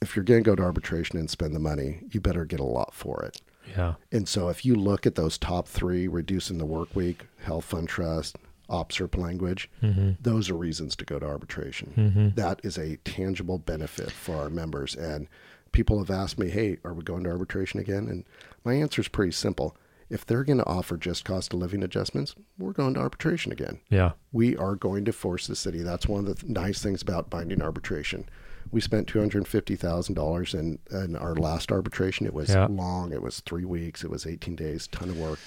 if 0.00 0.14
you're 0.14 0.24
going 0.24 0.42
to 0.44 0.50
go 0.50 0.56
to 0.56 0.62
arbitration 0.62 1.18
and 1.18 1.28
spend 1.30 1.54
the 1.54 1.58
money, 1.60 2.00
you 2.10 2.20
better 2.20 2.44
get 2.44 2.60
a 2.60 2.64
lot 2.64 2.94
for 2.94 3.22
it. 3.24 3.40
Yeah. 3.76 3.94
And 4.12 4.28
so 4.28 4.48
if 4.48 4.64
you 4.64 4.74
look 4.76 5.06
at 5.06 5.14
those 5.14 5.38
top 5.38 5.66
three, 5.68 6.06
reducing 6.06 6.58
the 6.58 6.66
work 6.66 6.94
week, 6.94 7.26
health 7.42 7.64
fund 7.64 7.88
trust, 7.88 8.36
OPSRP 8.70 9.16
language, 9.16 9.70
Mm-hmm. 9.82 10.12
those 10.20 10.50
are 10.50 10.54
reasons 10.54 10.96
to 10.96 11.04
go 11.04 11.18
to 11.18 11.26
arbitration. 11.26 11.92
Mm-hmm. 11.96 12.28
That 12.40 12.60
is 12.64 12.78
a 12.78 12.96
tangible 12.98 13.58
benefit 13.58 14.10
for 14.10 14.36
our 14.36 14.50
members. 14.50 14.94
And 14.94 15.28
people 15.72 15.98
have 15.98 16.10
asked 16.10 16.38
me, 16.38 16.48
hey, 16.50 16.78
are 16.84 16.92
we 16.94 17.02
going 17.02 17.24
to 17.24 17.30
arbitration 17.30 17.80
again? 17.80 18.08
And 18.08 18.24
my 18.64 18.74
answer 18.74 19.00
is 19.00 19.08
pretty 19.08 19.32
simple. 19.32 19.76
If 20.08 20.24
they're 20.24 20.44
going 20.44 20.58
to 20.58 20.66
offer 20.66 20.96
just 20.96 21.24
cost 21.24 21.52
of 21.52 21.58
living 21.58 21.82
adjustments, 21.82 22.34
we're 22.58 22.72
going 22.72 22.94
to 22.94 23.00
arbitration 23.00 23.50
again. 23.52 23.80
Yeah. 23.88 24.12
We 24.32 24.56
are 24.56 24.76
going 24.76 25.04
to 25.06 25.12
force 25.12 25.46
the 25.48 25.56
city. 25.56 25.80
That's 25.82 26.06
one 26.06 26.26
of 26.26 26.38
the 26.40 26.46
nice 26.52 26.80
things 26.80 27.02
about 27.02 27.28
binding 27.28 27.60
arbitration. 27.60 28.28
We 28.70 28.80
spent 28.80 29.06
two 29.08 29.18
hundred 29.20 29.46
fifty 29.46 29.76
thousand 29.76 30.14
dollars 30.16 30.52
in 30.54 30.78
in 30.90 31.14
our 31.16 31.34
last 31.34 31.70
arbitration. 31.72 32.26
It 32.26 32.34
was 32.34 32.50
Yeah. 32.50 32.66
long. 32.68 33.12
It 33.12 33.22
was 33.22 33.40
three 33.40 33.64
weeks. 33.64 34.02
It 34.04 34.10
was 34.10 34.26
eighteen 34.26 34.56
days. 34.56 34.86
Ton 34.88 35.08
of 35.10 35.18
work. 35.18 35.38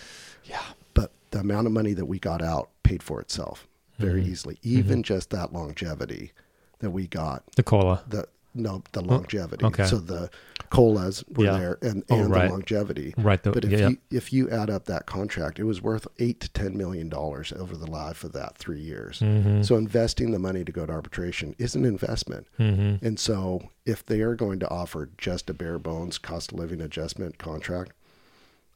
Yeah. 0.46 0.62
But 0.94 1.12
the 1.32 1.40
amount 1.40 1.68
of 1.68 1.74
money 1.74 1.94
that 1.94 2.06
we 2.06 2.18
got 2.20 2.42
out 2.42 2.70
paid 2.84 3.04
for 3.04 3.20
itself 3.22 3.68
very 3.98 4.24
Mhm. 4.24 4.28
easily. 4.28 4.60
Even 4.64 5.04
just 5.04 5.30
that 5.32 5.52
longevity 5.54 6.32
that 6.80 6.92
we 6.92 7.08
got. 7.08 7.44
The 7.58 7.64
cola. 7.64 8.04
The 8.08 8.26
no, 8.54 8.84
the 8.94 9.02
longevity. 9.02 9.64
okay. 9.66 9.86
So 9.86 9.98
the 9.98 10.30
colas 10.70 11.24
were 11.30 11.46
Yeah. 11.46 11.58
there, 11.58 11.78
and 11.82 12.04
Oh, 12.10 12.20
and 12.20 12.30
right. 12.32 12.46
the 12.48 12.52
longevity. 12.54 13.14
Right. 13.18 13.42
The, 13.42 13.52
But 13.52 13.66
if 13.66 13.72
yeah. 13.72 13.90
you 13.90 13.98
if 14.12 14.32
you 14.34 14.50
add 14.50 14.70
up 14.70 14.86
that 14.86 15.06
contract, 15.06 15.60
it 15.60 15.64
was 15.64 15.82
worth 15.82 16.08
eight 16.20 16.40
to 16.42 16.50
ten 16.50 16.78
million 16.78 17.10
dollars 17.10 17.52
over 17.54 17.76
the 17.76 17.90
life 17.90 18.24
of 18.24 18.32
that 18.34 18.58
three 18.58 18.80
years. 18.82 19.20
Mm-hmm. 19.20 19.62
So 19.64 19.76
investing 19.78 20.32
the 20.32 20.40
money 20.40 20.64
to 20.64 20.72
go 20.72 20.86
to 20.86 20.92
arbitration 20.94 21.56
is 21.58 21.76
an 21.76 21.86
investment. 21.86 22.48
mm-hmm. 22.60 23.06
And 23.06 23.20
so 23.20 23.70
if 23.86 24.06
they 24.06 24.22
are 24.22 24.36
going 24.36 24.60
to 24.60 24.70
offer 24.70 25.10
just 25.18 25.50
a 25.50 25.54
bare 25.54 25.80
bones 25.80 26.18
cost 26.18 26.52
of 26.52 26.60
living 26.60 26.82
adjustment 26.82 27.38
contract, 27.38 27.94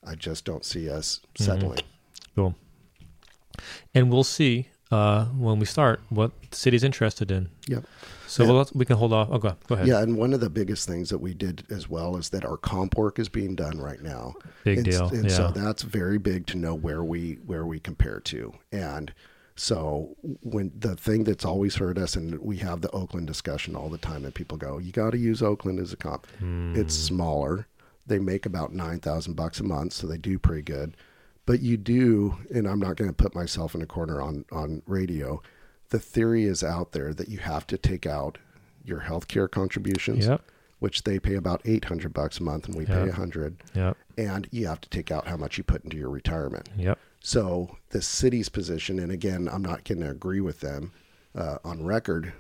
I 0.05 0.15
just 0.15 0.45
don't 0.45 0.65
see 0.65 0.89
us 0.89 1.19
Mm-hmm. 1.35 1.43
settling. 1.43 1.79
Cool. 2.35 2.55
And 3.93 4.11
we'll 4.11 4.23
see 4.23 4.69
uh, 4.91 5.25
when 5.25 5.59
we 5.59 5.65
start 5.65 6.01
what 6.09 6.31
the 6.49 6.57
city's 6.57 6.83
interested 6.83 7.29
in. 7.31 7.49
Yep. 7.67 7.85
So 8.33 8.43
Yeah. 8.43 8.51
we'll, 8.51 8.69
we 8.73 8.85
can 8.85 8.97
hold 8.97 9.13
off. 9.13 9.27
Oh, 9.31 9.37
go, 9.37 9.55
go 9.67 9.75
ahead. 9.75 9.87
Yeah, 9.87 10.01
and 10.01 10.17
one 10.17 10.33
of 10.33 10.39
the 10.39 10.49
biggest 10.49 10.87
things 10.87 11.11
that 11.11 11.19
we 11.19 11.35
did 11.35 11.65
as 11.69 11.87
well 11.87 12.17
is 12.17 12.29
that 12.29 12.43
our 12.43 12.57
comp 12.57 12.97
work 12.97 13.19
is 13.19 13.29
being 13.29 13.53
done 13.53 13.79
right 13.79 14.01
now. 14.01 14.33
Big 14.63 14.79
and, 14.79 14.85
deal. 14.85 15.07
And 15.09 15.25
yeah. 15.25 15.35
so 15.35 15.51
that's 15.51 15.83
very 15.83 16.17
big 16.17 16.47
to 16.47 16.57
know 16.57 16.73
where 16.73 17.03
we 17.03 17.35
where 17.45 17.63
we 17.63 17.79
compare 17.79 18.19
to. 18.21 18.51
And 18.71 19.13
so 19.55 20.15
when 20.41 20.71
the 20.75 20.95
thing 20.95 21.25
that's 21.25 21.45
always 21.45 21.75
hurt 21.75 21.99
us, 21.99 22.15
and 22.15 22.39
we 22.39 22.57
have 22.57 22.81
the 22.81 22.89
Oakland 22.89 23.27
discussion 23.27 23.75
all 23.75 23.89
the 23.89 23.99
time, 23.99 24.25
and 24.25 24.33
people 24.33 24.57
go, 24.57 24.79
"You 24.79 24.91
got 24.91 25.11
to 25.11 25.19
use 25.19 25.43
Oakland 25.43 25.79
as 25.79 25.93
a 25.93 25.97
comp." 25.97 26.25
Hmm. 26.39 26.73
It's 26.75 26.95
smaller. 26.95 27.67
They 28.07 28.17
make 28.17 28.47
about 28.47 28.73
nine 28.73 28.99
thousand 28.99 29.35
bucks 29.35 29.59
a 29.59 29.63
month, 29.63 29.93
so 29.93 30.07
they 30.07 30.17
do 30.17 30.39
pretty 30.39 30.63
good. 30.63 30.97
But 31.45 31.59
you 31.61 31.77
do, 31.77 32.37
and 32.51 32.67
I'm 32.67 32.79
not 32.79 32.95
going 32.95 33.09
to 33.09 33.15
put 33.15 33.35
myself 33.35 33.75
in 33.75 33.83
a 33.83 33.85
corner 33.85 34.21
on 34.21 34.45
on 34.51 34.81
radio. 34.87 35.39
The 35.93 35.99
theory 35.99 36.45
is 36.45 36.63
out 36.63 36.91
there 36.93 37.13
that 37.13 37.29
you 37.29 37.37
have 37.37 37.67
to 37.67 37.77
take 37.77 38.07
out 38.07 38.39
your 38.83 39.01
healthcare 39.01 39.49
contributions, 39.49 40.25
Yep. 40.25 40.41
which 40.79 41.03
they 41.03 41.19
pay 41.19 41.35
about 41.35 41.61
eight 41.65 41.85
hundred 41.85 42.13
bucks 42.15 42.39
a 42.39 42.43
month, 42.43 42.65
and 42.65 42.75
we 42.75 42.83
pay 42.87 43.07
a 43.09 43.11
hundred 43.13 43.57
Yep. 43.75 43.95
and 44.17 44.47
you 44.49 44.65
have 44.65 44.81
to 44.81 44.89
take 44.89 45.11
out 45.11 45.27
how 45.27 45.37
much 45.37 45.59
you 45.59 45.63
put 45.63 45.83
into 45.83 45.95
your 45.95 46.09
retirement. 46.09 46.67
Yep. 46.75 46.97
So 47.19 47.77
the 47.89 48.01
city's 48.01 48.49
position, 48.49 48.97
and 48.97 49.11
again, 49.11 49.47
I'm 49.47 49.61
not 49.61 49.83
going 49.83 50.01
to 50.01 50.09
agree 50.09 50.41
with 50.41 50.61
them 50.61 50.91
uh, 51.35 51.59
on 51.63 51.85
record, 51.85 52.33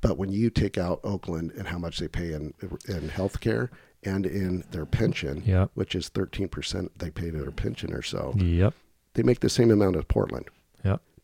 but 0.00 0.16
when 0.16 0.30
you 0.30 0.48
take 0.48 0.78
out 0.78 1.00
Oakland 1.02 1.50
and 1.58 1.66
how 1.66 1.78
much 1.78 1.98
they 1.98 2.06
pay 2.06 2.32
in 2.32 2.54
in 2.86 3.08
healthcare 3.08 3.70
and 4.04 4.24
in 4.24 4.62
their 4.70 4.86
pension, 4.86 5.42
Yep. 5.44 5.72
which 5.74 5.96
is 5.96 6.08
13% 6.10 6.90
they 6.96 7.10
pay 7.10 7.32
to 7.32 7.38
their 7.38 7.50
pension 7.50 7.92
or 7.92 8.02
so, 8.02 8.34
Yep. 8.38 8.72
they 9.14 9.24
make 9.24 9.40
the 9.40 9.48
same 9.50 9.72
amount 9.72 9.96
as 9.96 10.04
Portland 10.04 10.44
Yep. 10.46 10.52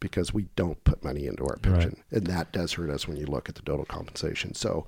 Because 0.01 0.33
we 0.35 0.47
don't 0.57 0.83
put 0.85 1.05
money 1.05 1.27
into 1.27 1.45
our 1.45 1.51
Right. 1.55 1.63
pension. 1.63 1.97
And 2.11 2.27
that 2.27 2.53
does 2.53 2.73
hurt 2.73 2.91
us 2.91 3.07
when 3.07 3.17
you 3.19 3.27
look 3.27 3.49
at 3.49 3.55
the 3.55 3.63
total 3.63 3.85
compensation. 3.85 4.55
So 4.55 4.87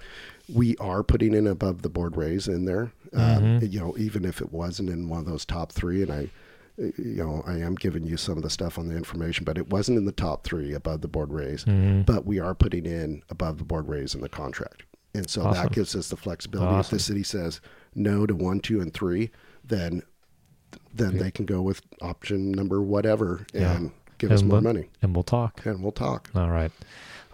we 0.53 0.77
are 0.79 1.03
putting 1.03 1.35
in 1.35 1.47
above 1.47 1.83
the 1.83 1.89
board 1.91 2.17
raise 2.17 2.49
in 2.49 2.65
there. 2.65 2.93
Um, 3.13 3.61
Mhm. 3.61 3.73
you 3.73 3.81
know, 3.81 3.95
even 3.99 4.25
if 4.25 4.41
it 4.41 4.53
wasn't 4.53 4.89
in 4.89 5.09
one 5.09 5.21
of 5.21 5.27
those 5.27 5.45
top 5.45 5.71
three, 5.73 6.03
and 6.03 6.11
I, 6.11 6.31
you 6.79 6.93
know, 7.17 7.43
I 7.47 7.59
am 7.59 7.75
giving 7.75 8.07
you 8.07 8.17
some 8.17 8.39
of 8.39 8.43
the 8.43 8.51
stuff 8.51 8.79
on 8.79 8.89
the 8.89 8.97
information, 8.97 9.45
but 9.45 9.59
it 9.59 9.69
wasn't 9.71 9.99
in 9.99 10.07
the 10.07 10.13
top 10.13 10.45
three 10.45 10.73
above 10.73 11.03
the 11.03 11.09
board 11.09 11.31
raise. 11.33 11.65
Mm-hmm. 11.65 12.03
But 12.03 12.25
we 12.27 12.41
are 12.41 12.55
putting 12.55 12.87
in 12.87 13.23
above 13.29 13.59
the 13.59 13.65
board 13.65 13.89
raise 13.89 14.15
in 14.15 14.23
the 14.23 14.29
contract. 14.31 14.85
And 15.15 15.29
so 15.29 15.43
Awesome. 15.43 15.63
that 15.65 15.73
gives 15.73 15.95
us 15.95 16.09
the 16.09 16.17
flexibility. 16.17 16.81
If 16.81 16.89
the 16.89 16.99
city 16.99 17.23
says 17.23 17.61
no 17.95 18.25
to 18.25 18.35
one, 18.35 18.61
two, 18.61 18.81
and 18.81 18.93
three, 18.95 19.31
then 19.63 20.03
then 20.95 21.13
Yeah. 21.17 21.25
they 21.25 21.31
can 21.31 21.45
go 21.45 21.61
with 21.61 21.83
option 22.01 22.51
number 22.51 22.81
whatever 22.81 23.47
and 23.53 23.91
give 24.23 24.33
us 24.33 24.41
And 24.41 24.49
more 24.49 24.59
let- 24.61 24.65
money 24.75 24.89
And 25.03 25.15
we'll 25.15 25.23
talk. 25.25 25.65
and 25.67 25.83
we'll 25.83 25.93
talk. 25.93 26.31
All 26.35 26.49
right. 26.51 26.71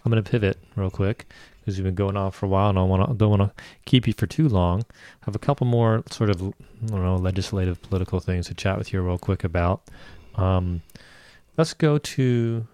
I'm 0.05 0.11
going 0.12 0.22
to 0.22 0.29
pivot 0.31 0.57
real 0.77 0.90
quick 0.90 1.27
because 1.61 1.77
you've 1.77 1.85
been 1.85 1.94
going 1.94 2.16
on 2.16 2.31
for 2.31 2.46
a 2.46 2.48
while, 2.48 2.70
and 2.70 2.79
I 2.79 2.83
want 2.83 3.07
to 3.09 3.14
don't 3.14 3.31
want 3.38 3.42
to 3.42 3.62
keep 3.85 4.07
you 4.07 4.14
for 4.14 4.27
too 4.27 4.48
long. 4.48 4.81
I 5.22 5.24
have 5.27 5.35
a 5.35 5.38
couple 5.38 5.66
more 5.66 6.03
sort 6.11 6.31
of 6.31 6.40
I 6.42 6.53
don't 6.87 7.05
know 7.05 7.16
legislative 7.16 7.83
political 7.83 8.20
things 8.20 8.46
to 8.46 8.55
chat 8.55 8.79
with 8.79 8.92
you 8.92 9.03
real 9.03 9.18
quick 9.18 9.44
about. 9.44 9.83
Um, 10.37 10.83
let's 11.59 11.74
go 11.74 11.98
to 11.98 12.66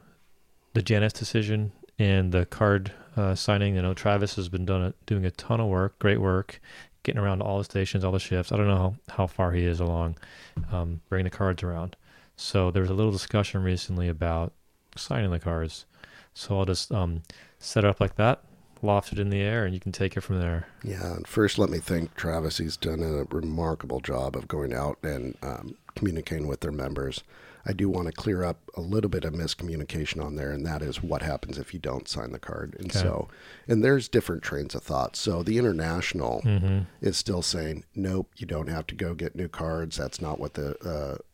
the 0.74 0.82
Janus 0.82 1.12
decision 1.12 1.72
and 1.98 2.30
the 2.30 2.46
card 2.46 2.92
uh, 3.16 3.34
signing. 3.34 3.74
You 3.74 3.82
know, 3.82 3.94
Travis 3.94 4.36
has 4.36 4.48
been 4.48 4.64
done 4.64 4.82
a, 4.82 4.94
doing 5.06 5.24
a 5.24 5.30
ton 5.32 5.60
of 5.60 5.66
work, 5.68 5.98
great 5.98 6.20
work, 6.20 6.60
getting 7.02 7.20
around 7.20 7.40
all 7.42 7.58
the 7.58 7.64
stations, 7.64 8.04
all 8.04 8.12
the 8.12 8.18
shifts. 8.20 8.52
I 8.52 8.56
don't 8.56 8.68
know 8.68 8.76
how, 9.08 9.14
how 9.16 9.26
far 9.26 9.52
he 9.52 9.64
is 9.64 9.80
along 9.80 10.18
um, 10.70 11.00
bringing 11.08 11.24
the 11.24 11.30
cards 11.36 11.62
around. 11.64 11.96
So 12.36 12.70
there 12.70 12.82
was 12.82 12.90
a 12.90 12.94
little 12.94 13.12
discussion 13.12 13.62
recently 13.62 14.08
about 14.08 14.52
signing 14.96 15.30
the 15.30 15.38
cards. 15.40 15.86
So 16.34 16.58
I'll 16.58 16.64
just 16.64 16.90
um, 16.92 17.22
set 17.58 17.84
it 17.84 17.88
up 17.88 18.00
like 18.00 18.16
that, 18.16 18.42
loft 18.82 19.12
it 19.12 19.18
in 19.20 19.30
the 19.30 19.40
air, 19.40 19.64
and 19.64 19.72
you 19.72 19.80
can 19.80 19.92
take 19.92 20.16
it 20.16 20.20
from 20.22 20.40
there. 20.40 20.66
Yeah. 20.82 21.14
And 21.14 21.26
first, 21.28 21.58
let 21.58 21.70
me 21.70 21.78
thank 21.78 22.14
Travis. 22.16 22.58
He's 22.58 22.76
done 22.76 23.02
a 23.02 23.24
remarkable 23.34 24.00
job 24.00 24.34
of 24.34 24.48
going 24.48 24.72
out 24.72 24.98
and 25.02 25.36
um, 25.42 25.76
communicating 25.94 26.48
with 26.48 26.60
their 26.60 26.72
members. 26.72 27.22
I 27.66 27.72
do 27.72 27.88
want 27.88 28.06
to 28.08 28.12
clear 28.12 28.44
up 28.44 28.58
a 28.76 28.80
little 28.82 29.08
bit 29.08 29.24
of 29.24 29.32
miscommunication 29.32 30.22
on 30.22 30.34
there, 30.36 30.50
and 30.50 30.66
that 30.66 30.82
is 30.82 31.02
what 31.02 31.22
happens 31.22 31.56
if 31.56 31.72
you 31.72 31.80
don't 31.80 32.06
sign 32.08 32.32
the 32.32 32.38
card. 32.38 32.74
And 32.78 32.90
Okay. 32.90 32.98
so, 32.98 33.28
and 33.68 33.82
there's 33.82 34.06
different 34.08 34.42
trains 34.42 34.74
of 34.74 34.82
thought. 34.82 35.16
So 35.16 35.42
the 35.42 35.56
international 35.56 36.42
Mm-hmm. 36.44 36.80
is 37.00 37.16
still 37.16 37.40
saying, 37.42 37.84
nope, 37.94 38.28
you 38.36 38.46
don't 38.46 38.68
have 38.68 38.86
to 38.88 38.94
go 38.94 39.14
get 39.14 39.34
new 39.36 39.48
cards. 39.48 39.96
That's 39.96 40.20
not 40.20 40.38
what 40.40 40.54
the 40.54 40.76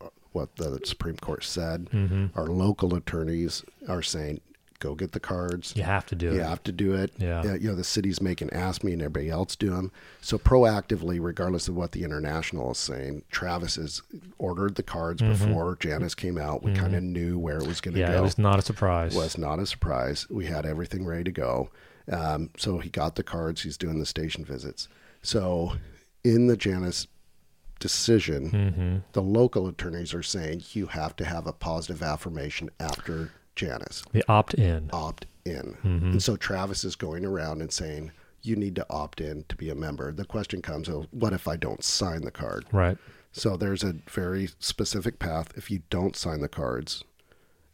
uh, 0.03 0.09
what 0.33 0.55
the 0.57 0.81
Supreme 0.85 1.17
Court 1.17 1.45
said. 1.45 1.89
Mm-hmm. 1.91 2.27
Our 2.39 2.47
local 2.47 2.95
attorneys 2.95 3.65
are 3.89 4.03
saying, 4.03 4.41
go 4.79 4.95
get 4.95 5.13
the 5.13 5.21
cards. 5.21 5.75
You 5.77 5.83
have 5.83 6.07
to 6.07 6.15
do 6.15 6.27
You 6.27 6.33
it. 6.33 6.35
You 6.37 6.41
have 6.43 6.63
to 6.65 6.73
do 6.73 6.95
it. 6.95 7.13
Yeah. 7.19 7.41
Uh, 7.41 7.55
you 7.55 7.69
know, 7.69 7.75
the 7.75 7.85
city's 7.85 8.23
making 8.23 8.51
ask 8.53 8.83
me 8.83 8.93
and 8.95 9.03
everybody 9.03 9.29
else 9.29 9.55
do 9.55 9.71
them. 9.71 9.93
So 10.23 10.39
proactively, 10.39 11.19
regardless 11.21 11.69
of 11.69 11.77
what 11.77 11.93
the 11.93 12.03
international 12.03 12.71
is 12.71 12.79
saying, 12.79 13.23
Travis 13.31 13.77
has 13.77 14.01
ordered 14.39 14.77
the 14.77 14.83
cards 14.83 15.21
Mhm. 15.21 15.29
before 15.31 15.77
Janus 15.79 16.15
came 16.15 16.39
out. 16.39 16.63
We 16.63 16.71
Mhm. 16.73 16.77
kind 16.77 16.95
of 16.95 17.03
knew 17.03 17.39
where 17.39 17.59
it 17.59 17.67
was 17.67 17.81
going 17.83 17.95
to 17.95 18.01
Yeah, 18.01 18.13
go. 18.13 18.19
it 18.19 18.23
was 18.23 18.39
not 18.39 18.59
a 18.59 18.63
surprise. 18.63 19.15
It 19.15 19.19
was 19.19 19.37
not 19.37 19.59
a 19.59 19.67
surprise. 19.67 20.27
We 20.31 20.47
had 20.47 20.65
everything 20.65 21.05
ready 21.05 21.25
to 21.25 21.33
go. 21.33 21.69
Um, 22.11 22.49
so 22.57 22.79
he 22.79 22.89
got 22.89 23.17
the 23.17 23.23
cards. 23.23 23.63
He's 23.63 23.77
doing 23.77 23.99
the 23.99 24.07
station 24.07 24.45
visits. 24.47 24.89
So 25.23 25.75
in 26.25 26.47
the 26.47 26.57
Janus 26.57 27.07
decision, 27.81 28.51
Mm-hmm. 28.51 28.97
the 29.13 29.23
local 29.23 29.67
attorneys 29.67 30.15
are 30.15 30.23
saying 30.23 30.63
you 30.73 30.87
have 30.87 31.17
to 31.17 31.25
have 31.25 31.47
a 31.47 31.53
positive 31.53 32.03
affirmation 32.03 32.71
after 32.79 33.31
Janus 33.57 34.05
The 34.13 34.23
opt 34.29 34.55
in. 34.55 34.89
opt 34.93 35.27
in. 35.45 35.77
Mhm. 35.83 36.13
And 36.13 36.23
so 36.23 36.37
Travis 36.37 36.85
is 36.85 36.95
going 36.95 37.25
around 37.25 37.61
and 37.61 37.73
saying, 37.73 38.13
you 38.43 38.57
need 38.57 38.75
to 38.77 38.87
opt 38.89 39.21
in 39.21 39.45
to 39.49 39.57
be 39.57 39.69
a 39.69 39.75
member. 39.75 40.13
The 40.13 40.25
question 40.25 40.63
comes, 40.63 40.89
oh, 40.89 41.07
what 41.11 41.33
if 41.35 41.47
I 41.49 41.57
don't 41.57 41.83
sign 41.85 42.23
the 42.23 42.31
card? 42.31 42.65
Right. 42.73 42.97
So 43.33 43.57
there's 43.57 43.83
a 43.85 43.97
very 44.09 44.49
specific 44.61 45.19
path 45.19 45.53
if 45.57 45.71
you 45.71 45.83
don't 45.91 46.17
sign 46.17 46.41
the 46.41 46.49
cards. 46.49 47.05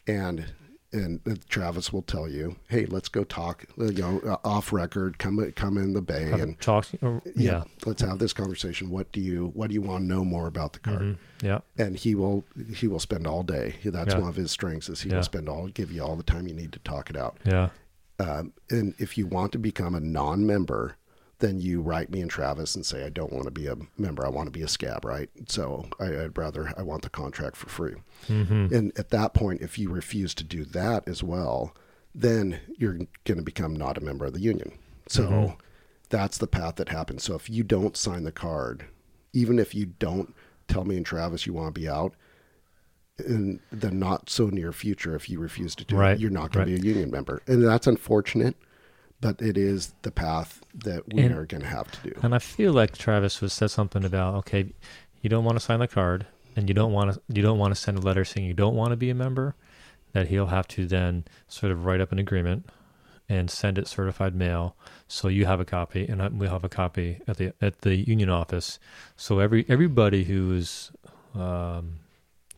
And 0.08 0.46
and 0.96 1.20
Travis 1.48 1.92
will 1.92 2.02
tell 2.02 2.28
you, 2.28 2.56
hey, 2.68 2.86
let's 2.86 3.08
go 3.08 3.22
talk, 3.24 3.64
you 3.76 3.92
know, 3.92 4.20
uh, 4.26 4.36
off 4.48 4.72
record, 4.72 5.18
come 5.18 5.52
come 5.52 5.76
in 5.76 5.92
the 5.92 6.00
bay 6.02 6.30
Have 6.30 6.40
and 6.40 6.60
talk, 6.60 6.86
or, 7.02 7.22
yeah. 7.34 7.64
let's 7.84 8.02
have 8.02 8.18
this 8.18 8.32
conversation. 8.32 8.90
What 8.90 9.12
do 9.12 9.20
you 9.20 9.50
what 9.54 9.68
do 9.68 9.74
you 9.74 9.82
want 9.82 10.02
to 10.04 10.06
know 10.08 10.24
more 10.24 10.46
about 10.46 10.72
the 10.72 10.78
card? 10.80 11.00
Mhm. 11.02 11.16
Yeah. 11.42 11.58
and 11.76 11.96
he 11.96 12.14
will 12.14 12.44
he 12.74 12.88
will 12.88 12.98
spend 12.98 13.26
all 13.26 13.42
day. 13.42 13.74
That's 13.84 14.14
Yeah. 14.14 14.20
one 14.20 14.28
of 14.30 14.36
his 14.36 14.50
strengths 14.50 14.88
is 14.88 15.02
he 15.02 15.10
Yeah. 15.10 15.16
will 15.16 15.22
spend 15.22 15.48
all 15.48 15.68
give 15.68 15.92
you 15.92 16.02
all 16.02 16.16
the 16.16 16.22
time 16.22 16.46
you 16.48 16.54
need 16.54 16.72
to 16.72 16.78
talk 16.80 17.10
it 17.10 17.16
out. 17.16 17.36
Yeah. 17.44 17.68
Um, 18.18 18.54
and 18.70 18.94
if 18.98 19.18
you 19.18 19.26
want 19.26 19.52
to 19.52 19.58
become 19.58 19.94
a 19.94 20.00
non-member, 20.00 20.96
then 21.38 21.60
you 21.60 21.80
write 21.82 22.10
me 22.10 22.20
and 22.22 22.30
Travis 22.30 22.74
and 22.74 22.84
say, 22.86 23.04
I 23.04 23.10
don't 23.10 23.32
want 23.32 23.44
to 23.44 23.50
be 23.50 23.66
a 23.66 23.76
member. 23.98 24.24
I 24.24 24.30
want 24.30 24.46
to 24.46 24.50
be 24.50 24.62
a 24.62 24.68
scab, 24.68 25.04
right? 25.04 25.28
So 25.48 25.86
I, 26.00 26.08
would 26.10 26.38
rather, 26.38 26.72
I 26.78 26.82
want 26.82 27.02
the 27.02 27.10
contract 27.10 27.56
for 27.56 27.68
free. 27.68 27.94
Mm-hmm. 28.28 28.74
And 28.74 28.98
at 28.98 29.10
that 29.10 29.34
point, 29.34 29.60
if 29.60 29.78
you 29.78 29.90
refuse 29.90 30.34
to 30.34 30.44
do 30.44 30.64
that 30.64 31.06
as 31.06 31.22
well, 31.22 31.74
then 32.14 32.60
you're 32.78 32.94
going 33.24 33.36
to 33.38 33.42
become 33.42 33.76
not 33.76 33.98
a 33.98 34.00
member 34.00 34.24
of 34.24 34.32
the 34.32 34.40
union. 34.40 34.72
So 35.08 35.22
Mhm. 35.24 35.56
that's 36.08 36.38
the 36.38 36.46
path 36.46 36.76
that 36.76 36.88
happens. 36.88 37.24
So 37.24 37.34
if 37.34 37.50
you 37.50 37.62
don't 37.62 37.96
sign 37.98 38.24
the 38.24 38.32
card, 38.32 38.86
even 39.34 39.58
if 39.58 39.74
you 39.74 39.86
don't 39.98 40.34
tell 40.68 40.84
me 40.84 40.96
and 40.96 41.04
Travis 41.04 41.44
you 41.46 41.52
want 41.52 41.74
to 41.74 41.78
be 41.80 41.86
out, 41.88 42.14
in 43.18 43.60
the 43.72 43.90
not 43.90 44.28
so 44.30 44.48
near 44.48 44.72
future, 44.72 45.14
if 45.14 45.28
you 45.30 45.38
refuse 45.40 45.74
to 45.76 45.84
do 45.84 45.96
Right, 45.96 46.12
it, 46.12 46.20
you're 46.20 46.30
not 46.30 46.52
going 46.52 46.66
right. 46.68 46.74
to 46.76 46.80
be 46.82 46.88
a 46.88 46.92
union 46.92 47.10
member. 47.10 47.42
And 47.46 47.62
that's 47.62 47.86
unfortunate, 47.86 48.56
but 49.20 49.40
it 49.40 49.56
is 49.56 49.92
the 50.02 50.10
path 50.10 50.62
that 50.74 51.12
we 51.12 51.22
And- 51.22 51.34
are 51.34 51.46
going 51.46 51.62
to 51.62 51.68
have 51.68 51.90
to 51.90 52.10
do. 52.10 52.20
And 52.22 52.34
I 52.34 52.38
feel 52.38 52.72
like 52.72 52.96
Travis 52.96 53.40
was 53.40 53.52
said 53.52 53.70
something 53.70 54.04
about 54.04 54.34
okay, 54.36 54.72
you 55.22 55.30
don't 55.30 55.44
want 55.44 55.56
to 55.56 55.64
sign 55.64 55.80
the 55.80 55.88
card, 55.88 56.26
and 56.54 56.68
you 56.68 56.74
don't 56.74 56.92
want 56.92 57.14
to 57.14 57.20
you 57.28 57.42
don't 57.42 57.58
want 57.58 57.74
to 57.74 57.80
send 57.80 57.98
a 57.98 58.00
letter 58.00 58.24
saying 58.24 58.46
you 58.46 58.54
don't 58.54 58.74
want 58.76 58.90
to 58.90 58.96
be 58.96 59.10
a 59.10 59.14
member. 59.14 59.54
That 60.12 60.28
he'll 60.28 60.46
have 60.46 60.66
to 60.68 60.86
then 60.86 61.24
sort 61.46 61.72
of 61.72 61.84
write 61.84 62.00
up 62.00 62.10
an 62.12 62.18
agreement 62.18 62.70
and 63.28 63.50
send 63.50 63.76
it 63.76 63.86
certified 63.88 64.34
mail, 64.34 64.76
so 65.08 65.28
you 65.28 65.44
have 65.46 65.60
a 65.60 65.64
copy, 65.64 66.06
and 66.06 66.38
we'll 66.38 66.48
have 66.50 66.64
a 66.64 66.68
copy 66.68 67.20
at 67.26 67.36
the 67.38 67.52
at 67.60 67.80
the 67.80 67.96
union 67.96 68.30
office. 68.30 68.78
So 69.16 69.40
every 69.40 69.66
everybody 69.68 70.24
who 70.24 70.52
is 70.54 70.90
um, 71.34 71.98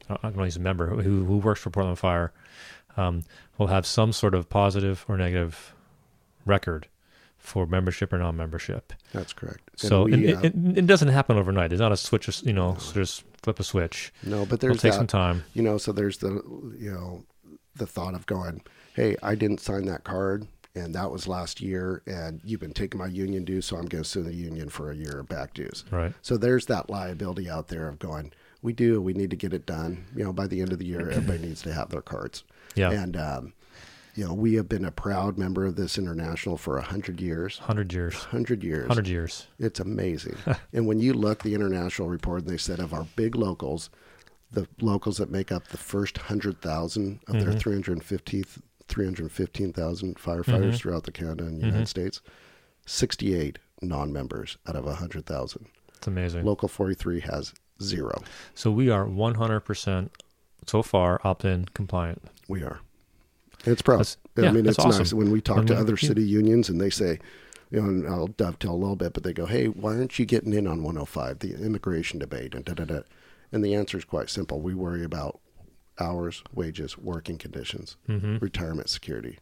I'm 0.08 0.18
not 0.22 0.22
going 0.22 0.36
to 0.38 0.44
use 0.44 0.56
a 0.56 0.60
member 0.60 0.88
who 0.88 1.24
who 1.24 1.38
works 1.38 1.60
for 1.60 1.70
Portland 1.70 1.98
Fire 1.98 2.32
um, 2.96 3.24
will 3.56 3.68
have 3.68 3.86
some 3.86 4.12
sort 4.12 4.34
of 4.34 4.48
positive 4.48 5.04
or 5.08 5.16
negative 5.16 5.74
record 6.48 6.88
for 7.38 7.66
membership 7.66 8.12
or 8.12 8.18
non-membership. 8.18 8.92
That's 9.12 9.32
correct. 9.32 9.70
And 9.80 9.88
So 9.88 10.04
we, 10.04 10.26
it, 10.28 10.36
uh, 10.36 10.40
it, 10.40 10.78
it 10.78 10.86
doesn't 10.86 11.08
happen 11.08 11.36
overnight. 11.38 11.72
It's 11.72 11.80
not 11.80 11.92
a 11.92 11.96
switch, 11.96 12.42
you 12.42 12.52
know, 12.52 12.76
just 12.92 13.22
flip 13.42 13.60
a 13.60 13.64
switch. 13.64 14.12
no, 14.24 14.44
but 14.44 14.54
It'll 14.54 14.68
there's 14.70 14.82
take 14.82 14.92
that, 14.92 14.98
some 14.98 15.06
time. 15.06 15.44
you 15.54 15.62
know, 15.62 15.78
so 15.78 15.92
there's 15.92 16.18
the, 16.18 16.30
you 16.78 16.90
know, 16.90 17.24
the 17.76 17.86
thought 17.86 18.14
of 18.14 18.26
going, 18.26 18.62
hey, 18.94 19.16
I 19.22 19.34
didn't 19.36 19.60
sign 19.60 19.84
that 19.86 20.04
card. 20.04 20.46
And 20.74 20.94
that 20.94 21.10
was 21.10 21.26
last 21.26 21.60
year, 21.60 22.02
and 22.06 22.40
you've 22.44 22.60
been 22.60 22.74
taking 22.74 23.00
my 23.00 23.06
union 23.06 23.44
dues, 23.44 23.66
so 23.66 23.76
I'm 23.76 23.86
going 23.86 24.04
to 24.04 24.08
sue 24.08 24.22
the 24.22 24.34
union 24.34 24.68
for 24.68 24.90
a 24.92 24.94
year 24.94 25.18
of 25.20 25.28
back 25.28 25.54
dues. 25.54 25.84
Right. 25.90 26.12
So 26.22 26.36
there's 26.36 26.66
that 26.66 26.88
liability 26.88 27.50
out 27.50 27.66
there 27.68 27.88
of 27.88 27.98
going, 27.98 28.32
we 28.62 28.72
do, 28.72 29.00
we 29.00 29.12
need 29.12 29.30
to 29.30 29.36
get 29.36 29.52
it 29.52 29.66
done. 29.66 30.04
You 30.14 30.22
know, 30.24 30.32
by 30.32 30.46
the 30.46 30.60
end 30.60 30.72
of 30.72 30.78
the 30.78 30.86
year, 30.86 31.10
everybody 31.10 31.38
needs 31.38 31.62
to 31.62 31.72
have 31.72 31.88
their 31.88 32.02
cards. 32.02 32.44
Yeah. 32.76 32.90
And, 32.92 33.16
um, 33.16 33.52
you 34.18 34.24
know, 34.26 34.34
we 34.34 34.54
have 34.54 34.68
been 34.68 34.84
a 34.84 34.90
proud 34.90 35.38
member 35.38 35.64
of 35.64 35.76
this 35.76 35.96
international 35.96 36.56
for 36.56 36.76
a 36.76 36.82
hundred 36.82 37.20
years. 37.20 37.58
100 37.60 37.92
years. 37.92 38.14
Hundred 38.16 38.64
years. 38.64 38.88
100 38.88 39.06
years. 39.06 39.46
It's 39.60 39.78
amazing. 39.78 40.34
and 40.72 40.88
when 40.88 40.98
you 40.98 41.12
look 41.12 41.42
the 41.44 41.54
international 41.54 42.08
report, 42.08 42.40
and 42.42 42.50
they 42.50 42.56
said 42.56 42.80
of 42.80 42.92
our 42.92 43.06
big 43.14 43.36
locals, 43.36 43.90
the 44.50 44.66
locals 44.80 45.18
that 45.18 45.30
make 45.30 45.52
up 45.52 45.68
the 45.68 45.76
first 45.76 46.18
hundred 46.18 46.60
thousand 46.60 47.20
of 47.28 47.34
their 47.34 47.52
Mhm. 47.52 47.60
315th 47.60 48.58
315,000 48.88 50.16
firefighters 50.16 50.72
Mhm. 50.72 50.76
throughout 50.78 51.04
the 51.04 51.12
Canada 51.12 51.44
and. 51.44 51.60
United 51.62 51.86
States, 51.86 52.20
68 52.86 53.58
non-members 53.82 54.56
out 54.66 54.74
of 54.74 54.84
100,000. 54.86 55.66
It's 55.96 56.06
amazing. 56.08 56.44
Local 56.44 56.68
43 56.68 57.20
has 57.20 57.52
zero. 57.80 58.20
So 58.54 58.72
we 58.72 58.88
are 58.90 59.04
100% 59.06 60.10
so 60.66 60.82
far 60.82 61.20
opt-in 61.22 61.66
compliant. 61.74 62.22
We 62.48 62.62
are. 62.64 62.80
And 63.64 63.72
it's 63.72 63.82
proud. 63.82 64.06
I 64.36 64.52
mean, 64.52 64.66
it's 64.66 64.78
nice 64.78 65.00
awesome. 65.00 65.18
when 65.18 65.30
we 65.30 65.40
talk 65.40 65.58
And 65.58 65.68
to 65.68 65.74
when- 65.74 65.82
other 65.82 65.96
yeah. 66.00 66.08
city 66.08 66.22
unions 66.22 66.68
and 66.68 66.80
they 66.80 66.90
say, 66.90 67.18
you 67.70 67.80
know, 67.82 67.88
and 67.88 68.06
I'll 68.06 68.28
dovetail 68.28 68.72
a 68.72 68.76
little 68.76 68.96
bit, 68.96 69.12
but 69.12 69.24
they 69.24 69.32
go, 69.32 69.46
hey, 69.46 69.66
why 69.66 69.96
aren't 69.96 70.18
you 70.18 70.24
getting 70.24 70.54
in 70.54 70.66
on 70.66 70.82
105, 70.82 71.40
the 71.40 71.54
immigration 71.54 72.18
debate, 72.18 72.54
and 72.54 72.64
da 72.64 72.74
da 72.74 72.84
da. 72.84 73.00
And 73.52 73.64
the 73.64 73.74
answer 73.74 73.98
is 73.98 74.04
quite 74.04 74.30
simple. 74.30 74.60
We 74.60 74.74
worry 74.74 75.04
about 75.04 75.40
hours, 75.98 76.42
wages, 76.54 76.96
working 76.96 77.36
conditions, 77.38 77.96
hmm 78.06 78.36
retirement 78.38 78.88
security. 78.88 79.38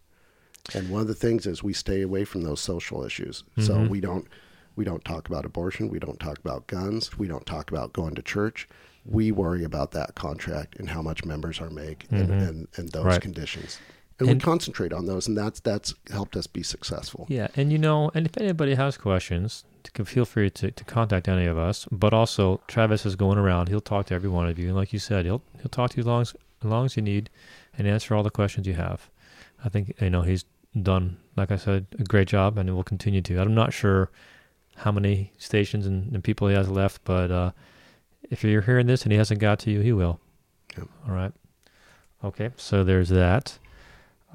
And 0.75 0.89
one 0.91 1.03
of 1.03 1.07
the 1.09 1.15
things 1.15 1.47
is 1.47 1.63
we 1.63 1.73
stay 1.73 2.01
away 2.03 2.25
from 2.25 2.43
those 2.43 2.61
social 2.61 3.05
issues. 3.05 3.45
So 3.59 3.75
Mhm. 3.77 3.89
we 3.89 4.01
don't 4.01 4.27
we 4.75 4.85
don't 4.85 5.05
talk 5.07 5.27
about 5.27 5.47
abortion, 5.47 5.89
we 5.89 5.99
don't 5.99 6.21
talk 6.21 6.39
about 6.39 6.67
guns, 6.67 7.17
we 7.19 7.27
don't 7.27 7.47
talk 7.47 7.71
about 7.71 7.95
going 7.95 8.15
to 8.15 8.21
church. 8.21 8.69
We 9.07 9.33
worry 9.33 9.65
about 9.65 9.93
that 9.93 10.15
contract 10.15 10.77
and 10.79 10.91
how 10.91 11.01
much 11.01 11.25
members 11.25 11.63
are 11.63 11.71
make 11.71 12.05
and, 12.11 12.29
Mhm. 12.29 12.49
and, 12.49 12.69
and 12.77 12.89
those 12.91 13.05
Right. 13.07 13.21
conditions. 13.23 13.79
And, 14.19 14.29
And- 14.29 14.41
we 14.41 14.45
concentrate 14.45 14.93
on 14.93 15.07
those 15.07 15.27
and 15.29 15.37
that's 15.37 15.61
that's 15.61 15.95
helped 16.11 16.37
us 16.37 16.47
be 16.47 16.63
successful. 16.63 17.27
Yeah, 17.29 17.49
and 17.57 17.71
you 17.71 17.79
know, 17.79 18.11
and 18.15 18.27
if 18.27 18.37
anybody 18.39 18.75
has 18.75 18.97
questions, 18.97 19.65
feel 20.05 20.25
free 20.25 20.51
to, 20.51 20.71
to 20.71 20.85
contact 20.85 21.29
any 21.29 21.47
of 21.47 21.59
us. 21.59 21.87
But 21.93 22.13
also, 22.13 22.61
Travis 22.67 23.07
is 23.07 23.17
going 23.17 23.39
around. 23.39 23.69
He'll 23.69 23.81
talk 23.81 24.07
to 24.07 24.15
every 24.15 24.29
one 24.29 24.47
of 24.49 24.59
you, 24.59 24.69
and 24.69 24.77
like 24.77 24.93
you 24.93 24.99
said, 24.99 25.25
he'll 25.27 25.43
he'll 25.61 25.69
talk 25.69 25.91
to 25.91 25.97
you 25.97 26.03
as 26.03 26.07
long 26.07 26.23
as, 26.23 26.35
as 26.63 26.69
long 26.69 26.87
as 26.87 26.97
you 26.97 27.03
need, 27.03 27.31
and 27.77 27.87
answer 27.87 28.15
all 28.15 28.23
the 28.23 28.31
questions 28.31 28.67
you 28.67 28.75
have. 28.75 29.11
I 29.65 29.69
think 29.69 29.95
you 30.01 30.11
know 30.11 30.23
he's 30.23 30.45
done, 30.83 31.19
like 31.37 31.51
I 31.51 31.57
said, 31.57 31.87
a 31.99 32.05
great 32.05 32.29
job, 32.29 32.59
and 32.59 32.69
he 32.69 32.75
will 32.75 32.85
continue 32.85 33.23
to. 33.23 33.41
I'm 33.41 33.55
not 33.55 33.73
sure 33.73 34.11
how 34.77 34.93
many 34.93 35.33
stations 35.39 35.87
and, 35.87 36.13
and 36.13 36.23
people 36.23 36.49
he 36.49 36.55
has 36.55 36.69
left, 36.69 37.03
but 37.05 37.31
uh, 37.31 37.51
if 38.31 38.45
you're 38.45 38.61
hearing 38.63 38.87
this 38.87 39.05
and 39.05 39.13
he 39.13 39.19
hasn't 39.19 39.41
got 39.41 39.59
to 39.61 39.71
you, 39.71 39.81
he 39.81 39.93
will. 39.93 40.21
Yep. 40.77 40.89
All 41.09 41.15
right. 41.15 41.33
Okay, 42.25 42.51
so 42.57 42.85
there's 42.85 43.09
that. 43.09 43.59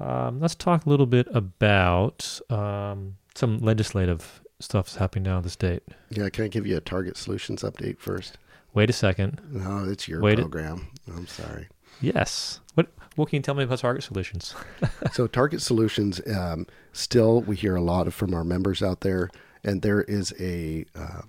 Um, 0.00 0.40
let's 0.40 0.54
talk 0.54 0.86
a 0.86 0.88
little 0.88 1.06
bit 1.06 1.28
about 1.32 2.40
um, 2.50 3.16
some 3.34 3.58
legislative 3.58 4.42
stuff 4.60 4.86
that's 4.86 4.96
happening 4.96 5.24
down 5.24 5.38
in 5.38 5.42
the 5.42 5.50
state. 5.50 5.82
Yeah, 6.10 6.28
can 6.28 6.44
I 6.44 6.48
give 6.48 6.66
you 6.66 6.76
a 6.76 6.80
Target 6.80 7.16
Solutions 7.16 7.62
update 7.62 7.98
first? 7.98 8.38
Wait 8.74 8.88
a 8.88 8.92
second. 8.92 9.40
No, 9.50 9.84
it's 9.88 10.08
your 10.08 10.20
Wait 10.20 10.38
program. 10.38 10.88
I'm 11.08 11.26
sorry. 11.26 11.68
Yes. 12.00 12.60
What 12.74 12.88
what 13.16 13.28
can 13.28 13.36
you 13.36 13.42
tell 13.42 13.54
me 13.54 13.64
about 13.64 13.80
Target 13.80 14.02
Solutions? 14.02 14.54
so 15.12 15.26
Target 15.26 15.60
Solutions, 15.60 16.20
um, 16.34 16.66
still 16.92 17.42
we 17.42 17.56
hear 17.56 17.76
a 17.76 17.82
lot 17.82 18.06
of, 18.06 18.14
from 18.14 18.32
our 18.32 18.44
members 18.44 18.82
out 18.82 19.00
there, 19.00 19.30
and 19.62 19.82
there 19.82 20.02
is 20.02 20.32
a 20.40 20.86
um, 20.96 21.28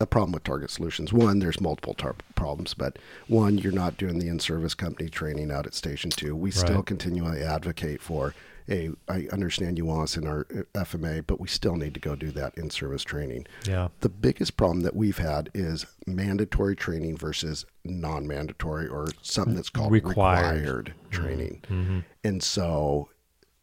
a 0.00 0.06
problem 0.06 0.32
with 0.32 0.44
Target 0.44 0.70
Solutions. 0.70 1.12
One, 1.12 1.40
there's 1.40 1.60
multiple 1.60 1.94
tar- 1.94 2.14
problems, 2.34 2.74
but 2.74 2.98
one, 3.26 3.58
you're 3.58 3.72
not 3.72 3.96
doing 3.96 4.18
the 4.18 4.28
in-service 4.28 4.74
company 4.74 5.08
training 5.08 5.50
out 5.50 5.66
at 5.66 5.74
Station 5.74 6.10
Two. 6.10 6.36
We 6.36 6.50
still 6.50 6.82
continually 6.82 7.42
advocate 7.42 8.00
for 8.00 8.34
a. 8.68 8.90
I 9.08 9.26
understand 9.32 9.76
you 9.78 9.86
want 9.86 10.02
us 10.04 10.16
in 10.16 10.26
our 10.26 10.46
uh, 10.54 10.62
FMA, 10.84 11.26
but 11.26 11.40
we 11.40 11.48
still 11.48 11.74
need 11.76 11.94
to 11.94 12.00
go 12.00 12.14
do 12.14 12.30
that 12.32 12.56
in-service 12.56 13.02
training. 13.02 13.46
Yeah. 13.66 13.88
The 14.00 14.08
biggest 14.08 14.56
problem 14.56 14.82
that 14.82 14.94
we've 14.94 15.18
had 15.18 15.50
is 15.52 15.84
mandatory 16.06 16.76
training 16.76 17.16
versus 17.16 17.64
non-mandatory, 17.84 18.86
or 18.86 19.08
something 19.22 19.54
that's 19.56 19.70
called 19.70 19.90
Required. 19.92 20.56
required 20.56 20.94
training. 21.10 21.62
Mm-hmm. 21.68 21.98
And 22.22 22.42
so 22.42 23.08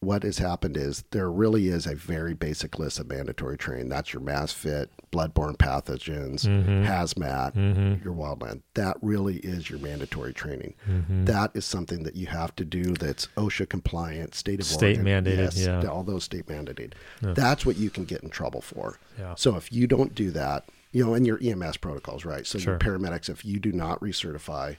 what 0.02 0.24
has 0.24 0.38
happened 0.38 0.78
is 0.78 1.04
there 1.12 1.32
really 1.32 1.68
is 1.68 1.88
a 1.88 1.96
very 1.96 2.34
basic 2.34 2.78
list 2.78 3.00
of 3.00 3.08
mandatory 3.08 3.58
training. 3.58 3.89
That's 3.89 4.14
your 4.14 4.22
mask 4.22 4.56
fit, 4.56 4.91
bloodborne 5.12 5.58
pathogens, 5.58 6.46
Mhm. 6.46 6.86
hazmat, 6.86 7.54
Mm-hmm. 7.56 8.04
your 8.04 8.14
wildland. 8.14 8.62
That 8.76 8.98
really 9.02 9.38
is 9.38 9.70
your 9.70 9.80
mandatory 9.80 10.34
training. 10.34 10.76
Mm-hmm. 10.88 11.26
That 11.26 11.52
is 11.56 11.66
something 11.66 12.04
that 12.04 12.16
you 12.16 12.28
have 12.28 12.56
to 12.58 12.66
do 12.66 12.93
that's 12.93 13.28
OSHA 13.38 13.68
compliant, 13.70 14.36
state 14.36 14.60
of 14.60 14.66
State 14.66 14.98
Oregon. 15.00 15.24
mandated, 15.26 15.38
yes, 15.38 15.58
yeah. 15.66 15.86
all 15.86 16.04
those 16.04 16.24
state 16.26 16.46
mandated. 16.48 16.93
Yeah. 17.22 17.34
That's 17.34 17.66
what 17.66 17.78
you 17.78 17.89
can 17.89 18.06
get 18.06 18.22
in 18.22 18.30
trouble 18.30 18.62
for. 18.62 19.00
Yeah. 19.18 19.34
So 19.36 19.56
if 19.56 19.72
you 19.74 19.88
don't 19.88 20.14
do 20.14 20.30
that, 20.32 20.66
you 20.91 21.04
know, 21.04 21.14
and 21.16 21.26
your 21.26 21.39
EMS 21.41 21.78
protocols, 21.78 22.26
right? 22.26 22.46
So 22.46 22.60
Sure. 22.60 22.74
your 22.74 22.80
paramedics, 22.80 23.28
if 23.30 23.43
you 23.43 23.60
do 23.60 23.72
not 23.72 24.00
recertify, 24.02 24.78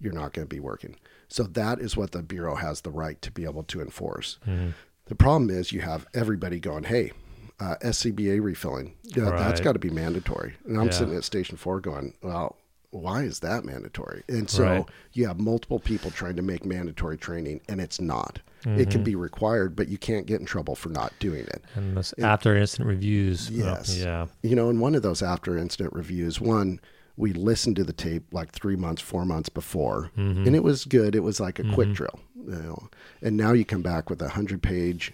you're 0.00 0.12
not 0.12 0.32
going 0.32 0.46
to 0.46 0.54
be 0.54 0.60
working. 0.60 0.94
So 1.28 1.42
that 1.44 1.78
is 1.78 1.96
what 1.96 2.12
the 2.12 2.22
bureau 2.22 2.54
has 2.56 2.80
the 2.80 2.90
right 2.90 3.20
to 3.22 3.30
be 3.30 3.44
able 3.44 3.62
to 3.64 3.80
enforce. 3.80 4.38
Mm-hmm. 4.46 4.70
The 5.06 5.14
problem 5.14 5.50
is 5.50 5.72
you 5.72 5.80
have 5.82 6.06
everybody 6.14 6.58
going, 6.60 6.84
hey, 6.84 7.12
uh, 7.60 7.76
SCBA 7.82 8.40
refilling, 8.42 8.94
yeah, 9.04 9.24
that's 9.30 9.60
Right. 9.60 9.64
got 9.64 9.72
to 9.72 9.78
be 9.78 9.90
mandatory. 9.90 10.54
And 10.66 10.78
I'm 10.78 10.86
Yeah. 10.86 10.92
sitting 10.92 11.14
at 11.14 11.24
station 11.24 11.56
four 11.56 11.80
going, 11.80 12.14
well, 12.22 12.56
why 12.90 13.22
is 13.24 13.40
that 13.40 13.64
mandatory? 13.64 14.22
And 14.28 14.48
so 14.48 14.62
Right. 14.64 14.84
you 15.12 15.26
have 15.26 15.38
multiple 15.38 15.78
people 15.78 16.10
trying 16.10 16.36
to 16.36 16.42
make 16.42 16.64
mandatory 16.64 17.18
training, 17.18 17.60
and 17.68 17.80
it's 17.80 18.00
not. 18.00 18.40
It 18.64 18.68
Mm-hmm. 18.68 18.90
can 18.90 19.02
be 19.04 19.14
required, 19.14 19.76
but 19.76 19.88
you 19.88 19.98
can't 19.98 20.26
get 20.26 20.40
in 20.40 20.46
trouble 20.46 20.74
for 20.74 20.88
not 20.88 21.12
doing 21.18 21.44
it. 21.44 21.62
And 21.74 21.96
this 21.96 22.14
after 22.18 22.56
incident 22.56 22.88
reviews. 22.88 23.48
uh, 23.48 23.52
Yes. 23.52 23.96
yeah. 23.98 24.26
You 24.42 24.56
know, 24.56 24.70
in 24.70 24.80
one 24.80 24.94
of 24.94 25.02
those 25.02 25.22
after 25.22 25.56
incident 25.58 25.92
reviews, 25.94 26.40
one, 26.40 26.80
we 27.18 27.32
listened 27.32 27.76
to 27.76 27.84
the 27.84 27.92
tape 27.92 28.22
like 28.32 28.52
three 28.52 28.76
months, 28.76 29.02
four 29.02 29.24
months 29.26 29.48
before, 29.48 30.10
Mm-hmm. 30.16 30.46
and 30.46 30.54
it 30.56 30.62
was 30.62 30.84
good. 30.84 31.14
It 31.14 31.20
was 31.24 31.40
like 31.40 31.58
a 31.58 31.64
quick 31.74 31.92
drill, 31.92 32.18
you 32.36 32.52
know. 32.52 32.88
And 33.20 33.36
now 33.36 33.52
you 33.52 33.64
come 33.64 33.82
back 33.82 34.08
with 34.08 34.22
a 34.22 34.28
hundred 34.30 34.62
page, 34.62 35.12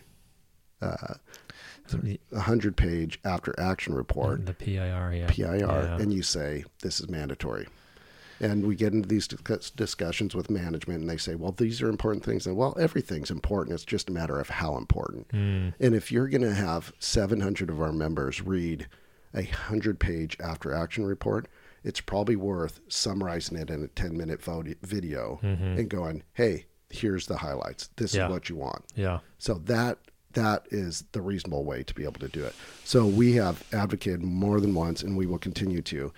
The, 0.80 2.18
a 2.32 2.40
hundred 2.40 2.76
page 2.76 3.20
after 3.24 3.55
action 3.59 3.94
report, 3.94 4.46
the 4.46 4.55
PIR. 4.55 5.12
Yeah. 5.14 5.26
PIR, 5.28 5.57
Yeah. 5.59 5.96
and 5.98 6.12
you 6.12 6.22
say 6.22 6.64
this 6.82 6.98
is 7.00 7.09
mandatory. 7.11 7.66
And 8.40 8.66
we 8.66 8.74
get 8.74 8.92
into 8.92 9.09
these 9.09 9.28
discussions 9.28 10.34
with 10.34 10.50
management, 10.50 11.00
and 11.02 11.09
they 11.11 11.16
say, 11.18 11.34
"Well, 11.36 11.52
these 11.52 11.80
are 11.82 11.88
important 11.88 12.24
things." 12.24 12.46
And 12.46 12.57
well, 12.57 12.74
everything's 12.80 13.30
important. 13.30 13.74
It's 13.74 13.84
just 13.84 14.09
a 14.11 14.12
matter 14.12 14.40
of 14.40 14.48
how 14.48 14.76
important. 14.76 15.28
Mm. 15.28 15.74
And 15.78 15.94
if 15.94 16.11
you're 16.11 16.28
going 16.28 16.42
to 16.42 16.55
have 16.55 16.92
700 16.98 17.70
of 17.70 17.80
our 17.80 17.92
members 17.92 18.42
read 18.42 18.88
a 19.34 19.44
hundred-page 19.44 20.36
after-action 20.40 21.05
report, 21.07 21.46
it's 21.85 22.01
probably 22.01 22.37
worth 22.37 22.80
summarizing 22.89 23.57
it 23.59 23.70
in 23.70 23.85
a 23.85 23.89
10-minute 23.89 24.43
vo- 24.43 24.64
video 24.82 25.39
and 25.43 25.89
going, 25.89 26.22
"Hey, 26.32 26.66
here's 26.91 27.26
the 27.26 27.37
highlights. 27.37 27.91
This 27.97 28.12
Mm-hmm. 28.12 28.18
Yeah. 28.20 28.26
is 28.26 28.30
what 28.32 28.49
you 28.49 28.57
want." 28.57 28.85
Yeah. 28.97 29.18
So 29.39 29.55
that 29.66 29.99
that 30.32 30.66
is 30.70 31.05
the 31.12 31.22
reasonable 31.22 31.64
way 31.64 31.85
to 31.85 31.95
be 31.95 32.03
able 32.03 32.18
to 32.20 32.26
do 32.28 32.43
it. 32.45 32.55
So 32.85 33.07
we 33.07 33.35
have 33.35 33.62
advocated 33.72 34.22
more 34.24 34.61
than 34.61 34.74
once, 34.74 35.03
and 35.03 35.16
we 35.16 35.26
will 35.26 35.39
continue 35.39 35.80
to. 35.82 36.12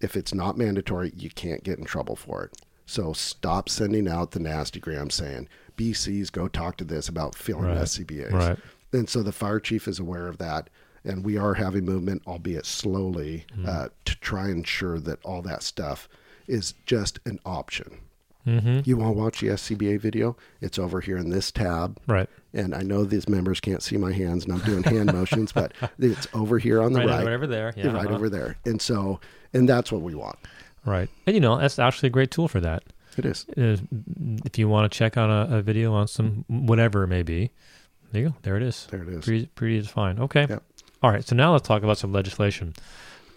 If 0.00 0.16
it's 0.16 0.34
not 0.34 0.58
mandatory, 0.58 1.12
you 1.16 1.30
can't 1.30 1.62
get 1.62 1.78
in 1.78 1.84
trouble 1.84 2.16
for 2.16 2.42
it. 2.44 2.56
So 2.86 3.12
stop 3.12 3.68
sending 3.68 4.08
out 4.08 4.32
the 4.32 4.40
nasty 4.40 4.80
gram 4.80 5.10
saying 5.10 5.48
BCs 5.76 6.32
go 6.32 6.48
talk 6.48 6.78
to 6.78 6.84
this 6.84 7.08
about 7.08 7.36
filling 7.36 7.66
Right. 7.66 7.76
SCBA's. 7.78 8.32
Right. 8.32 8.58
And 8.92 9.08
so 9.08 9.22
the 9.22 9.30
fire 9.30 9.60
chief 9.60 9.86
is 9.86 10.00
aware 10.00 10.26
of 10.26 10.38
that, 10.38 10.68
and 11.04 11.24
we 11.24 11.36
are 11.36 11.54
having 11.54 11.84
movement, 11.84 12.22
albeit 12.26 12.66
slowly, 12.66 13.44
Mm-hmm. 13.52 13.66
uh, 13.68 13.88
to 14.04 14.16
try 14.20 14.44
and 14.48 14.58
ensure 14.58 14.98
that 15.00 15.18
all 15.24 15.42
that 15.42 15.62
stuff 15.62 16.08
is 16.46 16.74
just 16.86 17.18
an 17.26 17.38
option. 17.46 17.98
Mm-hmm. 18.46 18.80
You 18.84 18.96
want 18.96 19.14
to 19.16 19.18
watch 19.20 19.40
the 19.40 19.48
SCBA 19.48 20.00
video? 20.00 20.36
It's 20.62 20.78
over 20.78 21.00
here 21.00 21.18
in 21.18 21.28
this 21.30 21.50
tab. 21.52 21.98
Right. 22.06 22.28
And 22.54 22.74
I 22.74 22.80
know 22.80 23.04
these 23.04 23.28
members 23.28 23.60
can't 23.60 23.82
see 23.82 23.96
my 23.98 24.12
hands 24.12 24.44
and 24.44 24.54
I'm 24.54 24.60
doing 24.60 24.82
hand 24.82 25.12
motions, 25.12 25.52
but 25.52 25.72
it's 25.98 26.26
over 26.32 26.58
here 26.58 26.82
on 26.82 26.92
the 26.94 27.00
Right, 27.00 27.08
right. 27.24 27.28
over 27.28 27.46
there. 27.46 27.74
Yeah, 27.76 27.88
right 27.92 28.06
uh-huh. 28.06 28.14
over 28.14 28.28
there. 28.30 28.56
And 28.64 28.80
so, 28.80 29.20
and 29.52 29.68
that's 29.68 29.92
what 29.92 30.00
we 30.00 30.14
want. 30.14 30.38
Right. 30.86 31.08
And 31.26 31.34
you 31.34 31.40
know, 31.40 31.58
that's 31.58 31.78
actually 31.78 32.06
a 32.06 32.10
great 32.10 32.30
tool 32.30 32.48
for 32.48 32.60
that. 32.60 32.82
It 33.18 33.26
is. 33.26 33.44
Uh, 33.58 33.76
if 34.46 34.58
you 34.58 34.68
want 34.68 34.90
to 34.90 34.98
check 34.98 35.18
on 35.18 35.30
a, 35.30 35.58
a 35.58 35.62
video 35.62 35.92
on 35.92 36.08
some 36.08 36.44
whatever 36.48 37.02
it 37.04 37.08
may 37.08 37.22
be, 37.22 37.50
there 38.12 38.22
you 38.22 38.28
go. 38.30 38.34
There 38.42 38.56
it 38.56 38.62
is. 38.62 38.86
There 38.90 39.02
it 39.02 39.08
is. 39.10 39.24
Pretty, 39.24 39.46
pretty 39.46 39.76
is 39.76 39.88
fine. 39.88 40.18
Okay. 40.18 40.46
Yep. 40.48 40.62
All 41.02 41.10
right. 41.10 41.26
So 41.26 41.34
now 41.34 41.52
let's 41.52 41.66
talk 41.66 41.82
about 41.82 41.98
some 41.98 42.12
legislation. 42.12 42.74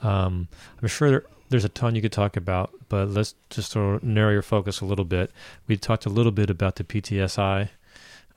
Um, 0.01 0.47
I'm 0.82 0.88
sure 0.88 1.09
there, 1.09 1.24
there's 1.49 1.66
a 1.66 1.70
ton 1.70 1.95
you 1.95 2.01
could 2.01 2.11
talk 2.11 2.36
about, 2.36 2.72
but 2.89 3.09
let's 3.09 3.36
just 3.49 3.72
sort 3.72 3.95
of 3.95 4.03
narrow 4.03 4.32
your 4.32 4.41
focus 4.41 4.82
a 4.82 4.86
little 4.86 5.05
bit. 5.05 5.32
We 5.68 5.78
talked 5.78 6.05
a 6.05 6.09
little 6.09 6.32
bit 6.32 6.49
about 6.49 6.76
the 6.76 6.84
PTSI 6.84 7.70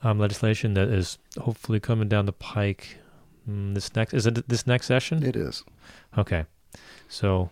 um, 0.03 0.19
legislation 0.19 0.75
that 0.75 0.87
is 0.89 1.17
hopefully 1.41 1.79
coming 1.79 2.07
down 2.07 2.25
the 2.25 2.31
pike. 2.31 2.97
Mm, 3.49 3.73
this 3.73 3.93
next 3.95 4.13
is 4.13 4.25
it 4.27 4.47
this 4.47 4.67
next 4.67 4.85
session? 4.85 5.23
It 5.23 5.35
is. 5.35 5.63
Okay. 6.17 6.45
So 7.09 7.49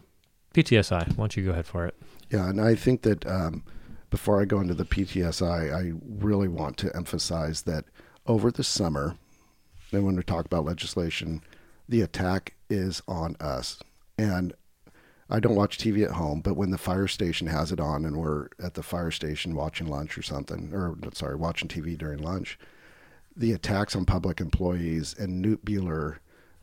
PTSI. 0.53 1.09
Why 1.09 1.15
don't 1.15 1.35
you 1.35 1.43
go 1.45 1.51
ahead 1.51 1.65
for 1.65 1.85
it? 1.85 1.95
Yeah. 2.29 2.49
And 2.49 2.61
I 2.61 2.75
think 2.75 3.01
that 3.01 3.25
um, 3.27 3.63
before 4.09 4.41
I 4.41 4.45
go 4.45 4.61
into 4.61 4.73
the 4.73 4.85
PTSI, 4.85 5.73
I 5.73 5.93
really 6.07 6.47
want 6.47 6.77
to 6.77 6.95
emphasize 6.95 7.63
that 7.63 7.85
over 8.27 8.51
the 8.51 8.63
summer, 8.63 9.17
and 9.91 10.05
when 10.05 10.15
we 10.15 10.23
talk 10.23 10.45
about 10.45 10.65
legislation, 10.65 11.41
the 11.87 12.01
attack 12.01 12.53
is 12.69 13.01
on 13.07 13.35
us. 13.39 13.81
And 14.17 14.53
I 15.29 15.39
don't 15.39 15.55
watch 15.55 15.77
TV 15.77 16.03
at 16.05 16.11
home, 16.11 16.41
but 16.41 16.55
when 16.55 16.71
the 16.71 16.77
fire 16.77 17.07
station 17.07 17.47
has 17.47 17.71
it 17.71 17.79
on 17.79 18.05
and 18.05 18.17
we're 18.17 18.47
at 18.61 18.75
the 18.75 18.83
fire 18.83 19.11
station 19.11 19.55
watching 19.55 19.87
lunch 19.87 20.17
or 20.17 20.21
something, 20.21 20.71
or 20.73 20.95
sorry, 21.13 21.35
watching 21.35 21.67
TV 21.67 21.97
during 21.97 22.19
lunch, 22.19 22.59
the 23.35 23.51
attacks 23.51 23.95
on 23.95 24.05
public 24.05 24.39
employees 24.39 25.15
and 25.17 25.43
Knute 25.43 25.63
Buehler 25.65 26.17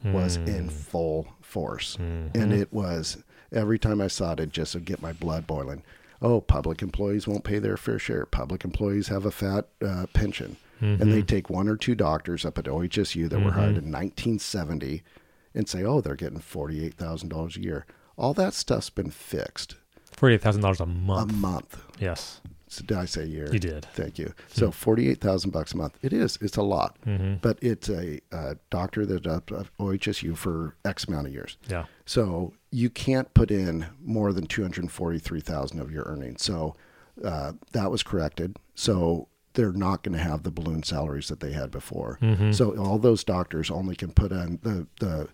was 0.05 0.37
in 0.37 0.69
full 0.71 1.29
force. 1.41 1.97
And 2.35 2.53
it 2.53 2.73
was 2.73 3.23
every 3.53 3.79
time 3.79 4.01
I 4.01 4.09
saw 4.09 4.33
it, 4.33 4.41
it 4.41 4.51
just 4.51 4.75
would 4.75 4.85
get 4.85 5.03
my 5.03 5.13
blood 5.13 5.47
boiling. 5.47 5.83
Oh, 6.21 6.41
public 6.41 6.83
employees 6.83 7.27
won't 7.29 7.45
pay 7.45 7.59
their 7.59 7.77
fair 7.77 7.99
share. 7.99 8.27
Public 8.27 8.65
employees 8.65 9.09
have 9.09 9.27
a 9.27 9.31
fat 9.31 9.67
uh, 9.85 10.07
pension. 10.13 10.57
And 10.83 11.13
they 11.13 11.23
take 11.23 11.49
one 11.49 11.69
or 11.69 11.77
two 11.77 11.95
doctors 11.95 12.45
up 12.45 12.59
at 12.59 12.65
OHSU 12.65 13.29
that 13.31 13.39
were 13.41 13.53
hired 13.53 13.77
in 13.79 13.93
1970 13.93 15.03
and 15.55 15.69
say, 15.69 15.85
oh, 15.85 16.01
they're 16.01 16.17
getting 16.17 16.41
$48,000 16.41 17.57
a 17.57 17.61
year. 17.61 17.87
All 18.17 18.35
that 18.35 18.53
stuff's 18.55 18.91
been 18.91 19.11
fixed 19.11 19.77
Forty-eight 20.13 20.43
thousand 20.43 20.61
dollars 20.61 20.81
a 20.81 20.87
month. 20.87 21.33
a 21.33 21.35
month. 21.35 21.83
yes, 21.99 22.41
So 22.69 22.85
did 22.85 22.97
I 22.99 23.07
say 23.07 23.23
a 23.23 23.27
year? 23.27 23.49
you 23.51 23.59
did. 23.59 23.87
Thank 23.95 24.19
you. 24.19 24.35
So 24.49 24.71
forty-eight 24.71 25.21
thousand 25.21 25.51
bucks 25.53 25.73
a 25.73 25.77
month. 25.79 25.99
It 26.03 26.13
is. 26.13 26.37
It's 26.43 26.59
a 26.59 26.63
lot, 26.63 26.99
Mm-hmm. 27.07 27.37
but 27.41 27.59
it's 27.63 27.89
a, 27.89 28.21
uh 28.31 28.55
doctor 28.71 29.07
that's 29.07 29.27
up 29.27 29.51
at 29.51 29.67
OHSU 29.81 30.37
for 30.37 30.77
X 30.85 31.05
amount 31.05 31.29
of 31.29 31.33
years. 31.33 31.57
Yeah. 31.69 31.87
So 32.05 32.53
you 32.71 32.91
can't 32.91 33.33
put 33.35 33.51
in 33.51 33.87
more 34.05 34.33
than 34.35 34.47
two 34.47 34.63
hundred 34.63 34.91
forty-three 34.93 35.41
thousand 35.41 35.81
of 35.81 35.91
your 35.91 36.05
earnings. 36.05 36.43
So 36.43 36.77
uh, 37.25 37.53
that 37.73 37.91
was 37.91 38.03
corrected. 38.03 38.59
So 38.75 39.29
they're 39.55 39.73
not 39.73 40.03
going 40.03 40.17
to 40.17 40.23
have 40.23 40.43
the 40.43 40.51
balloon 40.51 40.83
salaries 40.83 41.29
that 41.29 41.41
they 41.41 41.53
had 41.53 41.71
before. 41.71 42.19
Mm-hmm. 42.23 42.53
So 42.53 42.77
all 42.77 42.99
those 42.99 43.25
doctors 43.25 43.71
only 43.71 43.95
can 43.97 44.13
put 44.13 44.33
in 44.33 44.59
the 44.63 44.87
the 45.01 45.29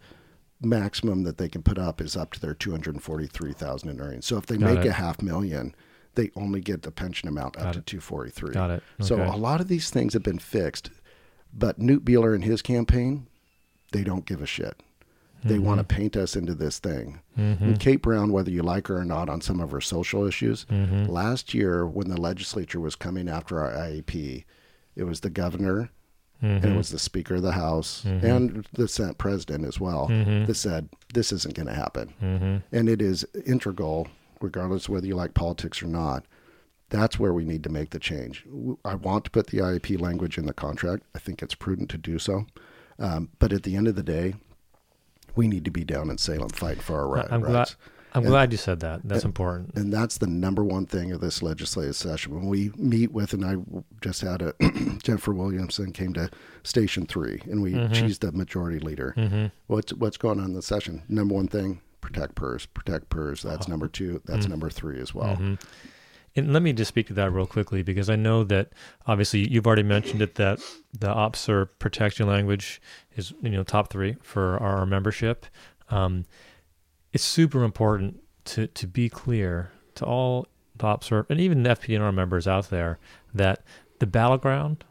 maximum 0.61 1.23
that 1.23 1.39
they 1.39 1.49
can 1.49 1.63
put 1.63 1.79
up 1.79 2.01
is 2.01 2.17
up 2.17 2.33
to 2.33 2.41
their 2.41 2.55
two 2.55 2.73
hundred 2.73 3.01
forty-three 3.03 3.53
thousand 3.53 3.91
in 3.91 4.01
earnings. 4.01 4.27
So 4.27 4.37
if 4.37 4.47
they 4.47 4.57
Got 4.57 4.75
make 4.75 4.85
it. 4.85 4.89
a 4.89 4.93
half 4.93 5.23
million, 5.23 5.75
they 6.15 6.31
only 6.35 6.61
get 6.61 6.83
the 6.83 6.91
pension 6.91 7.29
amount 7.29 7.57
up 7.57 7.75
to 7.75 7.81
two 7.81 8.01
forty-three. 8.01 8.55
Got 8.55 8.71
it. 8.71 8.83
So 9.01 9.23
a 9.23 9.37
lot 9.37 9.61
of 9.61 9.69
these 9.69 9.91
things 9.91 10.15
have 10.15 10.25
been 10.25 10.41
fixed, 10.41 10.91
but 11.53 11.79
Knute 11.79 12.01
Buehler 12.01 12.35
and 12.35 12.43
his 12.45 12.61
campaign, 12.61 13.29
they 13.93 14.03
don't 14.03 14.27
give 14.27 14.43
a 14.43 14.47
shit. 14.47 14.83
They 15.45 15.55
Mm-hmm. 15.55 15.65
want 15.65 15.79
to 15.79 15.85
paint 15.85 16.17
us 16.17 16.35
into 16.37 16.55
this 16.55 16.79
thing. 16.81 17.21
And 17.37 17.79
Kate 17.79 18.03
Brown, 18.03 18.33
whether 18.33 18.51
you 18.51 18.63
like 18.63 18.89
her 18.89 18.99
or 18.99 19.05
not 19.05 19.29
on 19.29 19.41
some 19.41 19.61
of 19.61 19.71
her 19.71 19.81
social 19.81 20.27
issues, 20.27 20.65
Mm-hmm. 20.67 21.07
last 21.07 21.55
year 21.55 21.87
when 21.87 22.09
the 22.09 22.21
legislature 22.21 22.81
was 22.81 22.97
coming 22.97 23.29
after 23.29 23.61
our 23.61 23.71
IAP, 23.73 24.45
it 24.97 25.05
was 25.05 25.21
the 25.21 25.31
governor 25.31 25.91
Mm-hmm. 26.43 26.65
and 26.65 26.75
it 26.75 26.77
was 26.77 26.91
the 26.91 27.01
Speaker 27.01 27.35
of 27.37 27.43
the 27.43 27.51
House 27.53 28.05
and 28.05 28.65
the 28.73 28.87
Senate 28.87 29.19
President 29.19 29.65
as 29.65 29.81
well 29.81 30.07
Mm-hmm. 30.09 30.45
that 30.47 30.55
said 30.55 30.89
this 31.15 31.33
isn't 31.33 31.55
going 31.55 31.67
to 31.69 31.75
happen. 31.75 32.63
And 32.73 32.89
it 32.89 33.01
is 33.03 33.25
integral, 33.47 34.07
regardless 34.41 34.89
whether 34.89 35.07
you 35.07 35.17
like 35.17 35.35
politics 35.35 35.83
or 35.83 35.87
not. 35.89 36.25
That's 36.91 37.19
where 37.19 37.35
we 37.35 37.45
need 37.45 37.63
to 37.65 37.71
make 37.71 37.91
the 37.91 37.99
change. 37.99 38.45
I 38.85 38.95
want 38.95 39.25
to 39.25 39.31
put 39.31 39.49
the 39.49 39.59
IAP 39.59 40.01
language 40.01 40.39
in 40.39 40.47
the 40.47 40.55
contract. 40.55 41.03
I 41.15 41.19
think 41.19 41.43
it's 41.43 41.55
prudent 41.55 41.91
to 41.91 41.99
do 41.99 42.19
so. 42.19 42.47
Um, 43.01 43.29
but 43.41 43.53
at 43.53 43.65
the 43.65 43.77
end 43.77 43.89
of 43.89 43.95
the 43.97 44.03
day, 44.03 44.35
we 45.37 45.49
need 45.49 45.65
to 45.65 45.71
be 45.71 45.85
down 45.85 46.11
in 46.11 46.19
Salem 46.19 46.49
fighting 46.51 46.83
for 46.83 46.97
our 47.01 47.09
ri- 47.09 47.29
I'm 47.31 47.41
glad. 47.41 47.55
rights. 47.55 47.77
I'm 48.15 48.23
And- 48.23 48.31
glad 48.31 48.53
you 48.53 48.59
said 48.59 48.81
that. 48.81 49.03
That's 49.05 49.25
important. 49.25 49.73
And 49.77 49.93
that's 49.93 50.17
the 50.19 50.27
number 50.27 50.65
one 50.65 50.87
thing 50.87 51.13
of 51.13 51.21
this 51.21 51.43
legislative 51.43 51.95
session. 51.95 52.35
When 52.35 52.47
we 52.47 52.73
meet 52.77 53.13
with, 53.13 53.35
and 53.35 53.45
I 53.45 53.57
just 54.01 54.23
had 54.23 54.41
a 54.41 54.55
Jennifer 55.03 55.35
Williamson 55.35 55.93
came 55.93 56.15
to 56.15 56.31
Station 56.63 57.05
Three, 57.07 57.43
and 57.45 57.63
we 57.63 57.73
she's 57.95 58.19
the 58.19 58.33
majority 58.33 58.79
leader. 58.79 59.13
Mm-hmm. 59.17 59.47
What's 59.67 59.93
what's 59.93 60.17
going 60.17 60.41
on 60.41 60.47
in 60.47 60.53
the 60.55 60.63
session? 60.63 61.03
Number 61.09 61.35
one 61.35 61.49
thing, 61.49 61.81
protect 62.01 62.35
PERS, 62.35 62.65
protect 62.67 63.11
PERS. 63.11 63.43
That's 63.43 63.67
Uh-huh. 63.67 63.71
number 63.73 63.89
two. 63.89 64.23
That's 64.25 64.47
Mm. 64.47 64.51
number 64.51 64.71
three 64.71 65.01
as 65.01 65.15
well. 65.15 65.37
And 66.39 66.53
let 66.53 66.63
me 66.63 66.73
just 66.73 66.89
speak 66.89 67.09
to 67.09 67.15
that 67.15 67.33
real 67.33 67.47
quickly 67.47 67.83
because 67.83 68.09
I 68.09 68.17
know 68.17 68.45
that 68.45 68.71
obviously 69.07 69.49
you've 69.51 69.67
already 69.67 69.83
mentioned 69.83 70.23
it 70.23 70.37
that 70.37 70.61
the 70.99 71.11
officer 71.11 71.67
protection 71.67 72.27
language 72.27 72.81
is 73.17 73.35
you 73.43 73.51
know 73.51 73.63
top 73.63 73.91
three 73.91 74.17
for 74.23 74.57
our 74.59 74.87
membership. 74.87 75.47
Um, 75.91 76.25
it's 77.13 77.25
super 77.25 77.65
important 77.65 78.21
to 78.47 78.67
to 78.69 78.87
be 78.87 79.09
clear 79.09 79.73
to 79.97 80.05
all 80.05 80.47
officer 80.81 81.27
and 81.29 81.41
even 81.41 81.65
FPNR 81.65 82.15
members 82.15 82.47
out 82.47 82.71
there 82.71 82.99
that 83.35 83.63
the 83.99 84.07
battleground 84.07 84.85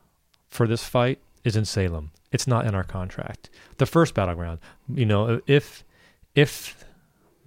for 0.49 0.67
this 0.67 0.83
fight 0.83 1.19
is 1.43 1.55
in 1.55 1.65
Salem. 1.65 2.11
It's 2.31 2.47
not 2.47 2.65
in 2.65 2.75
our 2.75 2.83
contract. 2.83 3.49
The 3.77 3.85
first 3.85 4.13
battleground, 4.13 4.59
you 4.93 5.05
know, 5.05 5.41
if 5.47 5.83
if 6.35 6.83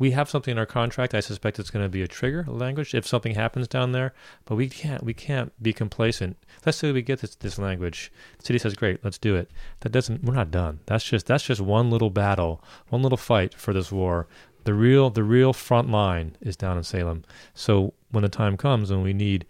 we 0.01 0.13
have 0.13 0.31
something 0.31 0.53
in 0.53 0.59
our 0.59 0.67
contract. 0.67 1.15
I 1.15 1.21
suspect 1.21 1.59
it's 1.59 1.71
going 1.71 1.85
to 1.85 1.89
be 1.91 2.01
a 2.01 2.09
trigger 2.09 2.45
language 2.49 2.95
if 2.95 3.07
something 3.07 3.35
happens 3.35 3.69
down 3.69 3.93
there. 3.93 4.15
But 4.47 4.57
we 4.57 4.69
can't 4.71 5.05
we 5.05 5.13
can't 5.13 5.53
be 5.63 5.75
complacent. 5.75 6.39
Let's 6.65 6.79
say 6.79 6.91
we 6.91 7.03
get 7.03 7.21
this 7.21 7.37
this 7.37 7.59
language. 7.59 8.11
The 8.39 8.47
city 8.47 8.59
says, 8.59 8.75
"Great, 8.75 9.05
let's 9.05 9.19
do 9.19 9.37
it." 9.37 9.51
That 9.81 9.93
doesn't. 9.93 10.25
We're 10.25 10.35
not 10.35 10.51
done. 10.51 10.81
That's 10.87 11.05
just 11.05 11.27
that's 11.27 11.45
just 11.45 11.61
one 11.61 11.91
little 11.91 12.09
battle, 12.09 12.65
one 12.89 13.03
little 13.03 13.19
fight 13.19 13.53
for 13.55 13.75
this 13.75 13.93
war. 13.93 14.27
The 14.65 14.73
real 14.73 15.11
the 15.11 15.23
real 15.23 15.53
front 15.53 15.91
line 15.91 16.37
is 16.41 16.57
down 16.57 16.79
in 16.79 16.85
Salem. 16.85 17.23
So 17.53 17.93
when 18.11 18.23
the 18.23 18.31
time 18.31 18.57
comes 18.57 18.91
and 18.91 19.03
we 19.03 19.13
need 19.13 19.45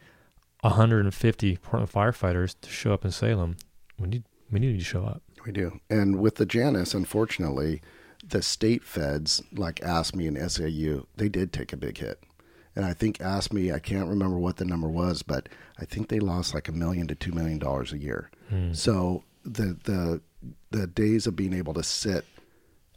150 0.62 1.56
Portland 1.58 1.92
firefighters 1.92 2.56
to 2.60 2.68
show 2.68 2.92
up 2.92 3.04
in 3.04 3.12
Salem, 3.12 3.56
we 4.00 4.08
need 4.08 4.24
we 4.50 4.58
need 4.58 4.76
to 4.76 4.84
show 4.84 5.04
up. 5.04 5.22
We 5.46 5.52
do. 5.52 5.78
And 5.88 6.20
with 6.20 6.34
the 6.34 6.44
Janus, 6.44 6.92
unfortunately, 6.92 7.80
the 8.30 8.42
state 8.42 8.82
feds 8.84 9.42
like 9.52 9.76
AFSCME 9.76 10.28
and 10.28 10.36
SEIU, 10.36 11.06
they 11.16 11.28
did 11.28 11.52
take 11.52 11.72
a 11.72 11.76
big 11.76 11.98
hit. 11.98 12.20
And 12.76 12.84
I 12.84 12.92
think 12.92 13.18
AFSCME, 13.18 13.74
I 13.74 13.78
can't 13.80 14.08
remember 14.08 14.38
what 14.38 14.56
the 14.56 14.64
number 14.64 14.88
was, 14.88 15.22
but 15.22 15.48
I 15.78 15.84
think 15.84 16.08
they 16.08 16.20
lost 16.20 16.54
like 16.54 16.68
a 16.68 16.72
million 16.72 17.06
to 17.08 17.14
two 17.14 17.32
million 17.32 17.58
dollars 17.58 17.92
a 17.92 17.98
year. 17.98 18.30
So 18.72 19.22
the 19.44 19.76
the 19.84 20.20
the 20.70 20.86
days 20.86 21.26
of 21.26 21.36
being 21.36 21.52
able 21.52 21.74
to 21.74 21.82
sit 21.82 22.24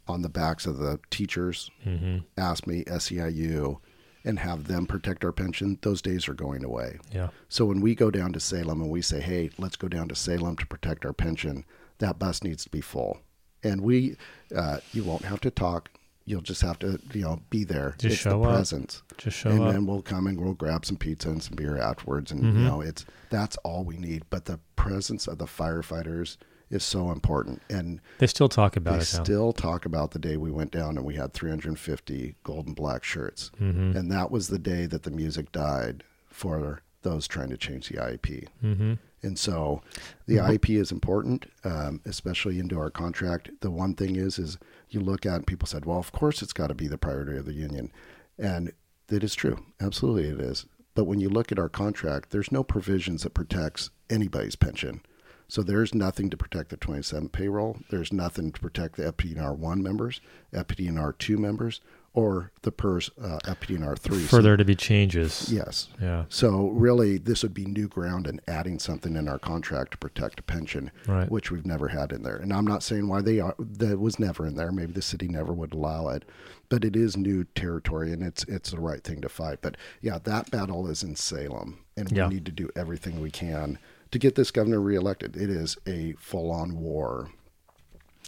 on 0.08 0.22
the 0.22 0.28
backs 0.28 0.66
of 0.66 0.78
the 0.78 0.98
teachers, 1.10 1.70
Mm-hmm. 1.86 2.18
AFSCME, 2.40 2.86
SEIU, 2.86 3.78
and 4.24 4.38
have 4.38 4.64
them 4.68 4.86
protect 4.86 5.24
our 5.24 5.32
pension, 5.32 5.78
those 5.82 6.00
days 6.02 6.28
are 6.28 6.34
going 6.34 6.64
away. 6.64 6.98
Yeah. 7.12 7.28
So 7.48 7.64
when 7.66 7.80
we 7.80 7.94
go 7.94 8.10
down 8.10 8.32
to 8.32 8.40
Salem 8.40 8.80
and 8.80 8.90
we 8.90 9.02
say, 9.02 9.20
hey, 9.20 9.50
let's 9.58 9.76
go 9.76 9.88
down 9.88 10.08
to 10.08 10.14
Salem 10.14 10.56
to 10.56 10.66
protect 10.66 11.04
our 11.04 11.12
pension, 11.12 11.64
that 11.98 12.18
bus 12.18 12.42
needs 12.42 12.64
to 12.64 12.70
be 12.70 12.80
full. 12.80 13.20
And 13.64 13.80
we, 13.80 14.16
uh, 14.54 14.78
you 14.92 15.02
won't 15.04 15.24
have 15.24 15.40
to 15.40 15.50
talk. 15.50 15.90
You'll 16.26 16.40
just 16.42 16.62
have 16.62 16.78
to, 16.78 16.98
you 17.12 17.22
know, 17.22 17.40
be 17.50 17.64
there. 17.64 17.96
Just 17.98 18.12
it's 18.14 18.22
show 18.22 18.30
the 18.40 18.48
up. 18.48 18.54
presence. 18.54 19.02
Just 19.18 19.36
show 19.36 19.50
and 19.50 19.62
up. 19.62 19.72
then 19.72 19.86
we'll 19.86 20.00
come 20.02 20.26
and 20.26 20.40
we'll 20.40 20.54
grab 20.54 20.86
some 20.86 20.96
pizza 20.96 21.28
and 21.28 21.42
some 21.42 21.54
beer 21.56 21.76
afterwards. 21.76 22.30
And, 22.32 22.42
Mhm. 22.42 22.52
you 22.54 22.64
know, 22.64 22.80
it's, 22.80 23.04
that's 23.30 23.56
all 23.58 23.84
we 23.84 23.98
need. 23.98 24.22
But 24.30 24.44
the 24.46 24.58
presence 24.76 25.26
of 25.26 25.36
the 25.38 25.44
firefighters 25.46 26.36
is 26.70 26.82
so 26.82 27.10
important. 27.10 27.60
And 27.68 28.00
They 28.18 28.26
still 28.26 28.48
talk 28.48 28.74
about 28.76 28.94
they 28.94 28.98
it. 29.00 29.04
still 29.04 29.52
talk 29.52 29.84
about 29.84 30.12
the 30.12 30.18
day 30.18 30.38
we 30.38 30.50
went 30.50 30.70
down 30.70 30.96
and 30.96 31.04
we 31.04 31.14
had 31.16 31.34
350 31.34 32.36
gold 32.42 32.66
and 32.68 32.74
black 32.76 33.04
shirts. 33.04 33.50
Mhm. 33.60 33.94
And 33.94 34.10
that 34.10 34.30
was 34.30 34.48
the 34.48 34.58
day 34.58 34.86
that 34.86 35.02
the 35.02 35.10
music 35.10 35.52
died 35.52 36.04
for 36.28 36.80
those 37.04 37.28
trying 37.28 37.50
to 37.50 37.56
change 37.56 37.88
the 37.88 37.98
IAP. 37.98 38.48
Mhm. 38.62 38.98
And 39.22 39.38
so 39.38 39.80
the 40.26 40.36
Mhm. 40.36 40.48
IAP 40.48 40.76
is 40.76 40.90
important, 40.92 41.46
um, 41.62 42.00
especially 42.04 42.58
into 42.58 42.78
our 42.78 42.90
contract. 42.90 43.50
The 43.60 43.70
one 43.70 43.94
thing 43.94 44.16
is, 44.16 44.38
is 44.38 44.58
you 44.90 45.00
look 45.00 45.24
at 45.24 45.46
people 45.46 45.66
said, 45.66 45.84
well, 45.86 45.98
of 45.98 46.12
course 46.12 46.42
it's 46.42 46.52
got 46.52 46.66
to 46.66 46.74
be 46.74 46.88
the 46.88 46.98
priority 46.98 47.38
of 47.38 47.46
the 47.46 47.54
union. 47.54 47.90
And 48.38 48.72
it 49.08 49.22
is 49.22 49.34
true. 49.34 49.64
Absolutely 49.80 50.28
it 50.28 50.40
is. 50.40 50.66
But 50.94 51.04
when 51.04 51.20
you 51.20 51.28
look 51.28 51.50
at 51.52 51.58
our 51.58 51.68
contract, 51.68 52.30
there's 52.30 52.52
no 52.52 52.62
provisions 52.64 53.22
that 53.22 53.34
protects 53.34 53.90
anybody's 54.10 54.56
pension. 54.56 55.00
So 55.48 55.62
there's 55.62 55.94
nothing 55.94 56.30
to 56.30 56.36
protect 56.36 56.70
the 56.70 56.76
27 56.76 57.28
payroll. 57.28 57.78
There's 57.90 58.12
nothing 58.12 58.50
to 58.52 58.60
protect 58.60 58.96
the 58.96 59.06
FPDNR1 59.06 59.82
members, 59.82 60.20
FPDNR2 60.52 61.36
members, 61.38 61.80
or 62.14 62.52
the 62.62 62.70
PERS 62.70 63.10
uh, 63.20 63.38
FPDNR3. 63.44 64.20
So- 64.22 64.36
For 64.36 64.40
there 64.42 64.56
to 64.56 64.64
be 64.64 64.76
changes. 64.76 65.50
yes. 65.52 65.88
Yeah. 66.00 66.24
So 66.28 66.68
really, 66.68 67.18
this 67.18 67.42
would 67.42 67.52
be 67.52 67.64
new 67.64 67.88
ground 67.88 68.28
and 68.28 68.40
adding 68.46 68.78
something 68.78 69.16
in 69.16 69.28
our 69.28 69.38
contract 69.40 69.90
to 69.92 69.98
protect 69.98 70.38
a 70.38 70.42
pension, 70.44 70.92
Right. 71.08 71.28
which 71.30 71.50
we've 71.50 71.66
never 71.66 71.88
had 71.88 72.12
in 72.12 72.22
there. 72.22 72.36
And 72.36 72.52
I'm 72.52 72.66
not 72.66 72.84
saying 72.84 73.08
why 73.08 73.20
they 73.20 73.40
are 73.40 73.56
that 73.58 73.98
was 73.98 74.18
never 74.20 74.46
in 74.46 74.54
there. 74.54 74.70
Maybe 74.70 74.92
the 74.92 75.02
city 75.02 75.26
never 75.26 75.52
would 75.52 75.74
allow 75.74 76.08
it, 76.08 76.24
but 76.68 76.84
it 76.84 76.94
is 76.94 77.16
new 77.16 77.42
territory, 77.56 78.12
and 78.12 78.22
it's 78.22 78.44
it's 78.44 78.70
the 78.70 78.80
right 78.80 79.02
thing 79.02 79.20
to 79.22 79.28
fight. 79.28 79.58
But 79.60 79.76
yeah, 80.00 80.18
that 80.22 80.52
battle 80.52 80.86
is 80.88 81.02
in 81.02 81.16
Salem, 81.16 81.78
and 81.96 82.08
we 82.10 82.16
Yeah. 82.18 82.28
need 82.28 82.46
to 82.46 82.52
do 82.52 82.70
everything 82.76 83.20
we 83.20 83.32
can 83.32 83.78
to 84.12 84.18
get 84.20 84.36
this 84.36 84.52
governor 84.52 84.80
reelected. 84.80 85.36
It 85.36 85.50
is 85.50 85.76
a 85.84 86.12
full-on 86.20 86.76
war 86.78 87.30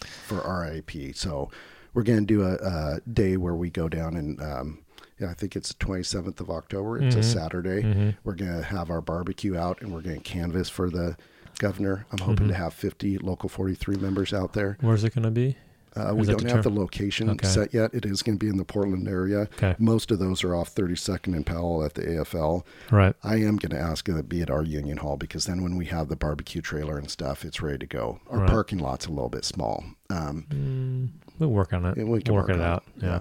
for 0.01 0.39
RIP. 0.41 1.15
So 1.15 1.51
we're 1.97 2.03
going 2.03 2.19
to 2.21 2.27
do 2.27 2.43
a, 2.43 2.55
a 2.57 3.01
day 3.11 3.39
where 3.39 3.55
we 3.55 3.71
go 3.71 3.89
down 3.89 4.17
and 4.17 4.39
um, 4.43 4.85
yeah, 5.19 5.31
I 5.31 5.35
think 5.35 5.57
it's 5.57 5.71
the 5.73 5.83
27th 5.83 6.41
of 6.41 6.51
October. 6.51 6.99
It's 7.03 7.17
Mhm. 7.17 7.21
a 7.21 7.23
Saturday. 7.23 7.83
Mhm. 7.83 8.17
We're 8.23 8.35
going 8.35 8.55
to 8.55 8.63
have 8.63 8.91
our 8.91 9.01
barbecue 9.01 9.57
out 9.57 9.81
and 9.81 9.91
we're 9.95 10.03
going 10.03 10.17
to 10.17 10.23
canvass 10.23 10.69
for 10.69 10.91
the 10.91 11.17
governor. 11.59 12.05
I'm 12.13 12.19
hoping 12.19 12.45
Mhm. 12.47 12.51
to 12.51 12.55
have 12.55 12.75
50 12.75 13.17
local 13.17 13.49
43 13.49 13.97
members 13.97 14.35
out 14.35 14.53
there. 14.53 14.77
Where's 14.83 15.05
it 15.05 15.15
going 15.15 15.23
to 15.25 15.31
be? 15.31 15.57
Uh, 15.97 16.15
we 16.15 16.27
don't 16.27 16.43
have 16.51 16.63
the 16.63 16.71
location 16.71 17.31
Okay. 17.31 17.47
set 17.49 17.73
yet. 17.73 17.93
It 17.95 18.05
is 18.05 18.23
going 18.23 18.39
to 18.39 18.45
be 18.45 18.51
in 18.51 18.59
the 18.59 18.65
Portland 18.65 19.09
area. 19.09 19.49
Okay. 19.57 19.75
Most 19.79 20.11
of 20.11 20.19
those 20.19 20.45
are 20.45 20.55
off 20.55 20.75
32nd 20.75 21.35
and 21.35 21.47
Powell 21.47 21.83
at 21.85 21.95
the 21.95 22.03
AFL. 22.03 22.65
Right. 22.91 23.15
I 23.25 23.37
am 23.37 23.57
going 23.57 23.71
to 23.71 23.81
ask 23.81 24.09
it 24.09 24.13
to 24.15 24.23
be 24.23 24.43
at 24.43 24.51
our 24.51 24.63
Union 24.63 24.99
Hall 24.99 25.17
because 25.17 25.47
then 25.47 25.63
when 25.63 25.77
we 25.77 25.87
have 25.87 26.09
the 26.09 26.17
barbecue 26.17 26.61
trailer 26.61 26.99
and 26.99 27.11
stuff, 27.11 27.45
it's 27.45 27.63
ready 27.63 27.79
to 27.79 27.87
go. 27.87 28.21
Our 28.29 28.41
Right. 28.41 28.51
parking 28.51 28.79
lot's 28.79 29.07
a 29.07 29.11
little 29.11 29.31
bit 29.31 29.45
small. 29.45 29.85
Um, 30.11 30.47
Mm, 30.51 31.09
we'll 31.39 31.51
work 31.51 31.73
on 31.73 31.87
it. 31.87 31.97
and 31.97 32.09
we 32.11 32.21
can 32.21 32.35
work, 32.35 32.49
work 32.49 32.57
it 32.57 32.63
out. 32.63 32.85
Yeah. 33.01 33.21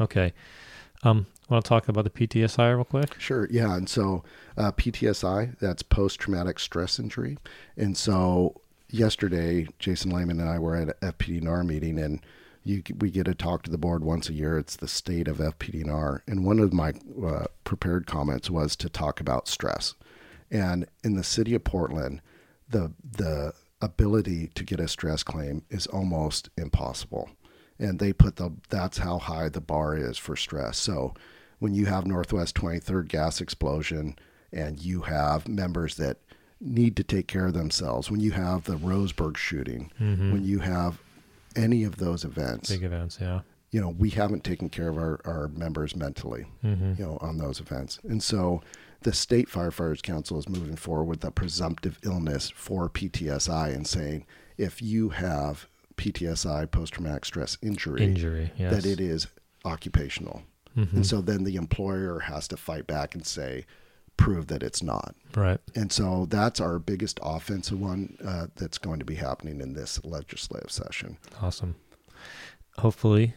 Okay. 0.00 0.32
Um, 1.02 1.26
want 1.48 1.64
to 1.64 1.68
talk 1.68 1.88
about 1.88 2.04
the 2.04 2.10
PTSI 2.10 2.74
real 2.74 2.84
quick? 2.84 3.14
Sure, 3.20 3.46
yeah. 3.50 3.74
And 3.76 3.88
so 3.88 4.24
uh, 4.56 4.72
PTSI, 4.72 5.58
that's 5.60 5.82
post 5.82 6.18
traumatic 6.20 6.58
stress 6.58 6.98
injury. 6.98 7.38
And 7.76 7.96
so 7.96 8.60
yesterday, 8.90 9.68
Jason 9.78 10.10
Lehman 10.10 10.40
and 10.40 10.48
I 10.48 10.58
were 10.58 10.76
at 10.76 10.88
a 10.88 11.12
FPDNR 11.12 11.66
meeting, 11.66 11.98
and 11.98 12.20
you, 12.64 12.82
we 12.98 13.10
get 13.10 13.24
to 13.24 13.34
talk 13.34 13.62
to 13.62 13.70
the 13.70 13.78
board 13.78 14.04
once 14.04 14.28
a 14.28 14.34
year. 14.34 14.58
It's 14.58 14.76
the 14.76 14.88
state 14.88 15.28
of 15.28 15.38
FPDNR. 15.38 16.20
And 16.26 16.44
one 16.44 16.58
of 16.58 16.72
my 16.72 16.92
uh, 17.24 17.46
prepared 17.64 18.06
comments 18.06 18.50
was 18.50 18.76
to 18.76 18.88
talk 18.88 19.20
about 19.20 19.48
stress. 19.48 19.94
And 20.50 20.86
in 21.04 21.14
the 21.14 21.24
city 21.24 21.54
of 21.54 21.64
Portland, 21.64 22.20
the, 22.68 22.92
the 23.04 23.54
ability 23.80 24.48
to 24.54 24.64
get 24.64 24.80
a 24.80 24.88
stress 24.88 25.22
claim 25.22 25.62
is 25.70 25.86
almost 25.86 26.50
impossible. 26.56 27.30
And 27.78 27.98
they 27.98 28.12
put 28.12 28.36
the, 28.36 28.50
that's 28.68 28.98
how 28.98 29.18
high 29.18 29.48
the 29.48 29.60
bar 29.60 29.96
is 29.96 30.18
for 30.18 30.36
stress. 30.36 30.78
So, 30.78 31.14
when 31.60 31.74
you 31.74 31.86
have 31.86 32.06
Northwest 32.06 32.54
23rd 32.54 33.08
gas 33.08 33.40
explosion 33.40 34.16
and 34.52 34.80
you 34.80 35.02
have 35.02 35.48
members 35.48 35.96
that 35.96 36.18
need 36.60 36.96
to 36.96 37.04
take 37.04 37.26
care 37.28 37.46
of 37.46 37.54
themselves, 37.54 38.10
when 38.10 38.20
you 38.20 38.32
have 38.32 38.64
the 38.64 38.76
Roseburg 38.76 39.36
shooting, 39.36 39.90
Mhm. 40.00 40.32
when 40.32 40.44
you 40.44 40.58
have 40.60 41.00
any 41.56 41.84
of 41.84 41.96
those 41.96 42.24
events, 42.24 42.70
Big 42.70 42.82
events. 42.82 43.18
Yeah. 43.20 43.40
you 43.70 43.80
know, 43.80 43.88
we 43.90 44.10
haven't 44.10 44.44
taken 44.44 44.68
care 44.68 44.88
of 44.88 44.96
our, 44.96 45.20
our 45.24 45.48
members 45.48 45.94
mentally, 45.94 46.46
hmm 46.62 46.94
you 46.98 47.04
know, 47.04 47.18
on 47.20 47.38
those 47.38 47.60
events. 47.60 47.98
And 48.08 48.22
so 48.22 48.62
the 49.02 49.12
State 49.12 49.48
Firefighters 49.48 50.02
Council 50.02 50.38
is 50.38 50.48
moving 50.48 50.74
forward 50.76 51.04
with 51.04 51.24
a 51.24 51.30
presumptive 51.30 51.98
illness 52.02 52.50
for 52.50 52.88
PTSI 52.88 53.68
and 53.74 53.86
saying 53.86 54.26
if 54.56 54.82
you 54.82 55.10
have 55.10 55.68
PTSI, 55.96 56.66
post 56.66 56.94
traumatic 56.94 57.24
stress 57.24 57.56
injury, 57.62 58.02
Injury. 58.04 58.52
Yes. 58.56 58.72
that 58.72 58.86
it 58.86 59.00
is 59.00 59.26
occupational. 59.64 60.42
Mhm. 60.76 60.92
And 60.94 61.06
so 61.06 61.20
then 61.20 61.44
the 61.44 61.56
employer 61.56 62.20
has 62.20 62.46
to 62.48 62.56
fight 62.56 62.86
back 62.86 63.14
and 63.14 63.26
say, 63.26 63.66
prove 64.18 64.48
that 64.48 64.62
it's 64.62 64.82
not. 64.82 65.14
Right. 65.34 65.58
And 65.74 65.90
so 65.90 66.26
that's 66.28 66.60
our 66.60 66.78
biggest 66.78 67.18
offensive 67.22 67.80
one 67.80 68.18
uh, 68.22 68.48
that's 68.56 68.76
going 68.76 68.98
to 68.98 69.06
be 69.06 69.14
happening 69.14 69.62
in 69.62 69.72
this 69.72 70.04
legislative 70.04 70.70
session. 70.70 71.16
Awesome. 71.40 71.76
Hopefully, 72.76 73.34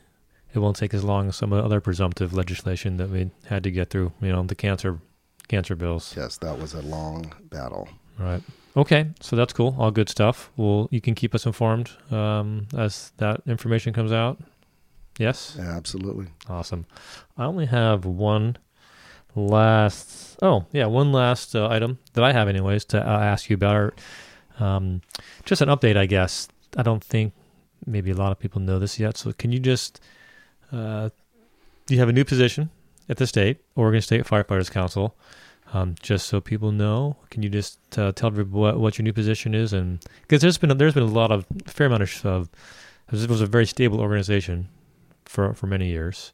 it 0.53 0.59
won't 0.59 0.75
take 0.75 0.93
as 0.93 1.05
long 1.05 1.29
as 1.29 1.37
some 1.37 1.53
of 1.53 1.59
the 1.59 1.63
other 1.63 1.79
presumptive 1.79 2.33
legislation 2.33 2.97
that 2.97 3.09
we 3.09 3.31
had 3.45 3.63
to 3.63 3.71
get 3.71 3.89
through. 3.89 4.11
You 4.21 4.33
know, 4.33 4.43
the 4.43 4.55
cancer, 4.55 4.99
cancer 5.47 5.75
bills. 5.75 6.13
Yes, 6.17 6.35
that 6.37 6.59
was 6.59 6.73
a 6.73 6.81
long 6.81 7.33
battle. 7.43 7.87
Right. 8.19 8.41
Okay. 8.75 9.07
So 9.21 9.35
that's 9.35 9.53
cool. 9.53 9.75
All 9.79 9.91
good 9.91 10.09
stuff. 10.09 10.51
Well, 10.57 10.87
you 10.91 10.99
can 11.01 11.15
keep 11.15 11.33
us 11.33 11.45
informed 11.45 11.91
um, 12.11 12.67
as 12.77 13.13
that 13.17 13.41
information 13.47 13.93
comes 13.93 14.11
out. 14.11 14.39
Yes. 15.19 15.57
Absolutely. 15.59 16.27
Awesome. 16.49 16.85
I 17.37 17.45
only 17.45 17.65
have 17.67 18.05
one 18.05 18.57
last. 19.35 20.30
Oh, 20.41 20.65
yeah, 20.71 20.87
one 20.87 21.11
last 21.11 21.55
uh, 21.55 21.67
item 21.67 21.99
that 22.13 22.23
I 22.23 22.33
have, 22.33 22.47
anyways, 22.47 22.85
to 22.85 22.99
uh, 22.99 23.19
ask 23.19 23.49
you 23.49 23.55
about. 23.55 23.75
Or, 23.75 23.93
um, 24.59 25.01
just 25.45 25.61
an 25.61 25.69
update, 25.69 25.97
I 25.97 26.05
guess. 26.05 26.47
I 26.77 26.83
don't 26.83 27.03
think 27.03 27.33
maybe 27.85 28.11
a 28.11 28.15
lot 28.15 28.31
of 28.31 28.39
people 28.39 28.61
know 28.61 28.79
this 28.79 28.99
yet. 28.99 29.17
So, 29.17 29.33
can 29.33 29.51
you 29.51 29.59
just? 29.59 30.01
Uh, 30.71 31.09
you 31.89 31.99
have 31.99 32.09
a 32.09 32.13
new 32.13 32.23
position 32.23 32.69
at 33.09 33.17
the 33.17 33.27
state 33.27 33.59
Oregon 33.75 34.01
State 34.01 34.25
Firefighters 34.25 34.71
Council. 34.71 35.15
Um, 35.73 35.95
just 36.01 36.27
so 36.27 36.41
people 36.41 36.73
know, 36.73 37.15
can 37.29 37.43
you 37.43 37.49
just 37.49 37.79
uh, 37.97 38.11
tell 38.11 38.27
everybody 38.27 38.59
what, 38.59 38.79
what 38.79 38.97
your 38.97 39.03
new 39.03 39.13
position 39.13 39.55
is? 39.55 39.71
And 39.71 40.03
because 40.21 40.41
there's 40.41 40.57
been 40.57 40.71
a, 40.71 40.75
there's 40.75 40.93
been 40.93 41.03
a 41.03 41.05
lot 41.05 41.31
of 41.31 41.45
fair 41.65 41.87
amount 41.87 42.03
of 42.03 42.25
of 42.25 42.49
this 43.09 43.27
was 43.27 43.41
a 43.41 43.45
very 43.45 43.65
stable 43.65 44.01
organization 44.01 44.67
for 45.25 45.53
for 45.53 45.67
many 45.67 45.87
years, 45.87 46.33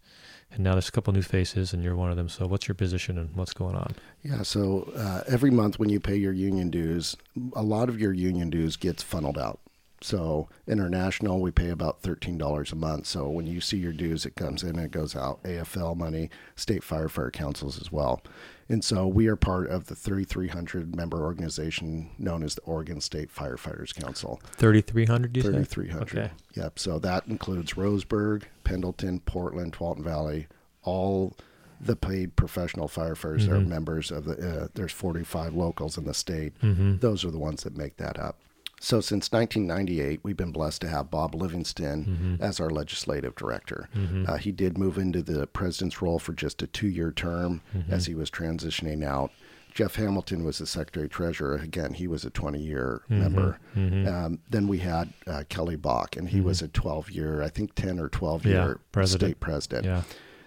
and 0.52 0.64
now 0.64 0.74
there's 0.74 0.90
a 0.90 0.92
couple 0.92 1.14
new 1.14 1.22
faces, 1.22 1.74
and 1.74 1.84
you're 1.84 1.96
one 1.96 2.10
of 2.10 2.18
them. 2.18 2.30
So, 2.30 2.48
what's 2.48 2.68
your 2.68 2.76
position 2.76 3.18
and 3.18 3.36
what's 3.36 3.54
going 3.54 3.76
on? 3.76 3.96
Yeah, 4.24 4.44
so 4.44 4.92
uh, 4.96 5.22
every 5.28 5.52
month 5.52 5.80
when 5.80 5.90
you 5.90 6.00
pay 6.00 6.16
your 6.16 6.34
union 6.34 6.70
dues, 6.70 7.18
a 7.54 7.64
lot 7.64 7.90
of 7.90 8.00
your 8.00 8.14
union 8.14 8.50
dues 8.50 8.76
gets 8.76 9.04
funneled 9.04 9.38
out. 9.38 9.60
So 10.02 10.48
international, 10.68 11.42
we 11.42 11.52
pay 11.52 11.70
about 11.70 12.02
thirteen 12.02 12.38
dollars 12.38 12.72
a 12.72 12.76
month. 12.76 13.08
So 13.08 13.28
when 13.30 13.48
you 13.48 13.60
see 13.60 13.78
your 13.78 13.94
dues, 13.94 14.26
it 14.26 14.36
comes 14.36 14.62
in 14.64 14.70
and 14.70 14.86
it 14.86 14.92
goes 14.92 15.16
out. 15.16 15.42
AFL 15.44 15.98
money, 15.98 16.30
state 16.56 16.84
firefighter 16.84 17.34
councils 17.34 17.82
as 17.82 17.92
well, 17.92 18.22
and 18.70 18.84
so 18.84 19.08
we 19.08 19.28
are 19.28 19.36
part 19.36 19.70
of 19.70 19.88
the 19.88 19.96
3,300 19.96 20.96
member 20.96 21.22
organization 21.22 22.10
known 22.18 22.44
as 22.44 22.56
the 22.56 22.62
Oregon 22.62 23.00
State 23.02 23.34
Firefighters 23.34 23.94
Council. 23.96 24.42
Thirty 24.44 24.82
three 24.82 25.06
hundred, 25.06 25.36
you 25.38 25.44
say? 25.44 25.50
3,300. 25.50 26.02
Okay. 26.18 26.32
Yep. 26.56 26.80
So 26.80 27.00
that 27.00 27.28
includes 27.28 27.74
Roseburg, 27.74 28.44
Pendleton, 28.64 29.20
Portland, 29.22 29.74
Tualatin 29.74 30.04
Valley, 30.04 30.48
all 30.84 31.36
the 31.80 31.96
paid 31.96 32.36
professional 32.36 32.88
firefighters 32.88 33.48
that 33.48 33.52
are 33.52 33.60
members 33.60 34.12
of 34.12 34.26
the. 34.26 34.64
Uh, 34.64 34.68
there's 34.74 34.92
45 34.92 35.54
locals 35.54 35.98
in 35.98 36.06
the 36.06 36.14
state. 36.14 36.60
Mm-hmm. 36.62 36.98
Those 36.98 37.24
are 37.24 37.32
the 37.32 37.38
ones 37.38 37.64
that 37.64 37.78
make 37.78 37.98
that 37.98 38.20
up. 38.20 38.40
So 38.80 39.02
since 39.02 39.32
1998, 39.32 40.20
we've 40.24 40.38
been 40.38 40.52
blessed 40.52 40.82
to 40.82 40.88
have 40.88 41.10
Bob 41.10 41.34
Livingston 41.34 42.38
Mhm. 42.40 42.42
as 42.44 42.60
our 42.60 42.70
legislative 42.70 43.36
director. 43.36 43.90
Mhm. 43.96 44.30
Uh, 44.30 44.36
he 44.38 44.52
did 44.52 44.78
move 44.78 44.98
into 45.00 45.24
the 45.24 45.48
president's 45.48 46.02
role 46.02 46.20
for 46.20 46.34
just 46.34 46.62
a 46.62 46.68
two-year 46.68 47.12
term 47.12 47.62
Mhm. 47.76 47.90
as 47.90 48.06
he 48.06 48.14
was 48.14 48.30
transitioning 48.30 49.04
out. 49.04 49.32
Jeff 49.74 49.96
Hamilton 49.96 50.44
was 50.44 50.58
the 50.60 50.66
secretary 50.66 51.10
treasurer. 51.10 51.56
Again, 51.56 51.94
he 51.94 52.08
was 52.08 52.24
a 52.24 52.30
20-year 52.30 53.02
Mhm. 53.10 53.18
member. 53.20 53.60
Mhm. 53.76 54.08
Um, 54.08 54.40
then 54.50 54.68
we 54.68 54.80
had 54.80 55.12
uh, 55.26 55.44
Kelly 55.50 55.76
Bach, 55.76 56.16
and 56.16 56.30
he 56.30 56.40
was 56.42 56.62
a 56.62 56.68
12 56.68 57.10
year, 57.12 57.42
I 57.42 57.50
think 57.50 57.74
10 57.76 58.00
or 58.00 58.10
12 58.10 58.46
Yeah, 58.46 58.52
year 58.66 58.80
president. 58.92 59.30
state 59.32 59.40
president. 59.40 59.86
yeah. 59.86 60.04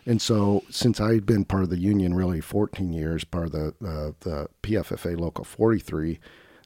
And 0.06 0.20
so, 0.22 0.64
since 0.70 0.98
I've 1.00 1.26
been 1.26 1.44
part 1.44 1.62
of 1.62 1.68
the 1.70 1.78
union 1.78 2.14
really 2.14 2.40
14 2.40 2.92
years, 2.92 3.22
part 3.24 3.46
of 3.46 3.52
the 3.52 3.74
uh, 3.86 4.12
the 4.20 4.48
PFFA 4.62 5.14
Local 5.14 5.44
43, 5.44 6.18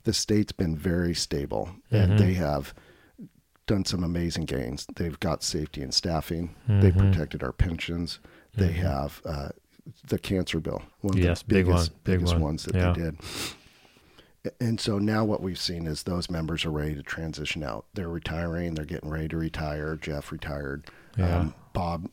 the 0.04 0.12
state's 0.12 0.52
been 0.52 0.76
very 0.76 1.14
stable, 1.14 1.70
and 1.90 2.12
Mhm. 2.12 2.18
they 2.18 2.34
have 2.34 2.72
done 3.66 3.84
some 3.84 4.04
amazing 4.04 4.44
gains. 4.44 4.86
They've 4.96 5.18
got 5.18 5.42
safety 5.42 5.82
and 5.82 5.92
staffing. 5.94 6.54
They 6.68 6.92
Mhm. 6.92 6.98
protected 6.98 7.42
our 7.42 7.52
pensions. 7.52 8.18
They 8.54 8.68
Mhm. 8.70 8.82
have 8.82 9.22
uh, 9.24 9.48
the 10.06 10.18
cancer 10.18 10.60
bill, 10.60 10.82
one 11.00 11.18
of 11.18 11.24
Yes, 11.24 11.40
the 11.42 11.46
big 11.48 11.66
biggest, 11.66 11.90
one, 11.92 12.00
big 12.04 12.14
biggest 12.20 12.32
one. 12.34 12.42
ones 12.42 12.64
that 12.64 12.74
Yeah. 12.74 12.92
they 12.92 13.00
did. 13.02 13.16
And 14.60 14.78
so 14.78 14.98
now 14.98 15.24
what 15.24 15.40
we've 15.42 15.58
seen 15.58 15.86
is 15.86 16.02
those 16.02 16.28
members 16.30 16.66
are 16.66 16.70
ready 16.70 16.94
to 16.94 17.02
transition 17.02 17.62
out. 17.62 17.86
They're 17.94 18.10
retiring. 18.10 18.74
They're 18.74 18.84
getting 18.84 19.08
ready 19.08 19.28
to 19.28 19.38
retire. 19.38 19.96
Jeff 19.96 20.30
retired. 20.30 20.84
Yeah. 21.16 21.38
Um, 21.38 21.54
Bob 21.72 22.10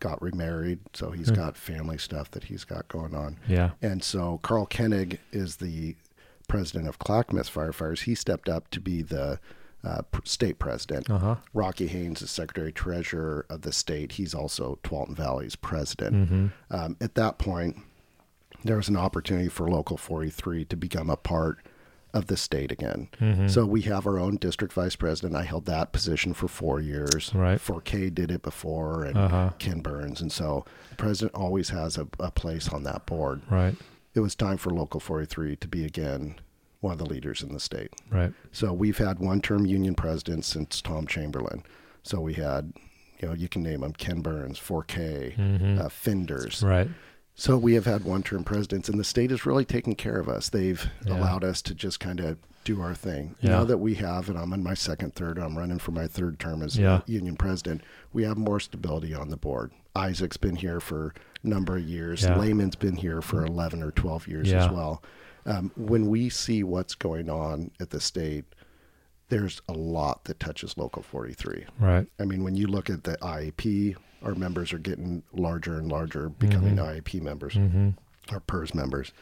got 0.00 0.20
remarried, 0.20 0.80
so 0.92 1.12
he's 1.12 1.28
Hmm. 1.28 1.36
got 1.36 1.56
family 1.56 1.96
stuff 1.98 2.32
that 2.32 2.44
he's 2.44 2.64
got 2.64 2.88
going 2.88 3.14
on. 3.14 3.36
Yeah. 3.46 3.70
And 3.80 4.02
so 4.02 4.38
Carl 4.42 4.66
Koenig 4.66 5.20
is 5.30 5.56
the 5.56 5.94
president 6.48 6.88
of 6.88 6.98
Clackamas 6.98 7.48
Firefighters. 7.50 8.02
He 8.04 8.14
stepped 8.14 8.48
up 8.48 8.68
to 8.70 8.80
be 8.80 9.02
the 9.02 9.38
uh, 9.84 10.02
state 10.24 10.58
president. 10.58 11.08
Uh 11.08 11.18
huh. 11.18 11.36
Rocky 11.54 11.86
Haynes 11.86 12.20
is 12.22 12.30
secretary 12.30 12.72
treasurer 12.72 13.46
of 13.48 13.62
the 13.62 13.72
state. 13.72 14.12
He's 14.12 14.34
also 14.34 14.78
Tualatin 14.82 15.14
Valley's 15.16 15.54
president. 15.56 16.16
Mm-hmm. 16.16 16.46
Um, 16.70 16.96
at 17.00 17.14
that 17.14 17.38
point, 17.38 17.76
there 18.64 18.76
was 18.76 18.88
an 18.88 18.96
opportunity 18.96 19.48
for 19.48 19.68
Local 19.68 19.96
43 19.96 20.64
to 20.64 20.76
become 20.76 21.08
a 21.10 21.16
part 21.16 21.58
of 22.14 22.26
the 22.26 22.36
state 22.38 22.72
again. 22.72 23.06
Mhm. 23.20 23.48
So 23.50 23.66
we 23.66 23.82
have 23.82 24.06
our 24.06 24.18
own 24.18 24.36
district 24.38 24.72
vice 24.72 24.96
president. 24.96 25.36
I 25.36 25.42
held 25.44 25.66
that 25.66 25.92
position 25.92 26.32
for 26.34 26.48
four 26.48 26.80
years. 26.80 27.32
Right. 27.34 27.60
4K 27.60 28.08
did 28.12 28.30
it 28.32 28.42
before, 28.42 29.04
and 29.04 29.16
Uh-huh. 29.16 29.50
Ken 29.58 29.80
Burns. 29.80 30.20
And 30.22 30.32
so 30.32 30.64
the 30.90 30.96
president 30.96 31.34
always 31.36 31.68
has 31.68 31.98
a, 31.98 32.08
a 32.18 32.30
place 32.30 32.70
on 32.70 32.82
that 32.84 33.04
board. 33.06 33.42
Right. 33.50 33.76
It 34.14 34.20
was 34.20 34.34
time 34.34 34.56
for 34.56 34.70
Local 34.70 35.00
43 35.00 35.56
to 35.56 35.68
be 35.68 35.84
again 35.84 36.36
one 36.80 36.92
of 36.92 36.98
the 36.98 37.06
leaders 37.06 37.42
in 37.42 37.52
the 37.52 37.60
state. 37.60 37.92
Right. 38.10 38.32
So 38.52 38.72
we've 38.72 38.98
had 38.98 39.18
one 39.18 39.40
term 39.40 39.66
union 39.66 39.94
president 39.94 40.44
since 40.44 40.80
Tom 40.80 41.06
Chamberlain. 41.06 41.62
So 42.02 42.20
we 42.20 42.34
had, 42.34 42.72
you 43.20 43.28
know, 43.28 43.34
you 43.34 43.48
can 43.48 43.62
name 43.62 43.80
them 43.80 43.92
Ken 43.92 44.20
Burns, 44.20 44.58
4K, 44.58 45.34
Mhm. 45.36 45.78
uh, 45.80 45.88
Finders. 45.88 46.62
Right. 46.62 46.88
So 47.34 47.56
we 47.58 47.74
have 47.74 47.84
had 47.84 48.04
one 48.04 48.22
term 48.22 48.44
presidents, 48.44 48.88
and 48.88 48.98
the 48.98 49.04
state 49.04 49.30
has 49.30 49.46
really 49.46 49.64
taken 49.64 49.94
care 49.94 50.18
of 50.18 50.28
us. 50.28 50.48
They've 50.48 50.84
Yeah. 51.04 51.18
allowed 51.18 51.44
us 51.44 51.62
to 51.62 51.74
just 51.74 52.00
kind 52.00 52.20
of 52.20 52.38
do 52.64 52.80
our 52.80 52.94
thing. 52.94 53.34
Yeah. 53.40 53.50
Now 53.50 53.64
that 53.64 53.78
we 53.78 53.94
have, 53.94 54.28
and 54.28 54.38
I'm 54.38 54.52
in 54.52 54.62
my 54.62 54.74
second, 54.74 55.14
third, 55.14 55.38
I'm 55.38 55.56
running 55.56 55.78
for 55.78 55.92
my 55.92 56.06
third 56.06 56.38
term 56.38 56.62
as 56.62 56.76
Yeah. 56.76 57.00
union 57.06 57.36
president, 57.36 57.82
we 58.12 58.24
have 58.24 58.36
more 58.36 58.60
stability 58.60 59.14
on 59.14 59.30
the 59.30 59.36
board. 59.36 59.70
Isaac's 59.96 60.36
been 60.36 60.56
here 60.56 60.80
for 60.80 61.14
number 61.42 61.76
of 61.76 61.82
years. 61.84 62.22
Yeah. 62.22 62.38
Layman's 62.38 62.76
been 62.76 62.96
here 62.96 63.20
for 63.22 63.44
11 63.44 63.82
or 63.82 63.90
12 63.92 64.26
years 64.28 64.50
Yeah. 64.50 64.64
as 64.66 64.70
well. 64.70 65.02
Um, 65.46 65.70
when 65.76 66.08
we 66.08 66.28
see 66.28 66.62
what's 66.62 66.94
going 66.94 67.30
on 67.30 67.70
at 67.80 67.90
the 67.90 68.00
state, 68.00 68.44
there's 69.30 69.60
a 69.68 69.72
lot 69.72 70.24
that 70.24 70.40
touches 70.40 70.76
Local 70.76 71.02
43. 71.02 71.66
Right. 71.78 72.06
I 72.18 72.24
mean, 72.24 72.42
when 72.44 72.54
you 72.54 72.66
look 72.66 72.90
at 72.90 73.04
the 73.04 73.16
IAP, 73.22 73.94
our 74.22 74.34
members 74.34 74.72
are 74.72 74.78
getting 74.78 75.22
larger 75.32 75.78
and 75.78 75.90
larger, 75.90 76.28
becoming 76.28 76.76
Mhm. 76.76 76.84
IAP 77.02 77.20
members, 77.22 77.54
Mm-hmm. 77.54 77.90
our 78.30 78.40
PERS 78.40 78.74
members. 78.74 79.12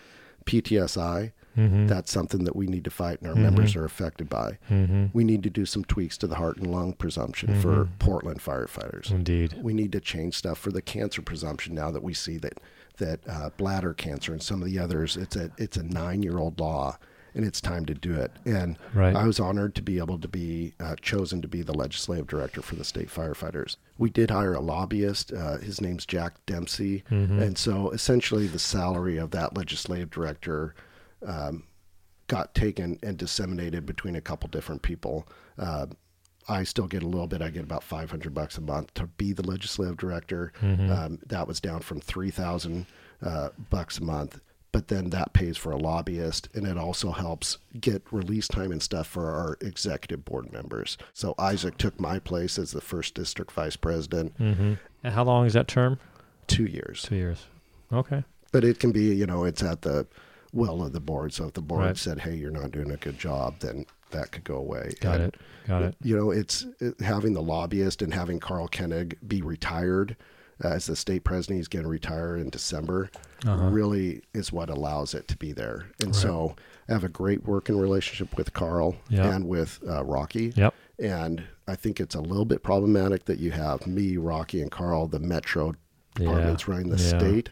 PTSI, 0.46 1.32
Mm-hmm. 1.56 1.86
that's 1.86 2.12
something 2.12 2.44
that 2.44 2.54
we 2.56 2.66
need 2.66 2.84
to 2.84 2.90
fight 2.90 3.20
and 3.20 3.28
our 3.30 3.34
Mhm. 3.34 3.42
members 3.42 3.76
are 3.76 3.84
affected 3.84 4.28
by. 4.28 4.58
mm-hmm. 4.70 5.06
We 5.12 5.24
need 5.24 5.42
to 5.44 5.50
do 5.50 5.64
some 5.66 5.84
tweaks 5.84 6.18
to 6.18 6.26
the 6.26 6.34
heart 6.36 6.58
and 6.58 6.66
lung 6.66 6.92
presumption 6.92 7.60
for 7.60 7.84
Mhm. 7.86 7.88
Portland 7.98 8.40
firefighters. 8.40 9.10
Indeed. 9.10 9.54
We 9.62 9.72
need 9.74 9.92
to 9.92 10.00
change 10.00 10.34
stuff 10.34 10.58
for 10.58 10.70
the 10.70 10.82
cancer 10.82 11.22
presumption 11.22 11.74
now 11.74 11.90
that 11.90 12.02
we 12.02 12.14
see 12.14 12.36
that 12.38 12.58
that 12.98 13.20
uh, 13.28 13.50
bladder 13.58 13.92
cancer 13.92 14.32
and 14.32 14.42
some 14.42 14.62
of 14.62 14.66
the 14.68 14.78
others. 14.78 15.16
It's 15.18 15.36
a 15.36 15.50
it's 15.58 15.76
a 15.76 15.82
nine 15.82 16.22
year 16.22 16.38
old 16.38 16.58
law, 16.58 16.96
and 17.34 17.44
it's 17.44 17.60
time 17.60 17.84
to 17.86 17.92
do 17.94 18.14
it. 18.14 18.30
And 18.46 18.78
Right. 18.94 19.14
I 19.14 19.26
was 19.26 19.38
honored 19.38 19.74
to 19.74 19.82
be 19.82 19.98
able 19.98 20.18
to 20.18 20.28
be 20.28 20.72
uh, 20.80 20.96
chosen 21.02 21.42
to 21.42 21.48
be 21.48 21.60
the 21.60 21.74
legislative 21.74 22.26
director 22.26 22.62
for 22.62 22.74
the 22.74 22.84
state 22.84 23.08
firefighters. 23.10 23.76
We 23.98 24.08
did 24.08 24.30
hire 24.30 24.54
a 24.54 24.60
lobbyist. 24.60 25.30
Uh, 25.32 25.58
his 25.58 25.78
name's 25.82 26.06
Jack 26.06 26.34
Dempsey, 26.46 27.04
Mhm. 27.10 27.38
and 27.42 27.58
so 27.58 27.90
essentially 27.90 28.46
the 28.46 28.58
salary 28.58 29.18
of 29.18 29.30
that 29.32 29.54
legislative 29.54 30.10
director. 30.10 30.74
Um, 31.24 31.64
got 32.28 32.54
taken 32.54 32.98
and 33.04 33.16
disseminated 33.16 33.86
between 33.86 34.16
a 34.16 34.20
couple 34.20 34.48
different 34.48 34.82
people. 34.82 35.28
Uh, 35.58 35.86
I 36.48 36.64
still 36.64 36.86
get 36.88 37.02
a 37.04 37.06
little 37.06 37.26
bit. 37.28 37.40
I 37.40 37.50
get 37.50 37.62
about 37.62 37.84
500 37.84 38.34
bucks 38.34 38.58
a 38.58 38.60
month 38.60 38.92
to 38.94 39.06
be 39.06 39.32
the 39.32 39.46
legislative 39.46 39.96
director. 39.96 40.52
Mhm. 40.60 40.90
Um, 40.90 41.18
that 41.26 41.46
was 41.46 41.60
down 41.60 41.80
from 41.80 42.00
3,000 42.00 42.86
uh, 43.22 43.50
bucks 43.70 43.98
a 43.98 44.02
month. 44.04 44.40
But 44.72 44.88
then 44.88 45.10
that 45.10 45.32
pays 45.32 45.56
for 45.56 45.70
a 45.72 45.76
lobbyist, 45.78 46.48
and 46.54 46.66
it 46.66 46.76
also 46.76 47.12
helps 47.12 47.56
get 47.80 48.02
release 48.10 48.46
time 48.48 48.72
and 48.72 48.82
stuff 48.82 49.06
for 49.06 49.30
our 49.30 49.56
executive 49.62 50.24
board 50.24 50.52
members. 50.52 50.98
So 51.14 51.34
Isaac 51.38 51.78
took 51.78 51.98
my 51.98 52.18
place 52.18 52.58
as 52.58 52.72
the 52.72 52.80
first 52.82 53.14
district 53.14 53.52
vice 53.52 53.76
president, 53.76 54.36
Mm-hmm. 54.38 54.74
And 55.04 55.14
how 55.14 55.22
long 55.24 55.46
is 55.46 55.52
that 55.54 55.68
term? 55.68 55.98
two 56.48 56.66
years. 56.66 57.02
Two 57.02 57.14
years. 57.16 57.46
Okay. 57.92 58.24
But 58.52 58.64
it 58.64 58.78
can 58.80 58.92
be, 58.92 59.14
you 59.14 59.26
know, 59.26 59.44
it's 59.44 59.62
at 59.62 59.82
the 59.82 60.06
will 60.52 60.84
of 60.84 60.92
the 60.92 61.00
board. 61.00 61.32
So 61.32 61.46
if 61.46 61.54
the 61.54 61.60
board 61.62 61.82
Right. 61.84 61.96
said, 61.96 62.20
"Hey, 62.20 62.34
you're 62.36 62.50
not 62.50 62.70
doing 62.72 62.90
a 62.90 62.96
good 62.96 63.18
job," 63.18 63.60
then 63.60 63.86
that 64.10 64.30
could 64.32 64.44
go 64.44 64.56
away. 64.56 64.94
Got 65.00 65.20
And 65.20 65.34
it. 65.34 65.40
Got 65.66 65.82
it. 65.82 65.96
you 66.02 66.16
know, 66.16 66.30
it's 66.30 66.64
it, 66.80 67.00
having 67.00 67.32
the 67.34 67.42
lobbyist 67.42 68.02
and 68.02 68.14
having 68.14 68.38
Carl 68.40 68.68
Koenig 68.68 69.18
be 69.26 69.42
retired 69.42 70.16
uh, 70.64 70.68
as 70.68 70.86
the 70.86 70.96
state 70.96 71.22
president. 71.24 71.58
He's 71.58 71.68
going 71.68 71.82
to 71.82 71.88
retire 71.88 72.34
in 72.36 72.48
December. 72.48 73.10
Uh-huh. 73.44 73.68
Really 73.68 74.22
is 74.32 74.52
what 74.52 74.70
allows 74.70 75.12
it 75.12 75.28
to 75.28 75.36
be 75.36 75.52
there. 75.52 75.86
And 76.00 76.08
Right. 76.08 76.14
so 76.14 76.56
I 76.88 76.92
have 76.92 77.04
a 77.04 77.08
great 77.10 77.44
working 77.44 77.76
relationship 77.78 78.36
with 78.38 78.54
Carl 78.54 78.96
Yeah. 79.10 79.34
and 79.34 79.46
with 79.48 79.80
uh, 79.86 80.02
Rocky. 80.04 80.54
Yep. 80.56 80.72
And 80.98 81.42
I 81.68 81.74
think 81.74 82.00
it's 82.00 82.14
a 82.14 82.20
little 82.22 82.46
bit 82.46 82.62
problematic 82.62 83.26
that 83.26 83.38
you 83.38 83.50
have 83.50 83.86
me, 83.86 84.16
Rocky, 84.16 84.62
and 84.62 84.70
Carl, 84.70 85.08
the 85.08 85.18
Metro 85.18 85.74
Yeah. 86.18 86.24
departments 86.24 86.66
running 86.68 86.88
the 86.88 86.96
Yeah. 87.02 87.18
state 87.18 87.50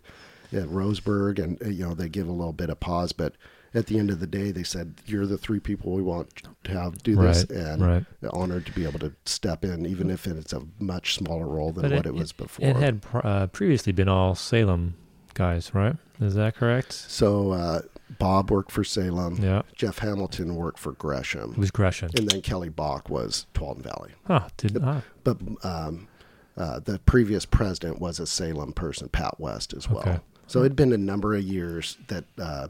at 0.55 0.69
Roseburg, 0.69 1.39
and 1.43 1.59
you 1.75 1.87
know 1.87 1.95
they 1.95 2.09
give 2.09 2.29
a 2.29 2.33
little 2.33 2.53
bit 2.53 2.71
of 2.71 2.81
pause, 2.81 3.13
but 3.13 3.35
at 3.75 3.87
the 3.87 3.99
end 3.99 4.11
of 4.11 4.21
the 4.21 4.27
day, 4.27 4.53
they 4.53 4.63
said 4.63 4.95
you're 5.07 5.27
the 5.27 5.37
three 5.37 5.59
people 5.59 5.93
we 5.93 6.03
want 6.03 6.43
to 6.63 6.71
have 6.71 7.03
do 7.03 7.17
this, 7.17 7.45
Right, 7.51 7.59
and 7.59 7.83
right. 7.85 8.05
honored 8.33 8.67
to 8.67 8.73
be 8.73 8.85
able 8.87 9.01
to 9.01 9.13
step 9.27 9.65
in, 9.65 9.85
even 9.87 10.11
if 10.11 10.27
it's 10.29 10.53
a 10.53 10.63
much 10.79 11.15
smaller 11.17 11.49
role 11.49 11.73
than 11.73 11.83
But 11.83 11.93
what 11.93 12.07
it, 12.07 12.15
was 12.15 12.31
before. 12.33 12.67
It 12.69 12.77
had 12.77 13.03
pr- 13.03 13.27
uh, 13.27 13.47
previously 13.49 13.93
been 13.93 14.09
all 14.09 14.35
Salem 14.37 14.95
guys, 15.35 15.75
right? 15.75 15.97
Is 16.21 16.35
that 16.35 16.55
correct? 16.55 16.93
so 16.93 17.51
uh, 17.51 17.81
Bob 18.21 18.49
worked 18.53 18.71
for 18.71 18.85
Salem, 18.85 19.39
Yeah. 19.43 19.63
Jeff 19.75 19.99
Hamilton 19.99 20.55
worked 20.55 20.79
for 20.79 20.93
Gresham, 20.93 21.51
It 21.53 21.59
was 21.59 21.73
Gresham. 21.73 22.11
and 22.17 22.29
then 22.29 22.43
Kelly 22.43 22.69
Bach 22.69 23.11
was 23.11 23.47
Tualatin 23.55 23.83
Valley. 23.83 24.13
Huh. 24.29 24.49
Did 24.57 24.79
ah, 24.81 25.03
But 25.25 25.39
um, 25.65 26.07
uh, 26.57 26.79
the 26.79 27.01
previous 27.01 27.45
president 27.45 28.01
was 28.01 28.21
a 28.21 28.27
Salem 28.29 28.73
person, 28.73 29.09
Pat 29.09 29.41
West, 29.41 29.75
as 29.75 29.91
well. 29.91 29.99
Okay. 30.03 30.21
So 30.47 30.61
it'd 30.61 30.77
been 30.77 30.93
a 30.93 30.99
number 30.99 31.35
of 31.35 31.43
years 31.43 31.97
that, 32.09 32.25
uh, 32.39 32.69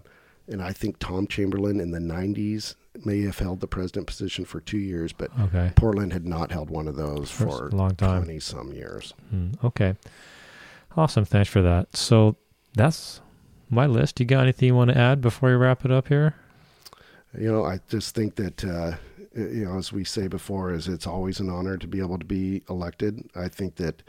and 0.48 0.62
I 0.62 0.72
think 0.72 0.98
Tom 0.98 1.26
Chamberlain 1.26 1.80
in 1.80 1.90
the 1.90 1.98
90s 1.98 2.74
may 3.04 3.22
have 3.22 3.38
held 3.38 3.60
the 3.60 3.66
president 3.66 4.06
position 4.06 4.44
for 4.44 4.60
two 4.60 4.78
years, 4.78 5.12
but 5.12 5.30
okay. 5.40 5.72
Portland 5.74 6.12
had 6.12 6.26
not 6.26 6.52
held 6.52 6.70
one 6.70 6.86
of 6.86 6.96
those 6.96 7.30
For 7.30 7.48
for 7.48 7.68
a 7.68 7.74
long 7.74 7.96
time. 7.96 8.24
20 8.24 8.40
some 8.40 8.72
years. 8.72 9.14
Hmm, 9.30 9.52
okay. 9.64 9.96
Awesome. 10.96 11.24
Thanks 11.24 11.50
for 11.50 11.62
that. 11.62 11.96
So 11.96 12.36
that's 12.74 13.20
my 13.68 13.86
list. 13.86 14.20
You 14.20 14.26
got 14.26 14.42
anything 14.42 14.68
you 14.68 14.74
want 14.74 14.90
to 14.90 14.98
add 14.98 15.20
before 15.20 15.48
we 15.50 15.56
wrap 15.56 15.84
it 15.84 15.90
up 15.90 16.08
here? 16.08 16.34
You 17.36 17.50
know, 17.50 17.64
I 17.64 17.80
just 17.88 18.14
think 18.14 18.36
that, 18.36 18.64
uh, 18.64 18.92
you 19.34 19.64
know, 19.64 19.76
as 19.76 19.92
we 19.92 20.04
say 20.04 20.28
before, 20.28 20.72
is 20.72 20.86
it's 20.86 21.06
always 21.06 21.40
an 21.40 21.50
honor 21.50 21.76
to 21.76 21.86
be 21.88 21.98
able 21.98 22.18
to 22.18 22.24
be 22.24 22.62
elected. 22.68 23.28
I 23.34 23.48
think 23.48 23.74
that 23.76 24.02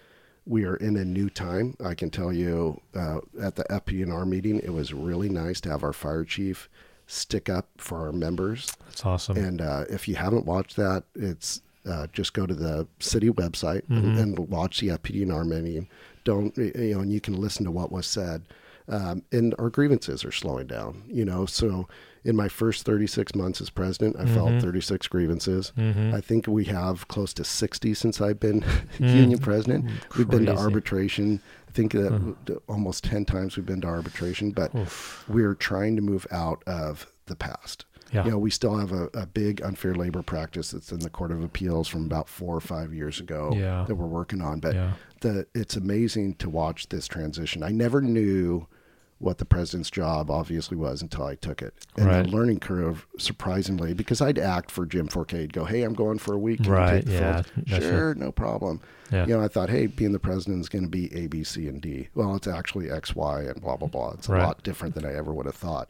we 0.46 0.64
are 0.66 0.76
in 0.76 0.96
a 0.98 1.06
new 1.06 1.30
time. 1.30 1.76
I 1.84 1.94
can 1.96 2.10
tell 2.10 2.32
you 2.32 2.80
uh, 2.96 3.20
at 3.42 3.56
the 3.56 3.64
FPNR 3.66 4.28
meeting, 4.28 4.60
it 4.60 4.74
was 4.74 4.94
really 4.94 5.30
nice 5.30 5.60
to 5.62 5.70
have 5.70 5.84
our 5.84 5.94
fire 5.94 6.24
chief 6.24 6.70
stick 7.08 7.50
up 7.50 7.68
for 7.78 8.00
our 8.06 8.12
members. 8.12 8.72
That's 8.86 9.06
awesome. 9.06 9.38
And 9.38 9.62
uh, 9.62 9.86
if 9.90 10.08
you 10.08 10.16
haven't 10.16 10.46
watched 10.46 10.76
that, 10.76 11.04
it's 11.16 11.62
uh, 11.88 12.08
just 12.14 12.34
go 12.34 12.46
to 12.48 12.54
the 12.56 12.88
city 13.00 13.30
website 13.30 13.84
Mhm. 13.88 13.98
and, 13.98 14.18
and 14.20 14.40
watch 14.50 14.80
the 14.80 14.90
FPDNR 14.90 15.46
meeting. 15.48 15.88
Don't 16.24 16.56
you 16.58 16.72
know? 16.96 17.02
And 17.02 17.14
you 17.14 17.22
can 17.22 17.36
listen 17.40 17.64
to 17.66 17.72
what 17.72 17.92
was 17.92 18.08
said. 18.08 18.42
Um, 18.88 19.24
and 19.32 19.54
our 19.60 19.70
grievances 19.70 20.24
are 20.26 20.32
slowing 20.32 20.66
down. 20.68 21.04
You 21.08 21.26
know, 21.26 21.46
so 21.46 21.88
in 22.26 22.36
my 22.36 22.48
first 22.50 22.84
36 22.86 23.36
months 23.36 23.62
as 23.62 23.70
president, 23.70 24.16
I 24.20 24.26
Mhm. 24.26 24.34
filed 24.36 24.62
36 24.62 25.08
grievances. 25.08 25.72
Mhm. 25.78 26.14
I 26.14 26.20
think 26.22 26.48
we 26.48 26.66
have 26.66 27.08
close 27.08 27.34
to 27.36 27.44
60 27.44 27.94
since 27.94 28.20
I've 28.20 28.40
been 28.40 28.62
Mm. 29.00 29.16
union 29.16 29.40
president. 29.40 29.86
We've 30.18 30.28
been 30.30 30.48
to 30.48 30.56
arbitration. 30.58 31.40
I 31.70 31.72
think 31.72 31.92
that 31.94 32.12
Uh-huh. 32.12 32.56
almost 32.68 33.04
10 33.04 33.26
times 33.26 33.56
we've 33.56 33.66
been 33.66 33.82
to 33.82 33.88
arbitration, 33.88 34.52
but 34.52 34.74
Oof. 34.76 35.24
we're 35.30 35.54
trying 35.54 35.96
to 35.98 36.02
move 36.02 36.26
out 36.32 36.64
of 36.66 37.12
the 37.28 37.36
past. 37.36 37.86
Yeah. 38.12 38.26
You 38.26 38.32
know, 38.32 38.38
we 38.38 38.50
still 38.52 38.78
have 38.78 38.92
a, 38.92 39.10
a 39.14 39.26
big 39.26 39.62
unfair 39.62 39.94
labor 39.94 40.22
practice 40.22 40.72
that's 40.72 40.92
in 40.92 41.00
the 41.00 41.10
Court 41.10 41.32
of 41.32 41.44
Appeals 41.44 41.88
from 41.88 42.06
about 42.06 42.30
four 42.30 42.56
or 42.56 42.62
five 42.62 42.94
years 42.94 43.20
ago 43.20 43.52
Yeah. 43.56 43.84
that 43.88 43.96
we're 43.96 44.06
working 44.08 44.42
on. 44.42 44.60
But 44.60 44.74
yeah. 44.76 44.94
the 45.22 45.48
it's 45.54 45.76
amazing 45.76 46.36
to 46.36 46.50
watch 46.50 46.90
this 46.90 47.08
transition. 47.08 47.62
I 47.64 47.70
never 47.70 48.02
knew 48.02 48.68
what 49.20 49.38
the 49.38 49.46
president's 49.46 49.90
job 49.90 50.30
obviously 50.30 50.76
was 50.76 51.02
until 51.02 51.24
I 51.26 51.36
took 51.36 51.62
it. 51.62 51.74
And 51.96 52.06
Right. 52.06 52.24
the 52.26 52.30
learning 52.32 52.60
curve, 52.60 53.08
surprisingly, 53.18 53.94
because 53.94 54.22
I'd 54.22 54.38
act 54.38 54.70
for 54.70 54.86
Jim 54.86 55.08
Forcade, 55.08 55.54
go, 55.54 55.64
hey, 55.66 55.84
I'm 55.84 55.94
going 55.94 56.18
for 56.20 56.34
a 56.34 56.38
week. 56.38 56.64
Can 56.64 56.72
Right, 56.74 57.08
yeah, 57.08 57.42
full-" 57.42 57.64
that's 57.68 57.86
Sure, 57.86 58.14
no 58.16 58.32
problem. 58.32 58.82
Yeah. 59.12 59.26
You 59.26 59.38
know, 59.38 59.42
I 59.44 59.48
thought, 59.48 59.70
hey, 59.70 59.88
being 59.88 60.12
the 60.12 60.20
president 60.20 60.62
is 60.62 60.70
going 60.70 60.84
to 60.84 60.90
be 60.90 61.14
A, 61.16 61.28
B, 61.28 61.44
C, 61.44 61.68
and 61.68 61.82
D. 61.82 62.10
Well, 62.14 62.36
it's 62.36 62.48
actually 62.48 62.92
X, 62.92 63.16
Y, 63.16 63.44
and 63.44 63.62
blah, 63.62 63.78
blah, 63.78 63.88
blah. 63.88 64.12
It's 64.12 64.28
a 64.28 64.34
Right. 64.34 64.44
lot 64.44 64.64
different 64.64 64.96
than 64.96 65.06
I 65.06 65.14
ever 65.16 65.34
would 65.34 65.46
have 65.46 65.56
thought. 65.56 65.90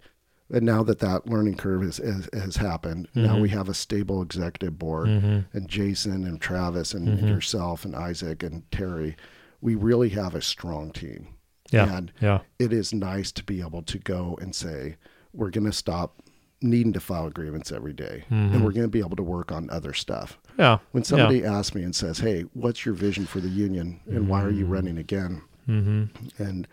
And 0.54 0.64
now 0.64 0.84
that 0.84 1.00
that 1.00 1.26
learning 1.28 1.56
curve 1.58 1.82
has, 1.82 1.98
has, 1.98 2.30
has 2.32 2.58
happened, 2.58 3.08
now 3.16 3.34
Mm-hmm. 3.34 3.42
we 3.42 3.50
have 3.50 3.68
a 3.70 3.74
stable 3.74 4.22
executive 4.22 4.78
board 4.78 5.08
and 5.08 5.68
Jason 5.68 6.26
and 6.28 6.40
Travis 6.40 6.94
and, 6.94 7.08
Mm-hmm. 7.08 7.18
and 7.26 7.30
yourself 7.30 7.84
and 7.86 7.96
Isaac 7.96 8.44
and 8.44 8.70
Terry. 8.72 9.16
We 9.62 9.74
really 9.74 10.10
have 10.10 10.36
a 10.36 10.42
strong 10.44 10.92
team. 10.92 11.30
Yeah. 11.72 11.98
And 11.98 12.12
Yeah. 12.22 12.40
it 12.60 12.72
is 12.72 12.94
nice 12.94 13.32
to 13.34 13.44
be 13.44 13.62
able 13.62 13.82
to 13.84 13.98
go 14.00 14.38
and 14.42 14.54
say, 14.56 14.98
we're 15.34 15.50
going 15.50 15.66
to 15.66 15.72
stop 15.74 16.22
needing 16.62 16.94
to 16.94 17.00
file 17.00 17.28
agreements 17.28 17.72
every 17.72 17.94
day, 17.94 18.24
and 18.30 18.64
we're 18.64 18.72
going 18.72 18.86
to 18.86 18.88
be 18.88 19.00
able 19.00 19.16
to 19.18 19.24
work 19.24 19.52
on 19.52 19.70
other 19.70 19.94
stuff. 19.94 20.40
Yeah. 20.58 20.78
When 20.94 21.04
somebody 21.04 21.44
asks 21.44 21.76
me 21.76 21.84
and 21.84 21.94
says, 21.96 22.20
"Hey, 22.20 22.44
what's 22.54 22.86
your 22.86 22.96
vision 22.96 23.26
for 23.26 23.40
the 23.42 23.50
union, 23.50 24.00
and 24.08 24.28
why 24.30 24.42
are 24.42 24.50
you 24.50 24.66
running 24.66 24.98
again?" 24.98 25.42
Mm-hmm. 25.68 26.42
and 26.42 26.68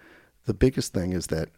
the 0.45 0.55
biggest 0.55 0.93
thing 0.93 1.12
is 1.12 1.26
that 1.28 1.49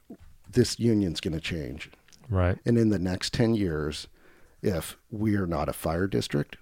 this 0.51 0.78
union's 0.80 1.20
going 1.20 1.35
to 1.35 1.41
change, 1.41 1.91
Right. 2.30 2.59
and 2.64 2.78
in 2.78 2.89
the 2.89 2.99
next 2.99 3.35
ten 3.35 3.55
years, 3.55 4.09
if 4.62 4.97
we 5.11 5.37
are 5.37 5.47
not 5.47 5.68
a 5.68 5.72
fire 5.74 6.07
district, 6.07 6.57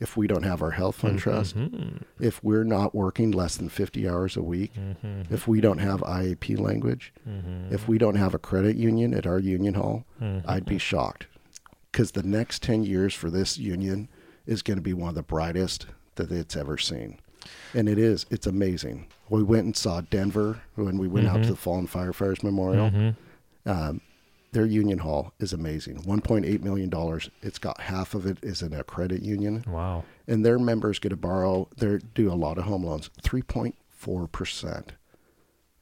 if 0.00 0.16
we 0.16 0.26
don't 0.26 0.44
have 0.44 0.62
our 0.62 0.70
health 0.72 0.96
fund 0.96 1.18
trust, 1.18 1.56
Mm-hmm. 1.56 1.96
if 2.24 2.42
we're 2.44 2.64
not 2.64 2.94
working 2.94 3.30
less 3.32 3.56
than 3.56 3.68
50 3.68 4.08
hours 4.08 4.36
a 4.36 4.42
week, 4.42 4.72
Mm-hmm. 4.74 5.32
if 5.34 5.48
we 5.48 5.60
don't 5.60 5.78
have 5.78 6.00
IAP 6.00 6.58
language, 6.58 7.12
if 7.70 7.88
we 7.88 7.98
don't 7.98 8.14
have 8.16 8.34
a 8.34 8.38
credit 8.38 8.76
union 8.76 9.12
at 9.14 9.26
our 9.26 9.38
union 9.38 9.74
hall, 9.74 10.04
Mm-hmm. 10.22 10.48
I'd 10.48 10.64
be 10.66 10.78
shocked. 10.78 11.26
Because 11.90 12.12
the 12.12 12.22
next 12.22 12.62
10 12.62 12.84
years 12.84 13.14
for 13.14 13.30
this 13.30 13.58
union 13.58 14.08
is 14.46 14.62
going 14.62 14.76
to 14.78 14.82
be 14.82 14.92
one 14.94 15.08
of 15.08 15.14
the 15.14 15.22
brightest 15.22 15.86
that 16.16 16.30
it's 16.30 16.54
ever 16.56 16.76
seen. 16.78 17.18
And 17.74 17.88
it 17.88 17.98
is. 17.98 18.26
It's 18.30 18.46
amazing. 18.46 19.06
We 19.30 19.42
went 19.42 19.64
and 19.64 19.76
saw 19.76 20.02
Denver 20.02 20.60
when 20.74 20.98
we 20.98 21.08
went 21.08 21.26
out 21.26 21.36
Mm-hmm. 21.36 21.42
to 21.44 21.50
the 21.50 21.56
Fallen 21.56 21.88
Firefighters 21.88 22.42
Memorial. 22.42 23.14
Um, 23.66 24.00
their 24.52 24.64
union 24.66 24.98
hall 24.98 25.32
is 25.38 25.52
amazing. 25.52 25.98
$1.8 26.04 26.62
million. 26.62 26.90
It's 27.42 27.58
got 27.58 27.80
half 27.82 28.14
of 28.14 28.24
it 28.26 28.38
is 28.42 28.62
in 28.62 28.72
a 28.72 28.82
credit 28.82 29.22
union 29.22 29.62
Wow. 29.68 30.04
and 30.26 30.44
their 30.44 30.58
members 30.58 30.98
get 30.98 31.10
to 31.10 31.16
borrow 31.16 31.68
they 31.76 31.98
do 32.14 32.32
a 32.32 32.34
lot 32.34 32.56
of 32.58 32.64
home 32.64 32.84
loans 32.84 33.10
3.4% 33.22 34.88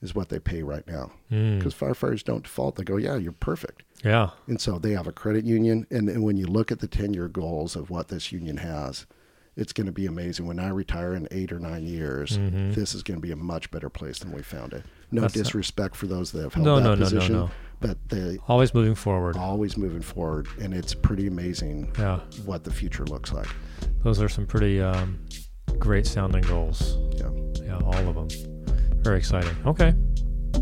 is 0.03 0.15
what 0.15 0.29
they 0.29 0.39
pay 0.39 0.63
right 0.63 0.87
now 0.87 1.11
Mm. 1.31 1.59
because 1.59 1.75
firefighters 1.75 2.23
don't 2.23 2.45
default 2.45 2.77
they 2.77 2.85
go 2.85 2.97
yeah 2.97 3.17
you're 3.17 3.33
perfect 3.33 3.83
Yeah. 4.05 4.31
and 4.47 4.61
so 4.61 4.79
they 4.79 4.93
have 4.93 5.07
a 5.09 5.13
credit 5.13 5.45
union 5.45 5.87
and, 5.91 6.09
and 6.09 6.23
when 6.23 6.37
you 6.37 6.47
look 6.47 6.71
at 6.71 6.79
the 6.81 6.87
10 6.87 7.15
year 7.15 7.27
goals 7.29 7.75
of 7.77 7.91
what 7.91 8.09
this 8.09 8.31
union 8.31 8.59
has 8.59 9.07
it's 9.57 9.73
going 9.73 9.87
to 9.87 9.93
be 9.93 10.07
amazing 10.07 10.47
when 10.47 10.61
i 10.61 10.69
retire 10.69 11.15
in 11.15 11.27
eight 11.33 11.51
or 11.51 11.59
nine 11.59 11.85
years 11.85 12.39
this 12.75 12.95
is 12.95 13.03
going 13.03 13.17
to 13.17 13.23
be 13.27 13.33
a 13.33 13.37
much 13.37 13.71
better 13.71 13.89
place 13.89 14.19
than 14.21 14.31
we 14.33 14.43
found 14.43 14.73
it 14.73 14.85
no 15.11 15.21
Mm-hmm. 15.21 15.27
That's- 15.29 15.33
disrespect 15.33 15.97
for 15.97 16.07
those 16.07 16.31
that 16.33 16.43
have 16.43 16.55
held 16.55 16.67
No, 16.67 16.77
that 16.77 16.83
no, 16.83 16.89
no, 16.91 16.95
no, 16.97 17.05
position 17.05 17.33
no. 17.35 17.51
But 17.81 17.97
they 18.09 18.39
Always 18.49 18.73
moving 18.75 18.95
forward. 18.95 19.37
always 19.37 19.77
moving 19.77 20.03
forward 20.03 20.49
and 20.61 20.73
it's 20.75 20.95
pretty 20.95 21.27
amazing 21.27 21.93
Yeah. 21.99 22.21
what 22.45 22.65
the 22.65 22.73
future 22.73 23.05
looks 23.05 23.33
like 23.33 23.49
Those 24.03 24.21
are 24.23 24.29
some 24.29 24.47
pretty 24.47 24.81
um, 24.81 25.19
great 25.79 26.07
sounding 26.07 26.43
goals. 26.43 26.97
yeah 27.17 27.31
Yeah, 27.65 27.79
all 27.85 28.09
of 28.09 28.15
them. 28.15 28.29
Very 29.03 29.19
exciting. 29.19 29.55
Okay. 29.67 29.95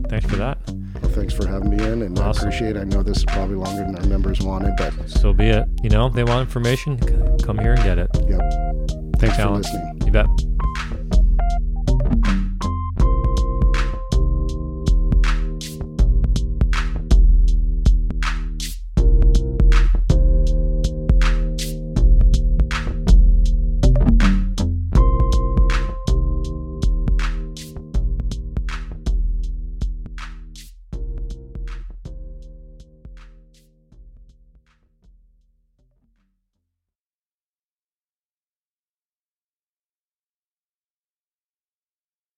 Thanks 0.09 0.27
for 0.27 0.37
that. 0.37 0.59
Well, 1.01 1.11
thanks 1.13 1.33
for 1.33 1.47
having 1.47 1.71
me 1.71 1.77
in, 1.83 2.03
and 2.03 2.19
I 2.19 2.31
appreciate. 2.31 2.77
it. 2.77 2.81
I 2.81 2.85
know 2.85 3.03
this 3.03 3.19
is 3.19 3.25
probably 3.25 3.57
longer 3.57 3.85
than 3.85 3.97
our 3.97 4.07
members 4.07 4.41
wanted, 4.43 4.75
but 4.77 4.93
So 5.09 5.33
be 5.33 5.47
it. 5.49 5.67
You 5.83 5.89
know, 5.91 6.09
they 6.09 6.25
want 6.25 6.41
information, 6.41 6.99
come 7.39 7.59
here 7.59 7.73
and 7.75 7.83
get 7.85 7.99
it. 7.99 8.11
yep. 8.29 8.41
Thanks 9.19 9.39
Alan. 9.39 9.63
for 9.63 9.69
listening. 9.71 10.03
You 10.05 10.13
bet. 10.13 10.27